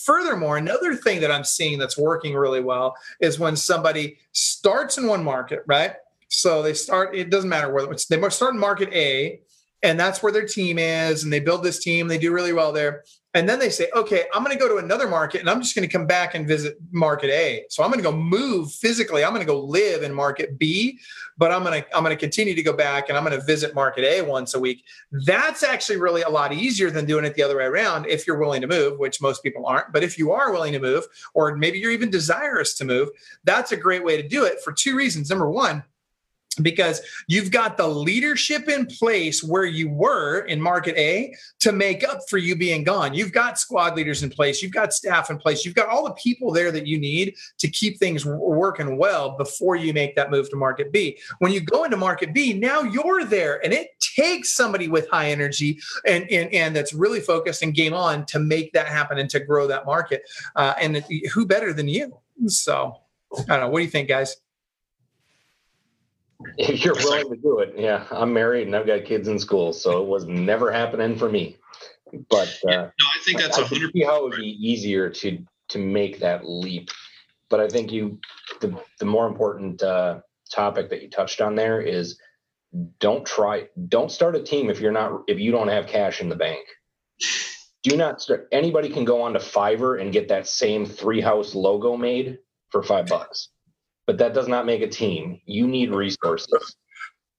Furthermore, 0.05 0.57
another 0.57 0.95
thing 0.95 1.21
that 1.21 1.31
I'm 1.31 1.45
seeing 1.45 1.79
that's 1.79 1.99
working 1.99 2.35
really 2.35 2.63
well 2.63 2.97
is 3.21 3.39
when 3.39 3.57
somebody 3.57 4.17
starts 4.33 4.97
in 4.97 5.07
one 5.07 5.23
market, 5.23 5.63
right? 5.67 5.97
So 6.29 6.63
they 6.63 6.73
start, 6.73 7.15
it 7.15 7.29
doesn't 7.29 7.51
matter 7.51 7.71
whether 7.71 7.95
they 7.95 8.31
start 8.31 8.55
in 8.55 8.59
market 8.59 8.89
A 8.95 9.43
and 9.83 9.99
that's 9.99 10.23
where 10.23 10.33
their 10.33 10.47
team 10.47 10.79
is 10.79 11.25
and 11.25 11.33
they 11.33 11.41
build 11.41 11.63
this 11.63 11.83
team 11.83 12.09
they 12.09 12.19
do 12.19 12.33
really 12.33 12.53
well 12.53 12.73
there. 12.73 13.05
And 13.35 13.49
then 13.49 13.59
they 13.59 13.71
say 13.71 13.89
okay 13.97 14.25
i'm 14.35 14.45
going 14.45 14.57
to 14.57 14.63
go 14.63 14.69
to 14.69 14.77
another 14.77 15.09
market 15.09 15.41
and 15.41 15.49
i'm 15.49 15.63
just 15.63 15.75
going 15.75 15.89
to 15.89 15.93
come 15.93 16.07
back 16.07 16.35
and 16.35 16.47
visit 16.47 16.77
market 16.91 17.31
a. 17.31 17.65
So 17.71 17.83
i'm 17.83 17.91
going 17.91 18.03
to 18.03 18.09
go 18.09 18.15
move 18.15 18.71
physically 18.73 19.25
i'm 19.25 19.33
going 19.33 19.45
to 19.45 19.51
go 19.51 19.59
live 19.59 20.03
in 20.03 20.13
market 20.13 20.59
b 20.59 20.99
but 21.39 21.51
i'm 21.51 21.65
going 21.65 21.83
to 21.83 21.97
i'm 21.97 22.05
going 22.05 22.15
to 22.15 22.21
continue 22.21 22.55
to 22.55 22.63
go 22.63 22.75
back 22.75 23.09
and 23.09 23.17
i'm 23.17 23.25
going 23.25 23.39
to 23.39 23.45
visit 23.47 23.75
market 23.75 24.05
a 24.05 24.21
once 24.23 24.55
a 24.55 24.61
week. 24.61 24.85
That's 25.25 25.63
actually 25.63 25.97
really 25.97 26.23
a 26.23 26.29
lot 26.29 26.53
easier 26.53 26.91
than 26.91 27.07
doing 27.07 27.25
it 27.25 27.35
the 27.35 27.43
other 27.43 27.57
way 27.57 27.65
around 27.65 28.07
if 28.07 28.27
you're 28.27 28.39
willing 28.39 28.61
to 28.61 28.67
move 28.67 28.99
which 28.99 29.23
most 29.23 29.43
people 29.43 29.65
aren't. 29.65 29.93
But 29.93 30.05
if 30.05 30.19
you 30.19 30.33
are 30.33 30.53
willing 30.53 30.75
to 30.75 30.81
move 30.81 31.05
or 31.33 31.57
maybe 31.57 31.79
you're 31.79 31.91
even 31.91 32.11
desirous 32.11 32.75
to 32.75 32.85
move 32.85 33.09
that's 33.45 33.73
a 33.73 33.77
great 33.77 34.05
way 34.05 34.21
to 34.21 34.29
do 34.29 34.45
it 34.45 34.61
for 34.63 34.73
two 34.73 34.95
reasons. 34.95 35.31
Number 35.31 35.51
one 35.51 35.83
because 36.55 37.01
you've 37.29 37.51
got 37.51 37.77
the 37.77 37.87
leadership 37.87 38.69
in 38.69 38.87
place 38.87 39.43
where 39.43 39.65
you 39.65 39.89
were 39.89 40.41
in 40.41 40.61
market 40.61 40.97
A 40.97 41.35
to 41.61 41.73
make 41.73 42.07
up 42.07 42.21
for 42.29 42.39
you 42.39 42.57
being 42.57 42.85
gone. 42.85 43.15
You've 43.15 43.33
got 43.33 43.59
squad 43.59 43.97
leaders 43.97 44.23
in 44.23 44.31
place, 44.31 44.63
you've 44.63 44.73
got 44.73 44.93
staff 44.93 45.31
in 45.31 45.39
place, 45.39 45.65
you've 45.65 45.75
got 45.75 45.89
all 45.89 46.05
the 46.05 46.15
people 46.15 46.53
there 46.53 46.73
that 46.73 46.87
you 46.87 46.99
need 46.99 47.35
to 47.59 47.69
keep 47.69 47.99
things 47.99 48.25
working 48.27 48.97
well 48.99 49.37
before 49.37 49.77
you 49.77 49.93
make 49.93 50.17
that 50.17 50.31
move 50.31 50.51
to 50.51 50.57
market 50.57 50.93
B. 50.93 51.19
When 51.39 51.53
you 51.53 51.61
go 51.61 51.85
into 51.85 51.97
market 51.97 52.35
B, 52.35 52.53
now 52.53 52.83
you're 52.83 53.25
there 53.25 53.65
and 53.65 53.73
it 53.73 53.89
takes 54.01 54.53
somebody 54.55 54.89
with 54.89 55.09
high 55.09 55.31
energy 55.31 55.79
and 56.07 56.31
and, 56.31 56.53
and 56.53 56.75
that's 56.77 56.93
really 56.93 57.21
focused 57.21 57.63
and 57.63 57.75
game 57.75 57.95
on 57.95 58.27
to 58.27 58.39
make 58.39 58.73
that 58.73 58.87
happen 58.87 59.19
and 59.19 59.31
to 59.31 59.41
grow 59.41 59.67
that 59.67 59.87
market. 59.87 60.23
Uh, 60.57 60.75
and 60.81 61.05
who 61.33 61.47
better 61.47 61.73
than 61.73 61.89
you? 61.89 62.17
So 62.47 62.97
I 63.37 63.43
don't 63.45 63.61
know. 63.61 63.69
What 63.69 63.79
do 63.79 63.85
you 63.85 63.91
think, 63.91 64.09
guys? 64.09 64.37
If 66.59 66.85
you're 66.85 66.95
willing 66.95 67.31
to 67.31 67.37
do 67.37 67.59
it, 67.61 67.75
yeah. 67.77 68.07
I'm 68.11 68.33
married 68.33 68.67
and 68.67 68.77
I've 68.77 68.87
got 68.87 69.05
kids 69.05 69.29
in 69.29 69.39
school, 69.39 69.73
so 69.73 70.03
it 70.03 70.09
was 70.09 70.25
never 70.27 70.71
happening 70.71 71.17
for 71.17 71.29
me. 71.29 71.57
But 72.29 72.49
uh, 72.67 72.71
yeah, 72.71 72.81
no, 72.83 73.07
I 73.07 73.23
think 73.25 73.41
that's 73.41 73.59
a 73.59 73.65
hundred. 73.65 73.93
How 74.05 74.19
it 74.19 74.23
would 74.25 74.37
be 74.37 74.59
easier 74.61 75.09
to 75.09 75.39
to 75.69 75.79
make 75.79 76.21
that 76.21 76.47
leap. 76.47 76.91
But 77.49 77.61
I 77.61 77.69
think 77.69 77.91
you, 77.91 78.19
the 78.61 78.79
the 78.99 79.07
more 79.07 79.27
important 79.27 79.83
uh, 79.83 80.21
topic 80.51 80.91
that 80.91 81.03
you 81.03 81.09
touched 81.09 81.41
on 81.41 81.55
there 81.55 81.81
is 81.81 82.19
don't 83.01 83.27
try, 83.27 83.69
don't 83.89 84.11
start 84.11 84.37
a 84.37 84.43
team 84.43 84.71
if 84.71 84.81
you're 84.81 84.93
not 84.93 85.23
if 85.27 85.39
you 85.39 85.53
don't 85.53 85.69
have 85.69 85.87
cash 85.87 86.21
in 86.21 86.29
the 86.29 86.37
bank. 86.37 86.65
Do 87.83 87.97
not 87.97 88.21
start. 88.21 88.49
Anybody 88.53 88.91
can 88.91 89.05
go 89.05 89.23
on 89.23 89.33
to 89.33 89.39
Fiverr 89.39 90.01
and 90.01 90.13
get 90.13 90.29
that 90.29 90.47
same 90.47 90.85
three 90.85 91.21
house 91.21 91.55
logo 91.55 91.97
made 91.97 92.39
for 92.71 92.83
five 92.83 93.07
bucks 93.07 93.49
but 94.07 94.19
that 94.19 94.35
does 94.35 94.49
not 94.49 94.67
make 94.67 94.83
a 94.83 94.89
team. 94.89 95.41
You 95.45 95.67
need 95.67 95.91
resources. 95.91 96.77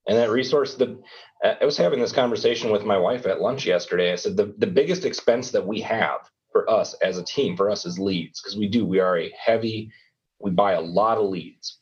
And 0.08 0.18
that 0.18 0.30
resource, 0.30 0.76
the 0.76 1.00
I 1.44 1.66
was 1.66 1.78
having 1.78 2.00
this 2.00 2.14
conversation 2.14 2.72
with 2.72 2.86
my 2.86 2.98
wife 2.98 3.26
at 3.26 3.42
lunch 3.42 3.66
yesterday. 3.66 4.14
I 4.14 4.16
said 4.16 4.38
the, 4.38 4.54
the 4.58 4.68
biggest 4.68 5.04
expense 5.04 5.52
that 5.52 5.68
we 5.68 5.82
have 5.82 6.30
for 6.54 6.70
us 6.70 6.94
as 6.96 7.18
a 7.18 7.24
team, 7.24 7.58
for 7.58 7.70
us 7.70 7.86
as 7.86 8.00
leads, 8.00 8.42
because 8.42 8.58
we 8.58 8.68
do, 8.68 8.86
we 8.86 9.00
are 9.00 9.18
a 9.18 9.34
heavy, 9.38 9.92
we 10.40 10.52
buy 10.52 10.74
a 10.74 10.82
lot 10.82 11.18
of 11.18 11.30
leads. 11.30 11.80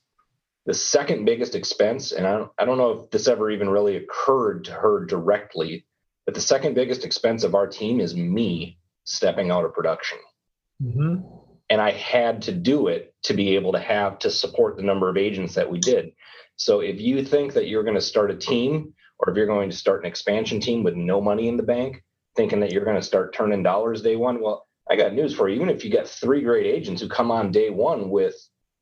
The 0.65 0.73
second 0.73 1.25
biggest 1.25 1.53
expense, 1.53 2.11
and 2.11 2.25
I 2.25 2.37
don't, 2.37 2.51
I 2.57 2.65
don't 2.65 2.77
know 2.77 2.91
if 2.91 3.11
this 3.11 3.27
ever 3.27 3.51
even 3.51 3.69
really 3.69 3.97
occurred 3.97 4.65
to 4.65 4.71
her 4.71 5.05
directly, 5.05 5.85
but 6.25 6.33
the 6.33 6.41
second 6.41 6.73
biggest 6.73 7.05
expense 7.05 7.43
of 7.43 7.53
our 7.53 7.67
team 7.67 7.99
is 7.99 8.15
me 8.15 8.79
stepping 9.03 9.51
out 9.51 9.65
of 9.65 9.73
production. 9.73 10.19
Mm-hmm 10.81 11.40
and 11.71 11.79
I 11.79 11.91
had 11.91 12.41
to 12.43 12.51
do 12.51 12.89
it 12.89 13.15
to 13.23 13.33
be 13.33 13.55
able 13.55 13.71
to 13.71 13.79
have 13.79 14.19
to 14.19 14.29
support 14.29 14.75
the 14.75 14.83
number 14.83 15.07
of 15.07 15.15
agents 15.15 15.55
that 15.55 15.71
we 15.71 15.79
did. 15.79 16.11
So 16.57 16.81
if 16.81 16.99
you 16.99 17.23
think 17.23 17.53
that 17.53 17.69
you're 17.69 17.83
going 17.83 17.95
to 17.95 18.01
start 18.01 18.29
a 18.29 18.35
team 18.35 18.93
or 19.17 19.31
if 19.31 19.37
you're 19.37 19.47
going 19.47 19.69
to 19.69 19.75
start 19.75 20.01
an 20.01 20.07
expansion 20.07 20.59
team 20.59 20.83
with 20.83 20.95
no 20.95 21.21
money 21.21 21.47
in 21.47 21.55
the 21.55 21.63
bank, 21.63 22.03
thinking 22.35 22.59
that 22.59 22.73
you're 22.73 22.83
going 22.83 22.97
to 22.97 23.01
start 23.01 23.33
turning 23.33 23.63
dollars 23.63 24.01
day 24.01 24.17
one, 24.17 24.41
well, 24.41 24.67
I 24.89 24.97
got 24.97 25.13
news 25.13 25.33
for 25.33 25.47
you. 25.47 25.55
Even 25.55 25.69
if 25.69 25.85
you 25.85 25.89
get 25.89 26.09
three 26.09 26.41
great 26.41 26.65
agents 26.65 27.01
who 27.01 27.07
come 27.07 27.31
on 27.31 27.53
day 27.53 27.69
one 27.69 28.09
with 28.09 28.35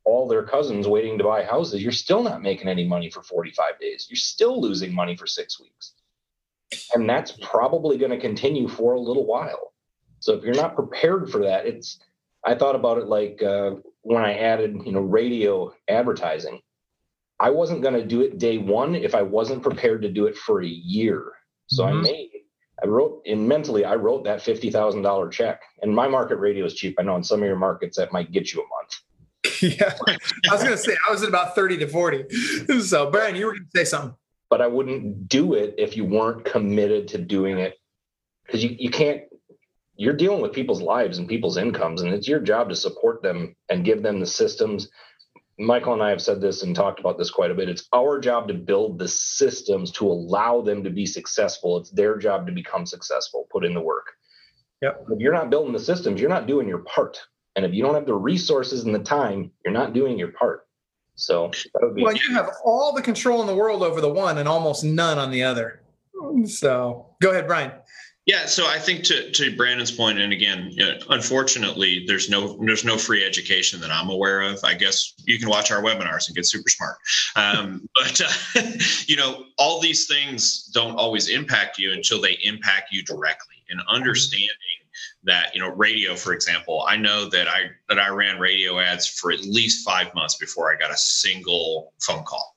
all 0.03 0.27
their 0.27 0.43
cousins 0.43 0.87
waiting 0.87 1.19
to 1.19 1.23
buy 1.23 1.43
houses, 1.43 1.83
you're 1.83 1.91
still 1.91 2.23
not 2.23 2.41
making 2.41 2.67
any 2.67 2.87
money 2.87 3.11
for 3.11 3.21
45 3.21 3.79
days. 3.79 4.07
You're 4.09 4.17
still 4.17 4.59
losing 4.59 4.95
money 4.95 5.15
for 5.15 5.27
six 5.27 5.59
weeks. 5.59 5.93
And 6.95 7.07
that's 7.07 7.33
probably 7.39 7.99
going 7.99 8.11
to 8.11 8.19
continue 8.19 8.67
for 8.67 8.93
a 8.93 8.99
little 8.99 9.27
while. 9.27 9.73
So 10.21 10.33
if 10.33 10.43
you're 10.43 10.55
not 10.55 10.75
prepared 10.75 11.29
for 11.29 11.43
that, 11.43 11.67
it's 11.67 11.99
I 12.45 12.55
thought 12.55 12.75
about 12.75 12.97
it 12.97 13.07
like 13.07 13.41
uh, 13.43 13.71
when 14.01 14.23
I 14.23 14.37
added, 14.37 14.77
you 14.85 14.91
know, 14.91 15.01
radio 15.01 15.73
advertising. 15.87 16.61
I 17.39 17.51
wasn't 17.51 17.81
going 17.81 17.93
to 17.93 18.05
do 18.05 18.21
it 18.21 18.37
day 18.37 18.57
one 18.57 18.95
if 18.95 19.15
I 19.15 19.21
wasn't 19.21 19.63
prepared 19.63 20.01
to 20.01 20.09
do 20.09 20.25
it 20.25 20.35
for 20.35 20.61
a 20.61 20.67
year. 20.67 21.31
So 21.67 21.85
mm-hmm. 21.85 21.99
I 21.99 22.01
made, 22.01 22.29
I 22.83 22.87
wrote 22.87 23.21
and 23.25 23.47
mentally, 23.47 23.85
I 23.85 23.95
wrote 23.95 24.25
that 24.25 24.41
fifty 24.41 24.71
thousand 24.71 25.03
dollar 25.03 25.29
check. 25.29 25.61
And 25.81 25.95
my 25.95 26.07
market 26.07 26.37
radio 26.37 26.65
is 26.65 26.73
cheap. 26.73 26.95
I 26.99 27.03
know 27.03 27.15
in 27.15 27.23
some 27.23 27.41
of 27.41 27.47
your 27.47 27.55
markets 27.55 27.97
that 27.97 28.11
might 28.11 28.31
get 28.31 28.51
you 28.51 28.61
a 28.61 28.65
month. 28.67 29.61
yeah, 29.77 29.93
I 30.49 30.53
was 30.53 30.63
going 30.63 30.75
to 30.75 30.77
say 30.77 30.97
I 31.07 31.11
was 31.11 31.23
at 31.23 31.29
about 31.29 31.55
thirty 31.55 31.77
to 31.77 31.87
forty. 31.87 32.25
So 32.81 33.09
Brian, 33.09 33.35
you 33.35 33.45
were 33.45 33.53
going 33.53 33.67
to 33.73 33.77
say 33.77 33.85
something. 33.85 34.15
But 34.49 34.61
I 34.61 34.67
wouldn't 34.67 35.29
do 35.29 35.53
it 35.53 35.75
if 35.77 35.95
you 35.95 36.05
weren't 36.05 36.43
committed 36.43 37.07
to 37.09 37.19
doing 37.19 37.59
it 37.59 37.75
because 38.45 38.63
you, 38.63 38.75
you 38.79 38.89
can't 38.89 39.21
you're 39.99 40.13
dealing 40.13 40.41
with 40.41 40.53
people's 40.53 40.81
lives 40.81 41.17
and 41.17 41.27
people's 41.27 41.57
incomes, 41.57 42.01
and 42.01 42.13
it's 42.13 42.27
your 42.27 42.39
job 42.39 42.69
to 42.69 42.75
support 42.75 43.21
them 43.21 43.53
and 43.67 43.83
give 43.83 44.01
them 44.01 44.21
the 44.21 44.25
systems. 44.25 44.87
Michael 45.57 45.91
and 45.91 46.01
I 46.01 46.09
have 46.09 46.21
said 46.21 46.39
this 46.39 46.63
and 46.63 46.73
talked 46.73 47.01
about 47.01 47.17
this 47.17 47.29
quite 47.29 47.51
a 47.51 47.53
bit. 47.53 47.67
It's 47.67 47.85
our 47.93 48.17
job 48.17 48.47
to 48.47 48.53
build 48.53 48.97
the 48.97 49.09
systems 49.09 49.91
to 49.91 50.07
allow 50.07 50.61
them 50.61 50.85
to 50.85 50.89
be 50.89 51.05
successful. 51.05 51.75
It's 51.77 51.91
their 51.91 52.17
job 52.17 52.47
to 52.47 52.53
become 52.53 52.85
successful, 52.85 53.45
put 53.51 53.65
in 53.65 53.73
the 53.73 53.81
work. 53.81 54.13
Yep. 54.81 55.05
If 55.11 55.19
you're 55.19 55.33
not 55.33 55.49
building 55.49 55.73
the 55.73 55.79
systems, 55.79 56.21
you're 56.21 56.29
not 56.29 56.47
doing 56.47 56.69
your 56.69 56.79
part. 56.79 57.19
And 57.57 57.65
if 57.65 57.73
you 57.73 57.83
don't 57.83 57.93
have 57.93 58.05
the 58.05 58.15
resources 58.15 58.85
and 58.85 58.95
the 58.95 58.99
time, 58.99 59.51
you're 59.65 59.73
not 59.73 59.91
doing 59.91 60.17
your 60.17 60.31
part. 60.31 60.65
So 61.15 61.51
be- 61.93 62.03
well, 62.03 62.15
you 62.15 62.33
have 62.35 62.51
all 62.63 62.93
the 62.93 63.01
control 63.01 63.41
in 63.41 63.47
the 63.47 63.55
world 63.55 63.83
over 63.83 63.99
the 63.99 64.07
one 64.07 64.37
and 64.37 64.47
almost 64.47 64.85
none 64.85 65.17
on 65.17 65.29
the 65.29 65.43
other. 65.43 65.81
So 66.45 67.07
go 67.21 67.31
ahead, 67.31 67.47
Brian. 67.47 67.73
Yeah, 68.25 68.45
so 68.45 68.67
I 68.67 68.77
think 68.77 69.05
to, 69.05 69.31
to 69.31 69.55
Brandon's 69.55 69.91
point, 69.91 70.19
and 70.19 70.31
again, 70.31 70.67
you 70.69 70.85
know, 70.85 70.97
unfortunately, 71.09 72.03
there's 72.05 72.29
no 72.29 72.57
there's 72.63 72.85
no 72.85 72.97
free 72.97 73.25
education 73.25 73.79
that 73.81 73.89
I'm 73.89 74.09
aware 74.09 74.41
of. 74.41 74.59
I 74.63 74.75
guess 74.75 75.13
you 75.25 75.39
can 75.39 75.49
watch 75.49 75.71
our 75.71 75.81
webinars 75.81 76.27
and 76.27 76.35
get 76.35 76.45
super 76.45 76.69
smart, 76.69 76.97
um, 77.35 77.89
but 77.95 78.21
uh, 78.21 78.61
you 79.07 79.15
know, 79.15 79.45
all 79.57 79.79
these 79.79 80.05
things 80.05 80.65
don't 80.73 80.95
always 80.95 81.27
impact 81.29 81.79
you 81.79 81.91
until 81.91 82.21
they 82.21 82.37
impact 82.43 82.91
you 82.91 83.03
directly. 83.03 83.55
And 83.71 83.81
understanding 83.87 84.49
that, 85.23 85.53
you 85.53 85.61
know, 85.61 85.69
radio, 85.69 86.15
for 86.15 86.33
example, 86.33 86.85
I 86.87 86.97
know 86.97 87.29
that 87.29 87.47
I 87.47 87.71
that 87.87 87.99
I 87.99 88.09
ran 88.09 88.39
radio 88.39 88.79
ads 88.79 89.07
for 89.07 89.31
at 89.31 89.41
least 89.41 89.85
five 89.85 90.13
months 90.13 90.35
before 90.35 90.71
I 90.71 90.75
got 90.75 90.91
a 90.91 90.97
single 90.97 91.93
phone 91.99 92.23
call. 92.23 92.55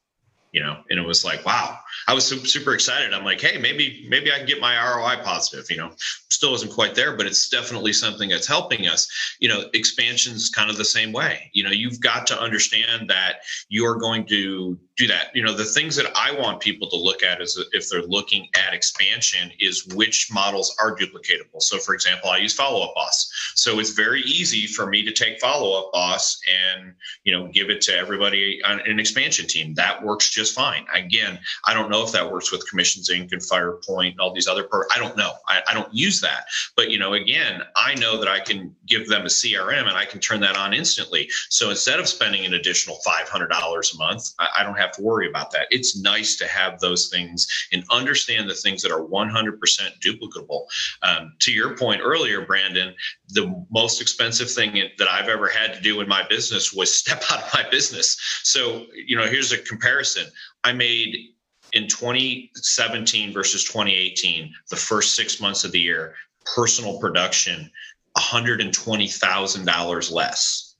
You 0.52 0.62
know, 0.62 0.82
and 0.90 0.98
it 0.98 1.06
was 1.06 1.24
like, 1.24 1.46
wow, 1.46 1.78
I 2.08 2.14
was 2.14 2.26
super 2.26 2.74
excited. 2.74 3.12
I'm 3.12 3.24
like, 3.24 3.40
hey, 3.40 3.58
maybe 3.58 4.06
maybe 4.08 4.32
I 4.32 4.38
can 4.38 4.46
get 4.46 4.60
my 4.60 4.76
ROI 4.76 5.22
positive. 5.22 5.70
You 5.70 5.76
know, 5.78 5.92
still 6.28 6.54
isn't 6.54 6.72
quite 6.72 6.94
there, 6.94 7.16
but 7.16 7.26
it's 7.26 7.48
definitely 7.48 7.92
something 7.92 8.28
that's 8.28 8.46
helping 8.46 8.86
us. 8.86 9.08
You 9.40 9.48
know, 9.48 9.64
expansion's 9.74 10.48
kind 10.48 10.70
of 10.70 10.76
the 10.76 10.84
same 10.84 11.12
way. 11.12 11.50
You 11.52 11.64
know, 11.64 11.70
you've 11.70 12.00
got 12.00 12.26
to 12.28 12.40
understand 12.40 13.08
that 13.10 13.36
you're 13.68 13.96
going 13.96 14.26
to 14.26 14.78
do 14.96 15.06
that. 15.06 15.34
You 15.34 15.42
know, 15.42 15.54
the 15.54 15.64
things 15.64 15.96
that 15.96 16.06
I 16.16 16.32
want 16.32 16.60
people 16.60 16.88
to 16.90 16.96
look 16.96 17.22
at 17.22 17.40
is 17.40 17.62
if 17.72 17.88
they're 17.88 18.02
looking 18.02 18.48
at 18.54 18.74
expansion 18.74 19.50
is 19.58 19.86
which 19.94 20.28
models 20.32 20.74
are 20.80 20.96
duplicatable. 20.96 21.60
So, 21.60 21.78
for 21.78 21.94
example, 21.94 22.30
I 22.30 22.38
use 22.38 22.54
Follow 22.54 22.82
Up 22.82 22.94
Boss. 22.94 23.30
So 23.54 23.78
it's 23.78 23.90
very 23.90 24.22
easy 24.22 24.66
for 24.66 24.86
me 24.86 25.04
to 25.04 25.12
take 25.12 25.40
Follow 25.40 25.78
Up 25.78 25.92
Boss 25.92 26.40
and 26.74 26.94
you 27.24 27.32
know 27.32 27.48
give 27.48 27.70
it 27.70 27.80
to 27.82 27.96
everybody 27.96 28.60
on 28.64 28.80
an 28.80 28.98
expansion 28.98 29.46
team. 29.46 29.74
That 29.74 30.02
works 30.02 30.30
just 30.30 30.54
fine. 30.54 30.86
Again, 30.94 31.38
I 31.64 31.74
don't 31.74 31.81
know 31.90 32.04
if 32.04 32.12
that 32.12 32.30
works 32.30 32.52
with 32.52 32.68
Commissions 32.68 33.08
Inc. 33.10 33.32
and 33.32 33.42
Firepoint 33.42 34.12
and 34.12 34.20
all 34.20 34.32
these 34.32 34.48
other. 34.48 34.64
Per- 34.64 34.86
I 34.94 34.98
don't 34.98 35.16
know. 35.16 35.32
I, 35.48 35.62
I 35.68 35.74
don't 35.74 35.92
use 35.92 36.20
that. 36.20 36.46
But 36.76 36.90
you 36.90 36.98
know, 36.98 37.14
again, 37.14 37.62
I 37.76 37.94
know 37.94 38.18
that 38.18 38.28
I 38.28 38.40
can 38.40 38.74
give 38.86 39.08
them 39.08 39.22
a 39.22 39.26
CRM 39.26 39.88
and 39.88 39.96
I 39.96 40.04
can 40.04 40.20
turn 40.20 40.40
that 40.40 40.56
on 40.56 40.74
instantly. 40.74 41.28
So 41.48 41.70
instead 41.70 41.98
of 41.98 42.08
spending 42.08 42.44
an 42.44 42.54
additional 42.54 42.96
five 43.04 43.28
hundred 43.28 43.48
dollars 43.48 43.94
a 43.94 43.98
month, 43.98 44.30
I, 44.38 44.48
I 44.58 44.62
don't 44.62 44.78
have 44.78 44.92
to 44.92 45.02
worry 45.02 45.28
about 45.28 45.50
that. 45.52 45.66
It's 45.70 45.96
nice 46.00 46.36
to 46.36 46.46
have 46.46 46.80
those 46.80 47.08
things 47.08 47.46
and 47.72 47.84
understand 47.90 48.48
the 48.48 48.54
things 48.54 48.82
that 48.82 48.92
are 48.92 49.02
100% 49.02 49.58
duplicable. 50.00 50.66
Um, 51.02 51.32
to 51.40 51.52
your 51.52 51.76
point 51.76 52.00
earlier, 52.02 52.44
Brandon, 52.44 52.94
the 53.28 53.64
most 53.70 54.00
expensive 54.00 54.50
thing 54.50 54.74
that 54.98 55.08
I've 55.08 55.28
ever 55.28 55.48
had 55.48 55.74
to 55.74 55.80
do 55.80 56.00
in 56.00 56.08
my 56.08 56.26
business 56.28 56.72
was 56.72 56.94
step 56.98 57.22
out 57.30 57.42
of 57.42 57.54
my 57.54 57.68
business. 57.70 58.16
So, 58.42 58.86
you 58.94 59.16
know, 59.16 59.26
here's 59.26 59.52
a 59.52 59.58
comparison. 59.58 60.26
I 60.64 60.72
made 60.72 61.31
in 61.72 61.88
2017 61.88 63.32
versus 63.32 63.64
2018, 63.64 64.54
the 64.70 64.76
first 64.76 65.14
six 65.14 65.40
months 65.40 65.64
of 65.64 65.72
the 65.72 65.80
year, 65.80 66.14
personal 66.54 66.98
production 66.98 67.70
$120,000 68.16 70.12
less 70.12 70.72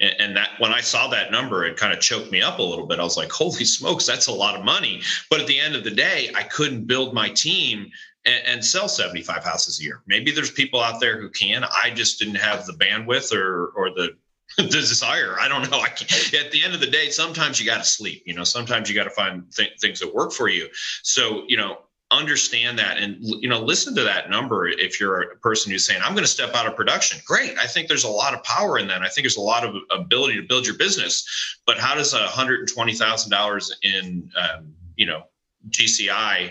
and, 0.00 0.14
and 0.18 0.36
that 0.36 0.50
when 0.58 0.72
I 0.72 0.80
saw 0.80 1.08
that 1.08 1.30
number, 1.30 1.64
it 1.64 1.76
kind 1.76 1.92
of 1.92 2.00
choked 2.00 2.30
me 2.30 2.42
up 2.42 2.58
a 2.58 2.62
little 2.62 2.86
bit. 2.86 3.00
I 3.00 3.04
was 3.04 3.16
like, 3.16 3.30
holy 3.30 3.64
smokes, 3.64 4.06
that's 4.06 4.28
a 4.28 4.32
lot 4.32 4.56
of 4.56 4.64
money. 4.64 5.02
But 5.30 5.40
at 5.40 5.46
the 5.46 5.58
end 5.58 5.74
of 5.74 5.84
the 5.84 5.90
day, 5.90 6.30
I 6.34 6.42
couldn't 6.44 6.86
build 6.86 7.14
my 7.14 7.28
team 7.30 7.90
and, 8.24 8.42
and, 8.46 8.64
sell 8.64 8.88
75 8.88 9.44
houses 9.44 9.80
a 9.80 9.82
year. 9.82 10.02
Maybe 10.06 10.30
there's 10.30 10.50
people 10.50 10.80
out 10.80 11.00
there 11.00 11.20
who 11.20 11.30
can. 11.30 11.64
I 11.64 11.90
just 11.90 12.18
didn't 12.18 12.36
have 12.36 12.66
the 12.66 12.72
bandwidth 12.74 13.34
or 13.34 13.68
or 13.76 13.90
the 13.90 14.16
the 14.56 14.64
desire. 14.64 15.36
I 15.38 15.48
don't 15.48 15.70
know. 15.70 15.80
I 15.80 15.88
can't. 15.88 16.34
At 16.34 16.50
the 16.52 16.64
end 16.64 16.74
of 16.74 16.80
the 16.80 16.86
day, 16.86 17.10
sometimes 17.10 17.60
you 17.60 17.66
got 17.66 17.78
to 17.78 17.84
sleep. 17.84 18.22
You 18.26 18.34
know, 18.34 18.44
sometimes 18.44 18.88
you 18.88 18.94
got 18.94 19.04
to 19.04 19.10
find 19.10 19.44
th- 19.54 19.78
things 19.80 20.00
that 20.00 20.14
work 20.14 20.32
for 20.32 20.48
you. 20.48 20.68
So, 21.02 21.44
you 21.48 21.56
know, 21.56 21.78
understand 22.10 22.78
that 22.78 22.96
and 22.96 23.18
you 23.20 23.48
know 23.48 23.60
listen 23.60 23.94
to 23.94 24.02
that 24.02 24.30
number 24.30 24.66
if 24.66 24.98
you're 24.98 25.20
a 25.20 25.36
person 25.36 25.70
who's 25.70 25.86
saying 25.86 26.00
i'm 26.02 26.12
going 26.12 26.24
to 26.24 26.30
step 26.30 26.54
out 26.54 26.66
of 26.66 26.74
production 26.74 27.20
great 27.26 27.54
i 27.58 27.66
think 27.66 27.86
there's 27.86 28.04
a 28.04 28.08
lot 28.08 28.32
of 28.32 28.42
power 28.44 28.78
in 28.78 28.88
that 28.88 29.02
i 29.02 29.08
think 29.08 29.24
there's 29.24 29.36
a 29.36 29.40
lot 29.42 29.62
of 29.62 29.74
ability 29.90 30.34
to 30.34 30.42
build 30.48 30.66
your 30.66 30.76
business 30.78 31.58
but 31.66 31.76
how 31.76 31.94
does 31.94 32.14
a 32.14 32.24
$120000 32.28 33.70
in 33.82 34.30
um, 34.40 34.72
you 34.96 35.04
know 35.04 35.22
gci 35.68 36.50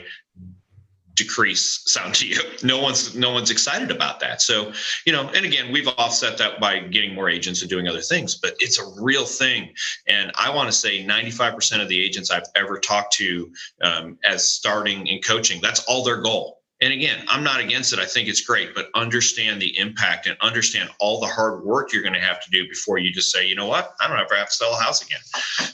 decrease 1.17 1.81
sound 1.85 2.13
to 2.13 2.27
you. 2.27 2.39
No 2.63 2.79
one's 2.79 3.15
no 3.15 3.31
one's 3.31 3.49
excited 3.51 3.91
about 3.91 4.19
that. 4.21 4.41
So 4.41 4.71
you 5.05 5.11
know 5.11 5.29
and 5.29 5.45
again 5.45 5.71
we've 5.71 5.87
offset 5.97 6.37
that 6.37 6.59
by 6.61 6.79
getting 6.79 7.13
more 7.13 7.29
agents 7.29 7.61
and 7.61 7.69
doing 7.69 7.87
other 7.87 8.01
things 8.01 8.35
but 8.35 8.55
it's 8.59 8.79
a 8.79 9.01
real 9.01 9.25
thing. 9.25 9.73
And 10.07 10.31
i 10.37 10.53
want 10.53 10.69
to 10.69 10.73
say 10.73 11.03
95% 11.03 11.81
of 11.81 11.89
the 11.89 11.99
agents 12.01 12.31
i've 12.31 12.47
ever 12.55 12.79
talked 12.79 13.13
to 13.13 13.51
um, 13.81 14.17
as 14.23 14.47
starting 14.47 15.07
in 15.07 15.21
coaching 15.21 15.59
that's 15.61 15.83
all 15.85 16.03
their 16.03 16.21
goal. 16.21 16.61
And 16.79 16.93
again 16.93 17.25
i'm 17.27 17.43
not 17.43 17.59
against 17.59 17.91
it. 17.93 17.99
I 17.99 18.05
think 18.05 18.29
it's 18.29 18.41
great 18.41 18.75
but 18.75 18.89
understand 18.93 19.61
the 19.61 19.77
impact 19.77 20.27
and 20.27 20.37
understand 20.41 20.89
all 20.99 21.19
the 21.19 21.27
hard 21.27 21.65
work 21.65 21.91
you're 21.91 22.03
going 22.03 22.13
to 22.13 22.21
have 22.21 22.41
to 22.43 22.49
do 22.51 22.69
before 22.69 22.99
you 22.99 23.11
just 23.11 23.31
say 23.31 23.47
you 23.47 23.55
know 23.55 23.67
what? 23.67 23.95
I 23.99 24.07
don't 24.07 24.19
ever 24.19 24.35
have 24.35 24.49
to 24.49 24.55
sell 24.55 24.73
a 24.73 24.81
house 24.81 25.03
again. 25.03 25.21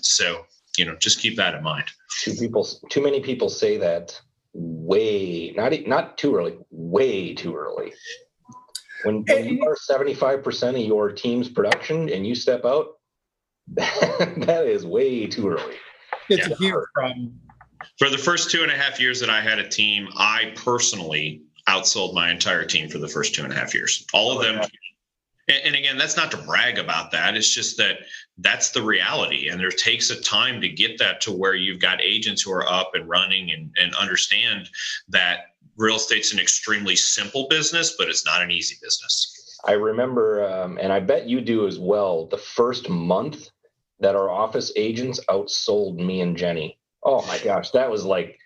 So 0.01 0.45
you 0.77 0.85
know 0.85 0.95
just 0.95 1.19
keep 1.19 1.35
that 1.35 1.53
in 1.53 1.63
mind. 1.63 1.85
Too 2.21 2.33
people 2.33 2.65
too 2.89 3.03
many 3.03 3.19
people 3.19 3.49
say 3.49 3.77
that 3.77 4.19
way 4.53 5.51
not 5.55 5.73
not 5.87 6.17
too 6.17 6.35
early, 6.35 6.57
way 6.69 7.33
too 7.33 7.55
early. 7.55 7.93
When, 9.03 9.23
when 9.23 9.45
you 9.45 9.63
are 9.67 9.75
seventy 9.75 10.13
five 10.13 10.43
percent 10.43 10.77
of 10.77 10.83
your 10.83 11.11
team's 11.11 11.49
production 11.49 12.09
and 12.09 12.25
you 12.25 12.35
step 12.35 12.65
out, 12.65 12.99
that 13.67 14.63
is 14.65 14.85
way 14.85 15.27
too 15.27 15.49
early. 15.49 15.75
It's 16.29 16.47
yeah. 16.47 16.53
a 16.53 16.57
huge 16.57 16.85
problem. 16.93 17.39
For 17.97 18.09
the 18.09 18.17
first 18.17 18.49
two 18.49 18.63
and 18.63 18.71
a 18.71 18.75
half 18.75 18.99
years 18.99 19.19
that 19.19 19.29
I 19.29 19.41
had 19.41 19.59
a 19.59 19.67
team, 19.67 20.07
I 20.15 20.53
personally 20.55 21.41
outsold 21.67 22.13
my 22.13 22.31
entire 22.31 22.65
team 22.65 22.89
for 22.89 22.97
the 22.97 23.07
first 23.07 23.35
two 23.35 23.43
and 23.43 23.51
a 23.51 23.55
half 23.55 23.73
years. 23.73 24.05
All 24.13 24.31
of 24.31 24.43
them 24.43 24.59
oh, 24.61 24.67
and, 25.47 25.75
again 25.75 25.97
that's 25.97 26.17
not 26.17 26.31
to 26.31 26.37
brag 26.37 26.77
about 26.77 27.11
that. 27.11 27.35
It's 27.35 27.53
just 27.53 27.77
that 27.77 27.99
that's 28.37 28.71
the 28.71 28.81
reality. 28.81 29.49
And 29.49 29.59
there 29.59 29.69
takes 29.69 30.09
a 30.09 30.21
time 30.21 30.61
to 30.61 30.69
get 30.69 30.97
that 30.99 31.21
to 31.21 31.31
where 31.31 31.55
you've 31.55 31.79
got 31.79 32.01
agents 32.01 32.41
who 32.41 32.51
are 32.51 32.67
up 32.67 32.91
and 32.93 33.07
running 33.07 33.51
and, 33.51 33.75
and 33.79 33.93
understand 33.95 34.69
that 35.09 35.47
real 35.77 35.95
estate's 35.95 36.33
an 36.33 36.39
extremely 36.39 36.95
simple 36.95 37.47
business 37.49 37.95
but 37.97 38.07
it's 38.07 38.25
not 38.25 38.41
an 38.41 38.51
easy 38.51 38.75
business. 38.81 39.59
I 39.65 39.73
remember 39.73 40.45
um, 40.45 40.77
and 40.81 40.91
i 40.91 40.99
bet 40.99 41.27
you 41.27 41.41
do 41.41 41.67
as 41.67 41.79
well 41.79 42.27
the 42.27 42.37
first 42.37 42.89
month 42.89 43.49
that 43.99 44.15
our 44.15 44.29
office 44.29 44.71
agents 44.75 45.19
outsold 45.29 45.95
me 45.95 46.21
and 46.21 46.37
jenny. 46.37 46.77
Oh 47.03 47.25
my 47.27 47.39
gosh 47.39 47.71
that 47.71 47.89
was 47.89 48.05
like 48.05 48.37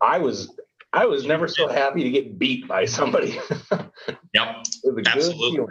i 0.00 0.18
was 0.18 0.50
i 0.92 1.06
was 1.06 1.24
never 1.24 1.48
so 1.48 1.68
happy 1.68 2.02
to 2.02 2.10
get 2.10 2.38
beat 2.38 2.68
by 2.68 2.84
somebody. 2.84 3.38
Yep. 4.34 4.64
Absolutely 5.06 5.64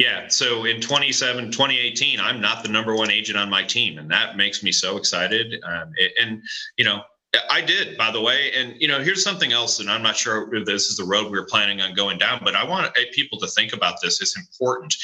yeah. 0.00 0.28
So 0.28 0.64
in 0.64 0.80
27, 0.80 1.52
2018, 1.52 2.20
I'm 2.20 2.40
not 2.40 2.62
the 2.62 2.70
number 2.70 2.96
one 2.96 3.10
agent 3.10 3.36
on 3.36 3.50
my 3.50 3.62
team. 3.62 3.98
And 3.98 4.10
that 4.10 4.34
makes 4.34 4.62
me 4.62 4.72
so 4.72 4.96
excited. 4.96 5.62
Um, 5.62 5.92
and, 6.18 6.42
you 6.78 6.86
know, 6.86 7.02
I 7.50 7.60
did, 7.60 7.98
by 7.98 8.10
the 8.10 8.20
way. 8.22 8.50
And, 8.56 8.80
you 8.80 8.88
know, 8.88 9.00
here's 9.00 9.22
something 9.22 9.52
else. 9.52 9.78
And 9.78 9.90
I'm 9.90 10.02
not 10.02 10.16
sure 10.16 10.56
if 10.56 10.64
this 10.64 10.86
is 10.86 10.96
the 10.96 11.04
road 11.04 11.30
we 11.30 11.36
are 11.36 11.44
planning 11.44 11.82
on 11.82 11.92
going 11.92 12.16
down, 12.16 12.40
but 12.42 12.54
I 12.54 12.64
want 12.64 12.96
people 13.12 13.38
to 13.40 13.46
think 13.46 13.74
about 13.74 13.96
this. 14.02 14.22
It's 14.22 14.38
important 14.38 14.94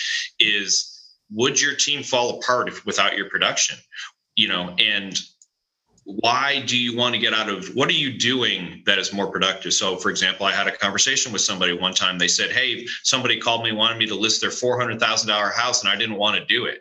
is 0.41 1.15
would 1.31 1.61
your 1.61 1.75
team 1.75 2.03
fall 2.03 2.39
apart 2.39 2.69
if, 2.69 2.87
without 2.87 3.19
your 3.19 3.29
production? 3.29 3.77
You 4.35 4.49
know, 4.49 4.75
and 4.79 5.21
why 6.07 6.63
do 6.65 6.79
you 6.79 6.97
want 6.97 7.17
to 7.17 7.21
get 7.21 7.35
out 7.35 7.49
of 7.49 7.67
what 7.75 7.89
are 7.89 7.93
you 7.93 8.17
doing 8.17 8.81
that 8.87 8.97
is 8.97 9.13
more 9.13 9.29
productive? 9.29 9.75
So 9.75 9.97
for 9.97 10.09
example 10.09 10.47
i 10.47 10.53
had 10.53 10.69
a 10.69 10.77
conversation 10.77 11.33
with 11.33 11.43
somebody 11.43 11.73
one 11.73 11.95
time. 11.95 12.17
They 12.17 12.29
said 12.29 12.53
hey 12.53 12.87
somebody 13.03 13.41
called 13.41 13.65
me 13.65 13.73
wanted 13.73 13.99
me 13.99 14.07
to 14.07 14.15
list 14.15 14.41
their 14.41 14.51
$400000 14.51 15.53
house 15.53 15.83
and 15.83 15.91
i 15.91 15.97
didn't 15.97 16.17
want 16.17 16.39
to 16.39 16.45
do 16.47 16.67
it. 16.67 16.79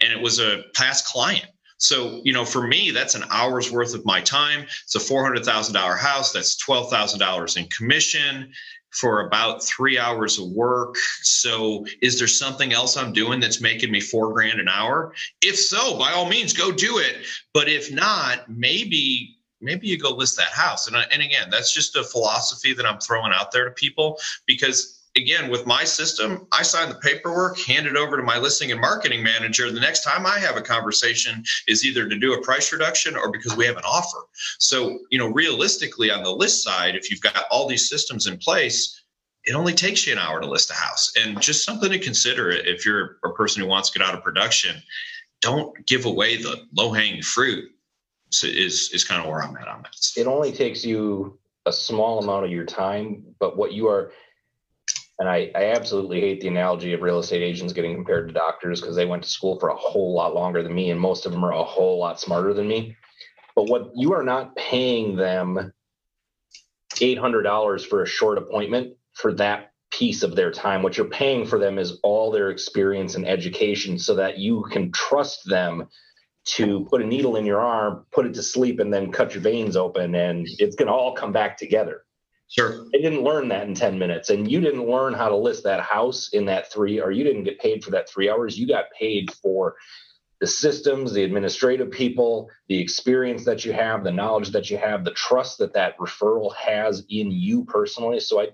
And 0.00 0.12
it 0.12 0.22
was 0.22 0.38
a 0.38 0.62
past 0.74 1.06
client. 1.06 1.46
So 1.78 2.20
you 2.22 2.32
know 2.32 2.44
for 2.44 2.64
me 2.64 2.92
that's 2.92 3.16
an 3.16 3.24
hour's 3.30 3.72
worth 3.72 3.94
of 3.94 4.04
my 4.04 4.20
time. 4.20 4.62
It's 4.84 4.94
a 4.94 5.00
$400000 5.00 5.98
house. 5.98 6.32
That's 6.32 6.56
$12000 6.64 7.56
in 7.56 7.66
commission 7.66 8.52
for 8.90 9.26
about 9.26 9.62
three 9.62 9.98
hours 9.98 10.38
of 10.38 10.50
work. 10.50 10.96
So, 11.22 11.86
is 12.02 12.18
there 12.18 12.28
something 12.28 12.72
else 12.72 12.96
I'm 12.96 13.12
doing 13.12 13.40
that's 13.40 13.60
making 13.60 13.90
me 13.90 14.00
four 14.00 14.32
grand 14.32 14.60
an 14.60 14.68
hour? 14.68 15.12
If 15.42 15.58
so, 15.58 15.98
by 15.98 16.12
all 16.12 16.28
means, 16.28 16.52
go 16.52 16.72
do 16.72 16.98
it. 16.98 17.26
But 17.52 17.68
if 17.68 17.92
not, 17.92 18.48
maybe 18.48 19.38
maybe 19.60 19.88
you 19.88 19.98
go 19.98 20.10
list 20.10 20.36
that 20.36 20.52
house. 20.52 20.86
And, 20.86 20.96
and 20.96 21.22
again, 21.22 21.48
that's 21.50 21.72
just 21.72 21.96
a 21.96 22.04
philosophy 22.04 22.72
that 22.74 22.86
I'm 22.86 23.00
throwing 23.00 23.32
out 23.34 23.50
there 23.50 23.64
to 23.64 23.72
people 23.72 24.18
because 24.46 24.97
again, 25.18 25.50
with 25.50 25.66
my 25.66 25.84
system, 25.84 26.46
I 26.52 26.62
sign 26.62 26.88
the 26.88 26.94
paperwork, 26.94 27.58
hand 27.58 27.86
it 27.86 27.96
over 27.96 28.16
to 28.16 28.22
my 28.22 28.38
listing 28.38 28.72
and 28.72 28.80
marketing 28.80 29.22
manager. 29.22 29.70
The 29.70 29.80
next 29.80 30.02
time 30.02 30.24
I 30.24 30.38
have 30.38 30.56
a 30.56 30.62
conversation 30.62 31.44
is 31.66 31.84
either 31.84 32.08
to 32.08 32.16
do 32.16 32.32
a 32.32 32.42
price 32.42 32.72
reduction 32.72 33.16
or 33.16 33.30
because 33.30 33.56
we 33.56 33.66
have 33.66 33.76
an 33.76 33.84
offer. 33.84 34.18
So, 34.58 34.98
you 35.10 35.18
know, 35.18 35.28
realistically 35.28 36.10
on 36.10 36.22
the 36.22 36.30
list 36.30 36.62
side, 36.62 36.94
if 36.94 37.10
you've 37.10 37.20
got 37.20 37.44
all 37.50 37.68
these 37.68 37.88
systems 37.88 38.26
in 38.26 38.38
place, 38.38 39.02
it 39.44 39.54
only 39.54 39.74
takes 39.74 40.06
you 40.06 40.12
an 40.12 40.18
hour 40.18 40.40
to 40.40 40.46
list 40.46 40.70
a 40.70 40.74
house. 40.74 41.12
And 41.18 41.40
just 41.40 41.64
something 41.64 41.90
to 41.90 41.98
consider 41.98 42.50
if 42.50 42.86
you're 42.86 43.18
a 43.24 43.32
person 43.32 43.62
who 43.62 43.68
wants 43.68 43.90
to 43.90 43.98
get 43.98 44.06
out 44.06 44.14
of 44.14 44.22
production, 44.22 44.82
don't 45.40 45.86
give 45.86 46.06
away 46.06 46.36
the 46.36 46.66
low 46.74 46.92
hanging 46.92 47.22
fruit. 47.22 47.70
So 48.30 48.46
is 48.46 48.90
is 48.92 49.04
kind 49.04 49.22
of 49.22 49.28
where 49.28 49.42
I'm 49.42 49.56
at 49.56 49.68
on 49.68 49.82
that. 49.82 49.96
It 50.16 50.26
only 50.26 50.52
takes 50.52 50.84
you 50.84 51.38
a 51.64 51.72
small 51.72 52.18
amount 52.18 52.44
of 52.44 52.50
your 52.50 52.66
time, 52.66 53.24
but 53.38 53.56
what 53.56 53.72
you 53.72 53.88
are 53.88 54.12
and 55.18 55.28
I, 55.28 55.50
I 55.54 55.72
absolutely 55.72 56.20
hate 56.20 56.40
the 56.40 56.48
analogy 56.48 56.92
of 56.92 57.02
real 57.02 57.18
estate 57.18 57.42
agents 57.42 57.72
getting 57.72 57.94
compared 57.94 58.28
to 58.28 58.34
doctors 58.34 58.80
because 58.80 58.96
they 58.96 59.06
went 59.06 59.22
to 59.24 59.28
school 59.28 59.58
for 59.58 59.70
a 59.70 59.76
whole 59.76 60.14
lot 60.14 60.34
longer 60.34 60.62
than 60.62 60.74
me, 60.74 60.90
and 60.90 61.00
most 61.00 61.26
of 61.26 61.32
them 61.32 61.44
are 61.44 61.52
a 61.52 61.64
whole 61.64 61.98
lot 61.98 62.20
smarter 62.20 62.54
than 62.54 62.68
me. 62.68 62.96
But 63.56 63.68
what 63.68 63.90
you 63.96 64.12
are 64.14 64.22
not 64.22 64.54
paying 64.54 65.16
them 65.16 65.72
$800 66.94 67.86
for 67.86 68.02
a 68.02 68.06
short 68.06 68.38
appointment 68.38 68.94
for 69.14 69.32
that 69.34 69.72
piece 69.90 70.22
of 70.22 70.36
their 70.36 70.50
time. 70.50 70.82
What 70.82 70.96
you're 70.96 71.06
paying 71.06 71.46
for 71.46 71.58
them 71.58 71.78
is 71.78 71.98
all 72.02 72.30
their 72.30 72.50
experience 72.50 73.14
and 73.14 73.26
education 73.26 73.98
so 73.98 74.14
that 74.16 74.38
you 74.38 74.64
can 74.70 74.92
trust 74.92 75.48
them 75.48 75.88
to 76.44 76.86
put 76.90 77.02
a 77.02 77.06
needle 77.06 77.36
in 77.36 77.44
your 77.44 77.60
arm, 77.60 78.06
put 78.12 78.26
it 78.26 78.34
to 78.34 78.42
sleep, 78.42 78.80
and 78.80 78.92
then 78.92 79.12
cut 79.12 79.34
your 79.34 79.42
veins 79.42 79.76
open, 79.76 80.14
and 80.14 80.46
it's 80.58 80.76
going 80.76 80.86
to 80.86 80.92
all 80.92 81.14
come 81.14 81.32
back 81.32 81.56
together. 81.56 82.04
Sure. 82.48 82.86
They 82.92 83.00
didn't 83.00 83.22
learn 83.24 83.48
that 83.48 83.66
in 83.66 83.74
10 83.74 83.98
minutes. 83.98 84.30
And 84.30 84.50
you 84.50 84.60
didn't 84.60 84.88
learn 84.88 85.12
how 85.12 85.28
to 85.28 85.36
list 85.36 85.64
that 85.64 85.80
house 85.80 86.30
in 86.32 86.46
that 86.46 86.72
three, 86.72 87.00
or 87.00 87.10
you 87.10 87.22
didn't 87.22 87.44
get 87.44 87.60
paid 87.60 87.84
for 87.84 87.90
that 87.90 88.08
three 88.08 88.30
hours. 88.30 88.58
You 88.58 88.66
got 88.66 88.90
paid 88.98 89.30
for 89.32 89.76
the 90.40 90.46
systems, 90.46 91.12
the 91.12 91.24
administrative 91.24 91.90
people, 91.90 92.48
the 92.68 92.80
experience 92.80 93.44
that 93.44 93.64
you 93.64 93.72
have, 93.72 94.04
the 94.04 94.12
knowledge 94.12 94.50
that 94.50 94.70
you 94.70 94.78
have, 94.78 95.04
the 95.04 95.10
trust 95.12 95.58
that 95.58 95.74
that 95.74 95.98
referral 95.98 96.54
has 96.54 97.04
in 97.10 97.30
you 97.30 97.64
personally. 97.64 98.20
So 98.20 98.40
I, 98.40 98.48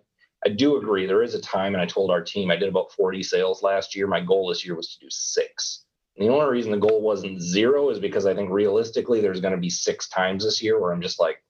I 0.45 0.49
do 0.49 0.77
agree. 0.77 1.07
There 1.07 1.23
is 1.23 1.35
a 1.35 1.41
time, 1.41 1.75
and 1.75 1.83
I 1.83 1.87
told 1.87 2.11
our 2.11 2.23
team 2.23 2.51
I 2.51 2.57
did 2.57 2.69
about 2.69 2.93
40 2.93 3.23
sales 3.23 3.63
last 3.63 3.95
year. 3.95 4.07
My 4.07 4.21
goal 4.21 4.49
this 4.49 4.65
year 4.65 4.75
was 4.75 4.95
to 4.95 5.01
do 5.01 5.11
six. 5.11 5.85
And 6.17 6.29
the 6.29 6.33
only 6.33 6.51
reason 6.51 6.71
the 6.71 6.79
goal 6.79 7.03
wasn't 7.03 7.41
zero 7.41 7.91
is 7.91 7.99
because 7.99 8.27
I 8.27 8.35
think 8.35 8.51
realistically 8.51 9.21
there's 9.21 9.41
going 9.41 9.55
to 9.55 9.61
be 9.61 9.71
six 9.71 10.09
times 10.09 10.45
this 10.45 10.63
year 10.63 10.81
where 10.81 10.93
I'm 10.93 11.03
just 11.03 11.21
like, 11.21 11.43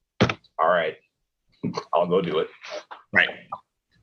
all 0.58 0.68
right, 0.68 0.96
I'll 1.94 2.06
go 2.08 2.20
do 2.22 2.38
it. 2.40 2.48
Right. 3.12 3.28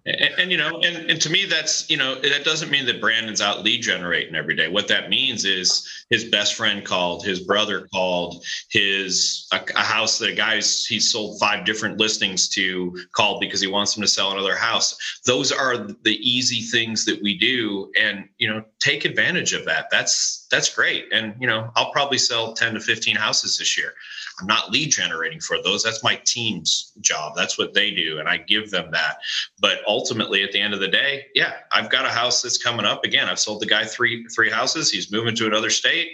And, 0.06 0.40
and, 0.40 0.52
you 0.52 0.58
know, 0.58 0.80
and, 0.82 1.12
and 1.12 1.22
to 1.22 1.30
me, 1.30 1.46
that's 1.46 1.90
you 1.90 1.98
know, 1.98 2.16
that 2.16 2.44
doesn't 2.44 2.72
mean 2.72 2.86
that 2.88 3.00
Brandon's 3.00 3.42
out 3.42 3.64
lead 3.64 3.82
generating 3.82 4.36
every 4.36 4.56
day. 4.56 4.68
What 4.68 4.88
that 4.88 5.10
means 5.10 5.46
is 5.46 5.88
his 6.10 6.26
best 6.26 6.56
friend 6.56 6.84
called, 6.84 7.24
his 7.24 7.40
brother 7.40 7.88
called, 7.94 8.44
his 8.70 9.48
a, 9.52 9.60
a 9.76 9.82
house 9.82 10.18
that 10.18 10.32
a 10.32 10.36
guy's 10.36 10.86
he's 10.86 11.12
sold 11.12 11.40
five 11.40 11.66
different 11.66 12.00
listings 12.00 12.50
to 12.50 12.98
called 13.12 13.40
because 13.40 13.62
he 13.62 13.68
wants 13.68 13.94
them 13.94 14.02
to 14.02 14.08
sell 14.08 14.32
another 14.32 14.56
house. 14.56 14.98
Those 15.26 15.52
are 15.52 15.78
the 15.78 16.18
easy 16.18 16.62
things 16.62 17.06
that 17.06 17.22
we 17.22 17.38
do, 17.38 17.92
and 18.00 18.28
you 18.40 18.50
know, 18.50 18.64
take 18.80 19.06
advantage 19.06 19.54
of 19.54 19.66
that. 19.66 19.88
That's 19.92 20.48
that's 20.50 20.74
great. 20.74 21.14
And 21.14 21.36
you 21.40 21.48
know, 21.48 21.70
I'll 21.76 21.92
probably 21.92 22.18
sell 22.18 22.54
ten 22.54 22.74
to 22.74 22.80
fifteen 22.80 23.16
houses 23.16 23.58
this 23.58 23.78
year. 23.78 23.94
I'm 24.40 24.48
not 24.48 24.72
lead 24.72 24.92
generating 24.92 25.40
for 25.40 25.62
those. 25.62 25.84
That's 25.84 26.04
my 26.04 26.20
team's 26.26 26.94
job. 27.02 27.34
That's 27.36 27.60
what 27.60 27.74
they 27.76 27.92
do. 27.92 28.20
And 28.20 28.28
I 28.28 28.38
give 28.38 28.72
them 28.72 28.90
that. 28.92 29.18
But 29.60 29.84
ultimately, 29.92 30.42
at 30.44 30.54
the 30.54 30.60
end 30.62 30.74
of 30.74 30.80
the 30.80 30.88
day, 30.88 31.26
yeah, 31.36 31.54
I've 31.72 31.90
got 31.90 32.06
a 32.06 32.10
house 32.10 32.42
that's 32.42 32.58
coming 32.58 32.86
up. 32.86 33.04
Again, 33.04 33.28
I've 33.28 33.40
sold 33.40 33.62
the 33.62 33.66
guy 33.66 33.84
three 33.84 34.26
three 34.34 34.50
houses. 34.50 34.90
He's 34.90 35.12
moving 35.12 35.36
to 35.36 35.48
another 35.48 35.70
state. 35.70 36.14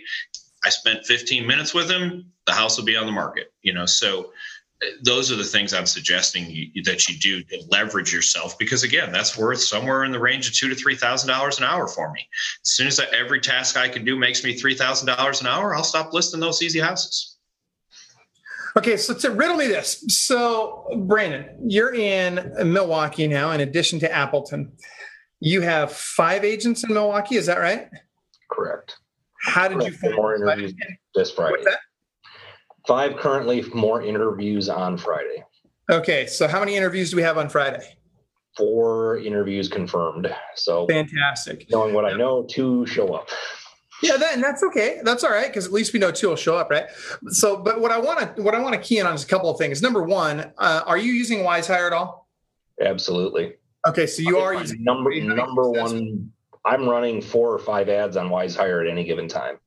I 0.66 0.70
spent 0.70 1.06
15 1.06 1.46
minutes 1.46 1.74
with 1.74 1.90
him. 1.90 2.32
The 2.48 2.54
house 2.54 2.78
will 2.78 2.86
be 2.86 2.98
on 2.98 3.06
the 3.06 3.12
market. 3.12 3.54
You 3.62 3.74
know, 3.74 3.86
so 3.86 4.32
uh, 4.84 4.88
those 5.04 5.32
are 5.32 5.36
the 5.36 5.44
things 5.44 5.74
I'm 5.74 5.86
suggesting 5.86 6.50
you, 6.50 6.84
that 6.84 7.08
you 7.08 7.20
do 7.20 7.44
to 7.44 7.64
leverage 7.70 8.12
yourself 8.12 8.58
because 8.58 8.82
again, 8.82 9.12
that's 9.12 9.38
worth 9.38 9.62
somewhere 9.62 10.04
in 10.06 10.12
the 10.12 10.20
range 10.20 10.48
of 10.48 10.56
two 10.56 10.70
to 10.70 10.76
three 10.76 10.96
thousand 10.96 11.30
dollars 11.30 11.60
an 11.60 11.66
hour 11.66 11.88
for 11.88 12.12
me. 12.12 12.28
As 12.66 12.72
soon 12.72 12.88
as 12.88 13.00
every 13.14 13.40
task 13.40 13.78
I 13.78 13.90
can 13.90 14.04
do 14.04 14.18
makes 14.18 14.44
me 14.44 14.56
three 14.56 14.76
thousand 14.76 15.08
dollars 15.08 15.40
an 15.42 15.48
hour, 15.48 15.76
I'll 15.76 15.84
stop 15.84 16.14
listing 16.14 16.40
those 16.40 16.64
easy 16.64 16.80
houses. 16.80 17.37
Okay, 18.78 18.96
so 18.96 19.16
to 19.16 19.32
riddle 19.32 19.58
me 19.58 19.66
this. 19.66 20.04
So, 20.08 20.86
Brandon, 21.08 21.48
you're 21.68 21.96
in 21.96 22.54
Milwaukee 22.72 23.28
now, 23.28 23.50
in 23.50 23.62
addition 23.62 24.00
to 24.02 24.12
Appleton. 24.12 24.72
You 25.40 25.62
have 25.62 25.92
five 25.92 26.46
agents 26.46 26.84
in 26.84 26.94
Milwaukee, 26.94 27.38
is 27.38 27.48
that 27.48 27.58
right? 27.58 27.90
Correct. 28.52 28.96
How 29.42 29.68
did 29.68 29.80
Correct. 29.80 29.94
you 29.94 29.98
find 29.98 30.16
more 30.16 30.36
interviews 30.36 30.76
this 31.16 31.32
Friday? 31.32 31.64
Five 32.88 33.18
currently, 33.18 33.64
more 33.74 34.04
interviews 34.04 34.70
on 34.70 34.96
Friday. 34.98 35.44
Okay, 35.90 36.28
so 36.28 36.48
how 36.48 36.60
many 36.60 36.76
interviews 36.76 37.10
do 37.10 37.18
we 37.18 37.24
have 37.24 37.40
on 37.40 37.50
Friday? 37.50 37.84
Four 38.56 39.18
interviews 39.18 39.70
confirmed. 39.70 40.32
So 40.56 40.86
fantastic. 40.86 41.66
Knowing 41.72 41.96
what 41.96 42.06
I 42.06 42.14
know, 42.14 42.44
two 42.44 42.86
show 42.86 43.14
up. 43.14 43.30
Yeah, 44.02 44.18
then 44.18 44.42
that's 44.42 44.64
okay. 44.64 45.00
That's 45.04 45.24
all 45.24 45.32
right 45.32 45.48
because 45.48 45.66
at 45.66 45.74
least 45.74 45.94
we 45.94 46.00
know 46.00 46.12
two 46.12 46.30
will 46.30 46.36
show 46.36 46.56
up, 46.56 46.70
right? 46.70 46.86
So, 47.30 47.58
but 47.58 47.82
what 47.82 47.92
I 47.92 47.98
want 47.98 48.36
to 48.36 48.42
what 48.44 48.54
I 48.54 48.60
want 48.60 48.76
to 48.76 48.82
key 48.82 49.00
in 49.00 49.08
on 49.08 49.16
is 49.16 49.24
a 49.24 49.28
couple 49.28 49.50
of 49.50 49.58
things. 49.58 49.82
Number 49.82 50.04
one, 50.04 50.52
uh, 50.58 50.82
are 50.86 50.98
you 50.98 51.14
using 51.14 51.40
WizeHire 51.40 51.88
at 51.88 51.94
all? 51.94 52.28
Absolutely. 52.80 53.56
Okay, 53.88 54.06
so 54.06 54.22
you 54.22 54.38
are 54.38 54.54
using 54.54 54.84
number 54.84 55.14
number 55.22 55.70
one. 55.70 56.32
I'm 56.66 56.88
running 56.88 57.22
four 57.22 57.54
or 57.54 57.60
five 57.60 57.88
ads 57.88 58.18
on 58.18 58.30
WizeHire 58.30 58.86
at 58.86 58.92
any 58.92 59.04
given 59.04 59.28
time. 59.28 59.58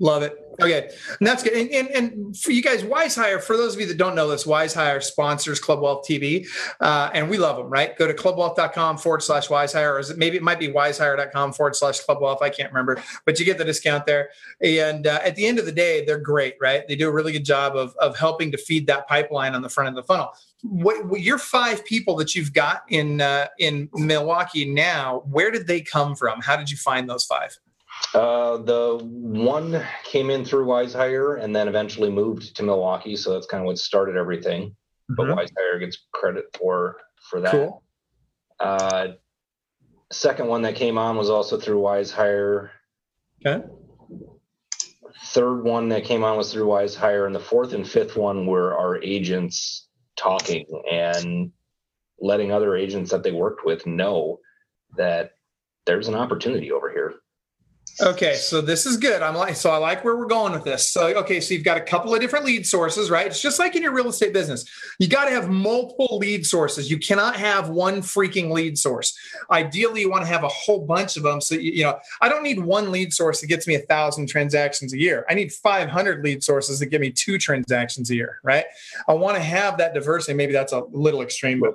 Love 0.00 0.22
it. 0.22 0.36
Okay, 0.60 0.90
and 1.18 1.26
that's 1.26 1.44
good. 1.44 1.52
And, 1.52 1.70
and, 1.70 1.88
and, 1.90 2.36
for 2.36 2.50
you 2.50 2.62
guys, 2.62 2.82
WizeHire, 2.82 3.40
for 3.40 3.56
those 3.56 3.74
of 3.74 3.80
you 3.80 3.86
that 3.86 3.96
don't 3.96 4.16
know 4.16 4.28
this, 4.28 4.44
WizeHire 4.44 5.00
sponsors 5.02 5.60
Club 5.60 5.80
Wealth 5.80 6.04
TV, 6.08 6.48
uh, 6.80 7.10
and 7.14 7.30
we 7.30 7.38
love 7.38 7.56
them, 7.56 7.68
right? 7.68 7.96
Go 7.96 8.08
to 8.08 8.14
clubwealth.com 8.14 8.98
forward 8.98 9.22
slash 9.22 9.46
WizeHire, 9.48 9.94
or 9.94 9.98
is 10.00 10.10
it, 10.10 10.18
maybe 10.18 10.36
it 10.36 10.42
might 10.42 10.58
be 10.58 10.68
wizehire.com 10.68 11.52
forward 11.52 11.76
slash 11.76 12.00
Club 12.00 12.20
Wealth. 12.20 12.42
I 12.42 12.50
can't 12.50 12.72
remember, 12.72 13.00
but 13.24 13.38
you 13.38 13.44
get 13.44 13.58
the 13.58 13.64
discount 13.64 14.04
there. 14.04 14.30
And 14.60 15.06
uh, 15.06 15.20
at 15.24 15.36
the 15.36 15.46
end 15.46 15.60
of 15.60 15.66
the 15.66 15.72
day, 15.72 16.04
they're 16.04 16.18
great, 16.18 16.56
right? 16.60 16.86
They 16.88 16.96
do 16.96 17.08
a 17.08 17.12
really 17.12 17.32
good 17.32 17.44
job 17.44 17.76
of, 17.76 17.94
of 17.96 18.16
helping 18.16 18.50
to 18.50 18.58
feed 18.58 18.88
that 18.88 19.06
pipeline 19.06 19.54
on 19.54 19.62
the 19.62 19.68
front 19.68 19.88
of 19.88 19.94
the 19.94 20.02
funnel. 20.02 20.32
What, 20.62 21.06
what 21.06 21.20
your 21.20 21.38
five 21.38 21.84
people 21.84 22.16
that 22.16 22.34
you've 22.34 22.52
got 22.52 22.82
in 22.88 23.20
uh, 23.20 23.46
in 23.60 23.88
Milwaukee 23.94 24.64
now, 24.64 25.22
where 25.30 25.52
did 25.52 25.68
they 25.68 25.80
come 25.80 26.16
from? 26.16 26.40
How 26.40 26.56
did 26.56 26.68
you 26.68 26.76
find 26.76 27.08
those 27.08 27.24
five? 27.24 27.56
Uh, 28.14 28.56
the 28.58 28.98
one 29.02 29.84
came 30.04 30.30
in 30.30 30.44
through 30.44 30.66
WizeHire 30.66 31.42
and 31.42 31.54
then 31.54 31.68
eventually 31.68 32.10
moved 32.10 32.56
to 32.56 32.62
Milwaukee, 32.62 33.16
so 33.16 33.34
that's 33.34 33.46
kind 33.46 33.62
of 33.62 33.66
what 33.66 33.78
started 33.78 34.16
everything. 34.16 34.74
Mm-hmm. 35.10 35.14
But 35.16 35.26
WizeHire 35.26 35.80
gets 35.80 35.98
credit 36.12 36.44
for 36.58 36.96
for 37.30 37.40
that. 37.40 37.50
Cool. 37.50 37.82
Uh, 38.58 39.08
second 40.10 40.46
one 40.48 40.62
that 40.62 40.74
came 40.74 40.98
on 40.98 41.16
was 41.16 41.30
also 41.30 41.58
through 41.58 41.80
WizeHire. 41.80 42.70
Okay. 43.44 43.66
Third 45.26 45.62
one 45.62 45.90
that 45.90 46.04
came 46.04 46.24
on 46.24 46.36
was 46.36 46.52
through 46.52 46.66
WizeHire, 46.66 47.26
and 47.26 47.34
the 47.34 47.40
fourth 47.40 47.72
and 47.72 47.86
fifth 47.86 48.16
one 48.16 48.46
were 48.46 48.76
our 48.76 49.02
agents 49.02 49.88
talking 50.16 50.64
and 50.90 51.52
letting 52.20 52.52
other 52.52 52.74
agents 52.76 53.10
that 53.10 53.22
they 53.22 53.32
worked 53.32 53.64
with 53.64 53.86
know 53.86 54.40
that 54.96 55.32
there's 55.86 56.08
an 56.08 56.14
opportunity 56.14 56.72
over 56.72 56.90
here. 56.90 57.14
Okay, 58.00 58.36
so 58.36 58.60
this 58.60 58.86
is 58.86 58.96
good. 58.96 59.22
I'm 59.22 59.34
like, 59.34 59.56
so 59.56 59.70
I 59.70 59.76
like 59.78 60.04
where 60.04 60.16
we're 60.16 60.26
going 60.26 60.52
with 60.52 60.62
this. 60.62 60.88
So, 60.88 61.08
okay, 61.18 61.40
so 61.40 61.52
you've 61.52 61.64
got 61.64 61.76
a 61.76 61.80
couple 61.80 62.14
of 62.14 62.20
different 62.20 62.44
lead 62.44 62.64
sources, 62.64 63.10
right? 63.10 63.26
It's 63.26 63.42
just 63.42 63.58
like 63.58 63.74
in 63.74 63.82
your 63.82 63.92
real 63.92 64.08
estate 64.08 64.32
business. 64.32 64.64
You 65.00 65.08
got 65.08 65.24
to 65.24 65.32
have 65.32 65.48
multiple 65.48 66.18
lead 66.18 66.46
sources. 66.46 66.88
You 66.88 66.98
cannot 66.98 67.34
have 67.34 67.70
one 67.70 68.00
freaking 68.00 68.52
lead 68.52 68.78
source. 68.78 69.18
Ideally, 69.50 70.02
you 70.02 70.10
want 70.10 70.22
to 70.22 70.28
have 70.28 70.44
a 70.44 70.48
whole 70.48 70.86
bunch 70.86 71.16
of 71.16 71.24
them. 71.24 71.40
So, 71.40 71.56
you, 71.56 71.72
you 71.72 71.82
know, 71.82 71.98
I 72.20 72.28
don't 72.28 72.44
need 72.44 72.60
one 72.60 72.92
lead 72.92 73.12
source 73.12 73.40
that 73.40 73.48
gets 73.48 73.66
me 73.66 73.74
a 73.74 73.80
thousand 73.80 74.28
transactions 74.28 74.92
a 74.92 74.98
year. 74.98 75.26
I 75.28 75.34
need 75.34 75.52
500 75.52 76.22
lead 76.22 76.44
sources 76.44 76.78
that 76.78 76.86
give 76.86 77.00
me 77.00 77.10
two 77.10 77.36
transactions 77.36 78.10
a 78.10 78.14
year, 78.14 78.38
right? 78.44 78.66
I 79.08 79.14
want 79.14 79.36
to 79.38 79.42
have 79.42 79.76
that 79.78 79.92
diversity. 79.92 80.34
Maybe 80.34 80.52
that's 80.52 80.72
a 80.72 80.84
little 80.92 81.20
extreme, 81.20 81.58
but 81.58 81.74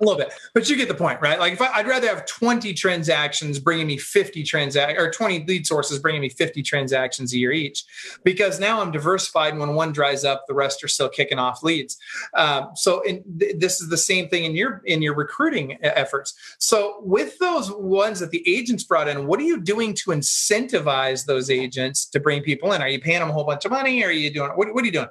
a 0.00 0.04
little 0.04 0.18
bit, 0.18 0.32
but 0.54 0.68
you 0.68 0.76
get 0.76 0.88
the 0.88 0.94
point, 0.94 1.20
right? 1.20 1.38
Like 1.38 1.54
if 1.54 1.62
I, 1.62 1.78
would 1.78 1.88
rather 1.88 2.08
have 2.08 2.26
20 2.26 2.74
transactions 2.74 3.58
bringing 3.58 3.86
me 3.86 3.96
50 3.96 4.42
transactions 4.42 4.98
or 5.00 5.10
20 5.10 5.44
lead 5.46 5.66
sources 5.66 5.98
bringing 5.98 6.20
me 6.20 6.28
50 6.28 6.62
transactions 6.62 7.32
a 7.32 7.38
year 7.38 7.52
each, 7.52 7.84
because 8.24 8.60
now 8.60 8.80
I'm 8.80 8.90
diversified. 8.90 9.50
And 9.50 9.60
when 9.60 9.74
one 9.74 9.92
dries 9.92 10.24
up, 10.24 10.44
the 10.46 10.54
rest 10.54 10.84
are 10.84 10.88
still 10.88 11.08
kicking 11.08 11.38
off 11.38 11.62
leads. 11.62 11.96
Um, 12.34 12.70
so 12.74 13.00
in, 13.02 13.24
th- 13.38 13.56
this 13.58 13.80
is 13.80 13.88
the 13.88 13.96
same 13.96 14.28
thing 14.28 14.44
in 14.44 14.54
your 14.54 14.82
in 14.84 15.02
your 15.02 15.14
recruiting 15.14 15.78
efforts. 15.82 16.34
So 16.58 16.96
with 17.00 17.38
those 17.38 17.70
ones 17.70 18.20
that 18.20 18.30
the 18.30 18.46
agents 18.48 18.84
brought 18.84 19.08
in, 19.08 19.26
what 19.26 19.40
are 19.40 19.44
you 19.44 19.60
doing 19.60 19.94
to 19.94 20.10
incentivize 20.10 21.24
those 21.24 21.50
agents 21.50 22.06
to 22.06 22.20
bring 22.20 22.42
people 22.42 22.72
in? 22.72 22.82
Are 22.82 22.88
you 22.88 23.00
paying 23.00 23.20
them 23.20 23.30
a 23.30 23.32
whole 23.32 23.44
bunch 23.44 23.64
of 23.64 23.70
money? 23.70 24.02
Or 24.02 24.08
are 24.08 24.12
you 24.12 24.30
doing 24.30 24.50
what, 24.50 24.72
what 24.74 24.82
are 24.82 24.86
you 24.86 24.92
doing? 24.92 25.08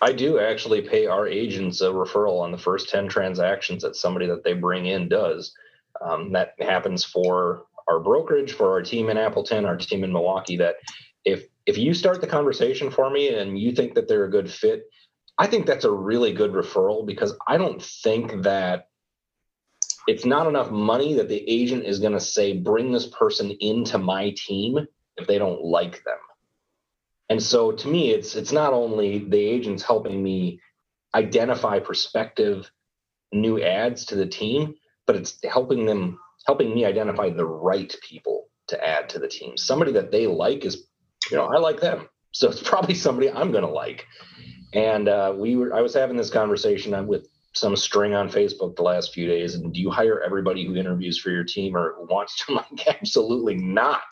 I 0.00 0.12
do 0.12 0.38
actually 0.38 0.82
pay 0.82 1.06
our 1.06 1.26
agents 1.26 1.80
a 1.80 1.86
referral 1.86 2.40
on 2.40 2.52
the 2.52 2.58
first 2.58 2.88
10 2.88 3.08
transactions 3.08 3.82
that 3.82 3.96
somebody 3.96 4.26
that 4.26 4.44
they 4.44 4.52
bring 4.52 4.86
in 4.86 5.08
does. 5.08 5.52
Um, 6.00 6.32
that 6.32 6.54
happens 6.60 7.04
for 7.04 7.64
our 7.88 7.98
brokerage, 7.98 8.52
for 8.52 8.70
our 8.70 8.82
team 8.82 9.08
in 9.08 9.18
Appleton, 9.18 9.64
our 9.64 9.76
team 9.76 10.04
in 10.04 10.12
Milwaukee. 10.12 10.56
That 10.56 10.76
if 11.24 11.44
if 11.66 11.76
you 11.76 11.94
start 11.94 12.20
the 12.20 12.26
conversation 12.26 12.90
for 12.90 13.10
me 13.10 13.34
and 13.34 13.58
you 13.58 13.72
think 13.72 13.94
that 13.94 14.06
they're 14.06 14.24
a 14.24 14.30
good 14.30 14.50
fit, 14.50 14.84
I 15.38 15.46
think 15.46 15.66
that's 15.66 15.84
a 15.84 15.90
really 15.90 16.32
good 16.32 16.52
referral 16.52 17.04
because 17.04 17.34
I 17.46 17.56
don't 17.56 17.82
think 17.82 18.42
that 18.42 18.88
it's 20.06 20.24
not 20.24 20.46
enough 20.46 20.70
money 20.70 21.14
that 21.14 21.28
the 21.28 21.48
agent 21.48 21.84
is 21.84 21.98
going 21.98 22.14
to 22.14 22.20
say, 22.20 22.54
bring 22.56 22.92
this 22.92 23.06
person 23.06 23.50
into 23.60 23.98
my 23.98 24.34
team 24.36 24.86
if 25.16 25.26
they 25.26 25.38
don't 25.38 25.62
like 25.62 26.02
them. 26.04 26.18
And 27.28 27.42
so 27.42 27.72
to 27.72 27.88
me, 27.88 28.10
it's 28.10 28.34
it's 28.34 28.52
not 28.52 28.72
only 28.72 29.18
the 29.18 29.38
agents 29.38 29.82
helping 29.82 30.22
me 30.22 30.60
identify 31.14 31.78
prospective 31.78 32.70
new 33.32 33.62
ads 33.62 34.06
to 34.06 34.14
the 34.14 34.26
team, 34.26 34.74
but 35.06 35.16
it's 35.16 35.38
helping 35.44 35.86
them 35.86 36.18
helping 36.46 36.74
me 36.74 36.84
identify 36.84 37.28
the 37.28 37.46
right 37.46 37.94
people 38.02 38.48
to 38.68 38.86
add 38.86 39.08
to 39.10 39.18
the 39.18 39.28
team. 39.28 39.56
Somebody 39.56 39.92
that 39.92 40.10
they 40.10 40.26
like 40.26 40.64
is, 40.64 40.86
you 41.30 41.36
know, 41.36 41.46
I 41.46 41.58
like 41.58 41.80
them. 41.80 42.08
So 42.32 42.48
it's 42.48 42.62
probably 42.62 42.94
somebody 42.94 43.30
I'm 43.30 43.52
going 43.52 43.64
to 43.64 43.70
like. 43.70 44.06
And 44.72 45.08
uh, 45.08 45.34
we 45.36 45.56
were, 45.56 45.74
I 45.74 45.80
was 45.80 45.94
having 45.94 46.16
this 46.16 46.30
conversation 46.30 47.06
with 47.06 47.28
some 47.54 47.74
string 47.76 48.14
on 48.14 48.28
Facebook 48.28 48.76
the 48.76 48.82
last 48.82 49.12
few 49.12 49.26
days. 49.26 49.54
And 49.54 49.72
do 49.72 49.80
you 49.80 49.90
hire 49.90 50.22
everybody 50.22 50.64
who 50.64 50.76
interviews 50.76 51.18
for 51.18 51.30
your 51.30 51.44
team 51.44 51.76
or 51.76 51.94
who 51.96 52.06
wants 52.06 52.44
to? 52.44 52.52
like, 52.54 52.86
absolutely 52.86 53.56
not 53.56 54.04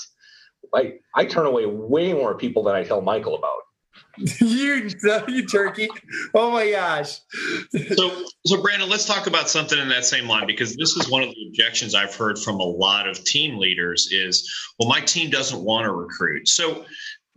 I, 0.75 0.95
I 1.15 1.25
turn 1.25 1.47
away 1.47 1.67
way 1.67 2.13
more 2.13 2.35
people 2.35 2.63
than 2.63 2.75
I 2.75 2.85
tell 2.85 3.01
Michael 3.01 3.37
about. 3.37 3.51
you, 4.41 4.89
you 5.29 5.47
turkey. 5.47 5.89
Oh 6.35 6.51
my 6.51 6.71
gosh. 6.71 7.21
so, 7.97 8.25
so 8.47 8.63
Brandon, 8.63 8.89
let's 8.89 9.05
talk 9.05 9.27
about 9.27 9.49
something 9.51 9.79
in 9.79 9.89
that 9.89 10.05
same 10.05 10.27
line 10.27 10.47
because 10.47 10.77
this 10.77 10.97
is 10.97 11.11
one 11.11 11.23
of 11.23 11.29
the 11.31 11.47
objections 11.49 11.95
I've 11.95 12.15
heard 12.15 12.39
from 12.39 12.57
a 12.57 12.65
lot 12.65 13.07
of 13.09 13.23
team 13.25 13.59
leaders 13.59 14.09
is, 14.11 14.51
well, 14.79 14.89
my 14.89 15.01
team 15.01 15.31
doesn't 15.31 15.63
want 15.63 15.85
to 15.85 15.93
recruit. 15.93 16.49
So 16.49 16.85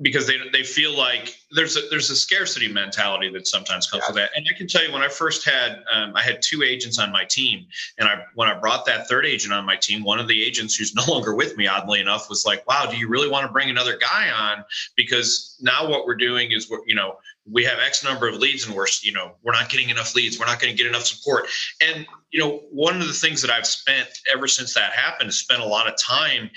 because 0.02 0.28
they 0.28 0.38
they 0.54 0.64
feel 0.64 0.96
like 0.96 1.36
there's 1.52 1.76
a 1.76 1.82
there's 1.90 2.10
a 2.10 2.16
scarcity 2.16 2.68
mentality 2.68 3.30
that 3.32 3.48
sometimes 3.48 3.90
comes 3.90 4.04
yeah. 4.04 4.10
with 4.10 4.16
that. 4.16 4.32
And 4.36 4.46
I 4.50 4.58
can 4.58 4.68
tell 4.68 4.84
you 4.84 4.94
when 4.94 5.02
I 5.02 5.10
first 5.10 5.44
had 5.44 5.84
um, 5.94 6.14
I 6.16 6.22
had 6.22 6.42
two 6.42 6.64
agents 6.64 6.98
on 7.00 7.12
my 7.12 7.26
team, 7.26 7.66
and 7.98 8.08
I 8.08 8.24
when 8.36 8.48
I 8.48 8.58
brought 8.58 8.86
that 8.86 9.08
third 9.08 9.26
agent 9.26 9.54
on 9.54 9.66
my 9.66 9.76
team, 9.76 10.04
one 10.04 10.20
of 10.20 10.28
the 10.28 10.44
agents 10.44 10.76
who's 10.76 10.96
no 11.00 11.04
longer 11.08 11.36
with 11.36 11.58
me, 11.58 11.68
oddly 11.68 12.00
enough, 12.00 12.30
was 12.30 12.46
like, 12.46 12.66
"Wow, 12.68 12.86
do 12.90 12.98
you 12.98 13.10
really 13.10 13.30
want 13.30 13.46
to 13.46 13.52
bring 13.52 13.70
another 13.70 13.98
guy 13.98 14.30
on? 14.32 14.64
Because 14.96 15.58
now 15.60 15.90
what 15.90 16.06
we're 16.06 16.16
doing 16.16 16.52
is 16.52 16.70
we're 16.70 16.86
you 16.86 16.96
know 16.96 17.18
we 17.52 17.66
have 17.66 17.80
X 17.80 18.04
number 18.04 18.28
of 18.28 18.36
leads, 18.36 18.66
and 18.66 18.76
we're 18.76 18.88
you 19.02 19.12
know 19.12 19.36
we're 19.44 19.54
not 19.54 19.70
getting 19.70 19.90
enough 19.90 20.16
leads, 20.16 20.40
we're 20.40 20.46
not 20.46 20.62
going 20.62 20.72
to 20.72 20.78
get 20.78 20.88
enough 20.88 21.06
support." 21.06 21.48
And 21.82 22.06
you 22.32 22.40
know 22.40 22.62
one 22.72 23.02
of 23.02 23.08
the 23.08 23.14
things 23.14 23.42
that 23.42 23.52
I've 23.52 23.68
spent 23.68 24.08
ever 24.34 24.48
since 24.48 24.74
that 24.76 24.94
happened 24.94 25.30
is 25.30 25.38
spent 25.38 25.62
a 25.62 25.66
lot 25.66 25.88
of 25.88 25.98
time 25.98 26.50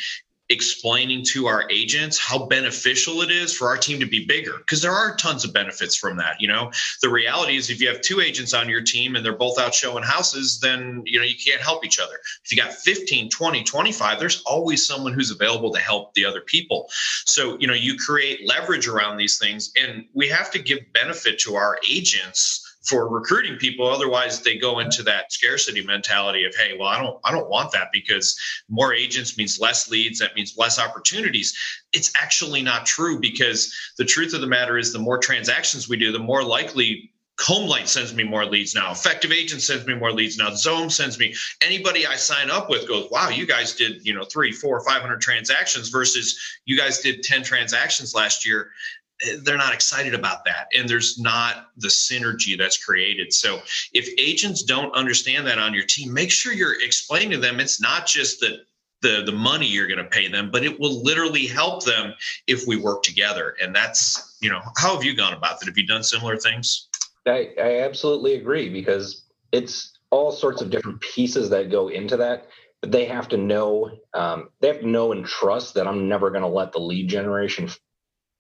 explaining 0.53 1.25
to 1.25 1.47
our 1.47 1.65
agents 1.71 2.19
how 2.19 2.47
beneficial 2.47 3.23
it 3.23 3.31
is 3.31 3.55
for 3.55 3.69
our 3.69 3.77
team 3.79 3.99
to 3.99 4.07
be 4.07 4.25
bigger 4.27 4.59
because 4.59 4.83
there 4.83 4.93
are 4.93 5.17
tons 5.17 5.45
of 5.45 5.53
benefits 5.53 5.97
from 5.97 6.17
that 6.19 6.37
you 6.41 6.47
know? 6.47 6.71
The 7.01 7.09
reality 7.09 7.57
is 7.57 7.71
if 7.71 7.81
you 7.81 7.89
have 7.89 8.03
two 8.03 8.21
agents 8.21 8.53
on 8.53 8.69
your 8.69 8.83
team 8.83 9.17
and 9.17 9.25
they're 9.25 9.33
both 9.33 9.59
out 9.59 9.75
showing 9.75 10.05
houses 10.05 10.61
then 10.61 11.03
you 11.07 11.19
know 11.19 11.25
you 11.25 11.35
can't 11.35 11.61
help 11.61 11.85
each 11.85 11.99
other. 11.99 12.19
If 12.45 12.53
you 12.53 12.63
got 12.63 12.73
15 12.73 13.31
20 13.31 13.65
25 13.65 14.21
there's 14.21 14.43
always 14.43 14.87
someone 14.87 15.15
who's 15.15 15.31
available 15.31 15.73
to 15.73 15.81
help 15.81 16.13
the 16.15 16.25
other 16.25 16.43
people. 16.43 16.89
So 17.27 17.59
you 17.59 17.67
know 17.67 17.75
you 17.75 17.97
create 17.97 18.47
leverage 18.47 18.87
around 18.87 19.17
these 19.17 19.39
things 19.39 19.73
and 19.81 20.05
we 20.13 20.29
have 20.29 20.51
to 20.53 20.59
give 20.59 20.81
benefit 20.93 21.39
to 21.41 21.55
our 21.57 21.79
agents 21.91 22.62
for 22.83 23.09
recruiting 23.09 23.57
people. 23.57 23.89
Otherwise 23.89 24.43
they 24.43 24.59
go 24.59 24.81
into 24.81 25.03
that 25.05 25.33
scarcity 25.33 25.85
mentality 25.85 26.45
of 26.45 26.55
hey 26.55 26.77
well 26.79 26.89
i 26.89 26.99
don't 27.01 27.19
i 27.25 27.31
don't 27.31 27.49
want 27.49 27.73
that 27.73 27.89
because 27.93 28.39
more 28.69 28.95
agents 28.95 29.37
means 29.39 29.61
less 29.61 29.91
leads. 29.91 30.19
That 30.19 30.35
means 30.35 30.57
less 30.57 30.79
opportunities. 30.79 31.57
It's 31.93 32.13
actually 32.21 32.63
not 32.63 32.87
true 32.87 33.21
because 33.21 33.75
the 33.99 34.05
truth 34.05 34.35
of 34.35 34.41
the 34.41 34.47
matter 34.47 34.79
is 34.79 34.93
the 34.93 34.99
more 34.99 35.19
transactions 35.19 35.89
we 35.89 35.97
do 35.97 36.13
the 36.13 36.19
more 36.19 36.43
likely 36.43 37.13
Homelight 37.41 37.89
sends 37.89 38.15
me 38.15 38.23
more 38.23 38.45
leads 38.45 38.75
now. 38.75 38.93
Effective 38.93 39.33
Agent 39.33 39.63
sends 39.63 39.85
me 39.87 39.95
more 39.95 40.13
leads 40.13 40.37
now. 40.37 40.51
Xome 40.51 40.93
sends 40.93 41.19
me. 41.19 41.35
Anybody 41.61 42.07
I 42.07 42.15
sign 42.15 42.51
up 42.51 42.71
with 42.71 42.87
goes, 42.87 43.11
wow, 43.11 43.31
you 43.31 43.47
guys 43.47 43.75
did, 43.75 44.07
you 44.07 44.15
know, 44.15 44.23
three, 44.23 44.53
four, 44.53 44.85
five 44.85 45.01
hundred 45.01 45.21
transactions 45.23 45.89
versus 45.89 46.39
you 46.67 46.77
guys 46.77 47.01
did 47.01 47.23
10 47.23 47.43
transactions 47.43 48.15
last 48.15 48.47
year 48.47 48.71
they're 49.43 49.57
not 49.57 49.75
excited 49.75 50.15
about 50.15 50.45
that 50.45 50.67
and 50.77 50.89
there's 50.89 51.19
not 51.19 51.69
the 51.77 51.89
synergy 51.89 52.57
that's 52.57 52.83
created. 52.83 53.33
So 53.33 53.61
if 53.93 54.09
agents 54.19 54.63
don't 54.63 54.93
understand 54.95 55.47
that 55.47 55.59
on 55.59 55.75
your 55.75 55.85
team 55.85 56.13
make 56.13 56.31
sure 56.31 56.53
you're 56.53 56.81
explaining 56.83 57.31
to 57.31 57.39
them 57.39 57.61
it's 57.61 57.81
not 57.81 58.07
just 58.07 58.41
that 58.41 58.61
the 59.01 59.23
the 59.25 59.33
money 59.33 59.67
you're 59.67 59.89
going 59.89 59.99
to 59.99 60.05
pay 60.05 60.29
them 60.29 60.51
but 60.51 60.65
it 60.65 60.79
will 60.79 61.03
literally 61.03 61.47
help 61.47 61.85
them 61.85 62.15
if 62.47 62.67
we 62.67 62.77
work 62.77 63.03
together. 63.03 63.57
And 63.63 63.75
that's 63.75 64.37
you 64.41 64.51
know 64.51 64.61
how 64.77 64.95
have 64.95 65.05
you 65.05 65.15
gone 65.15 65.33
about 65.33 65.61
that? 65.61 65.67
Have 65.67 65.79
you 65.79 65.87
done 65.87 66.03
similar 66.03 66.37
things? 66.37 66.89
I, 67.27 67.51
I 67.61 67.81
absolutely 67.83 68.35
agree 68.35 68.69
because 68.69 69.25
it's 69.53 69.93
all 70.11 70.33
sorts 70.33 70.61
of 70.61 70.71
different 70.71 71.01
pieces 71.01 71.51
that 71.51 71.71
go 71.71 71.89
into 71.89 72.17
that 72.17 72.49
but 72.81 72.91
they 72.91 73.05
have 73.07 73.29
to 73.29 73.37
know 73.39 73.91
um, 74.13 74.51
they 74.61 74.69
have 74.69 74.81
to 74.81 74.89
know 74.89 75.13
and 75.13 75.25
trust 75.25 75.75
that 75.75 75.87
i'm 75.87 76.09
never 76.09 76.31
going 76.31 76.43
to 76.43 76.49
let 76.49 76.73
the 76.73 76.79
lead 76.79 77.09
generation 77.09 77.71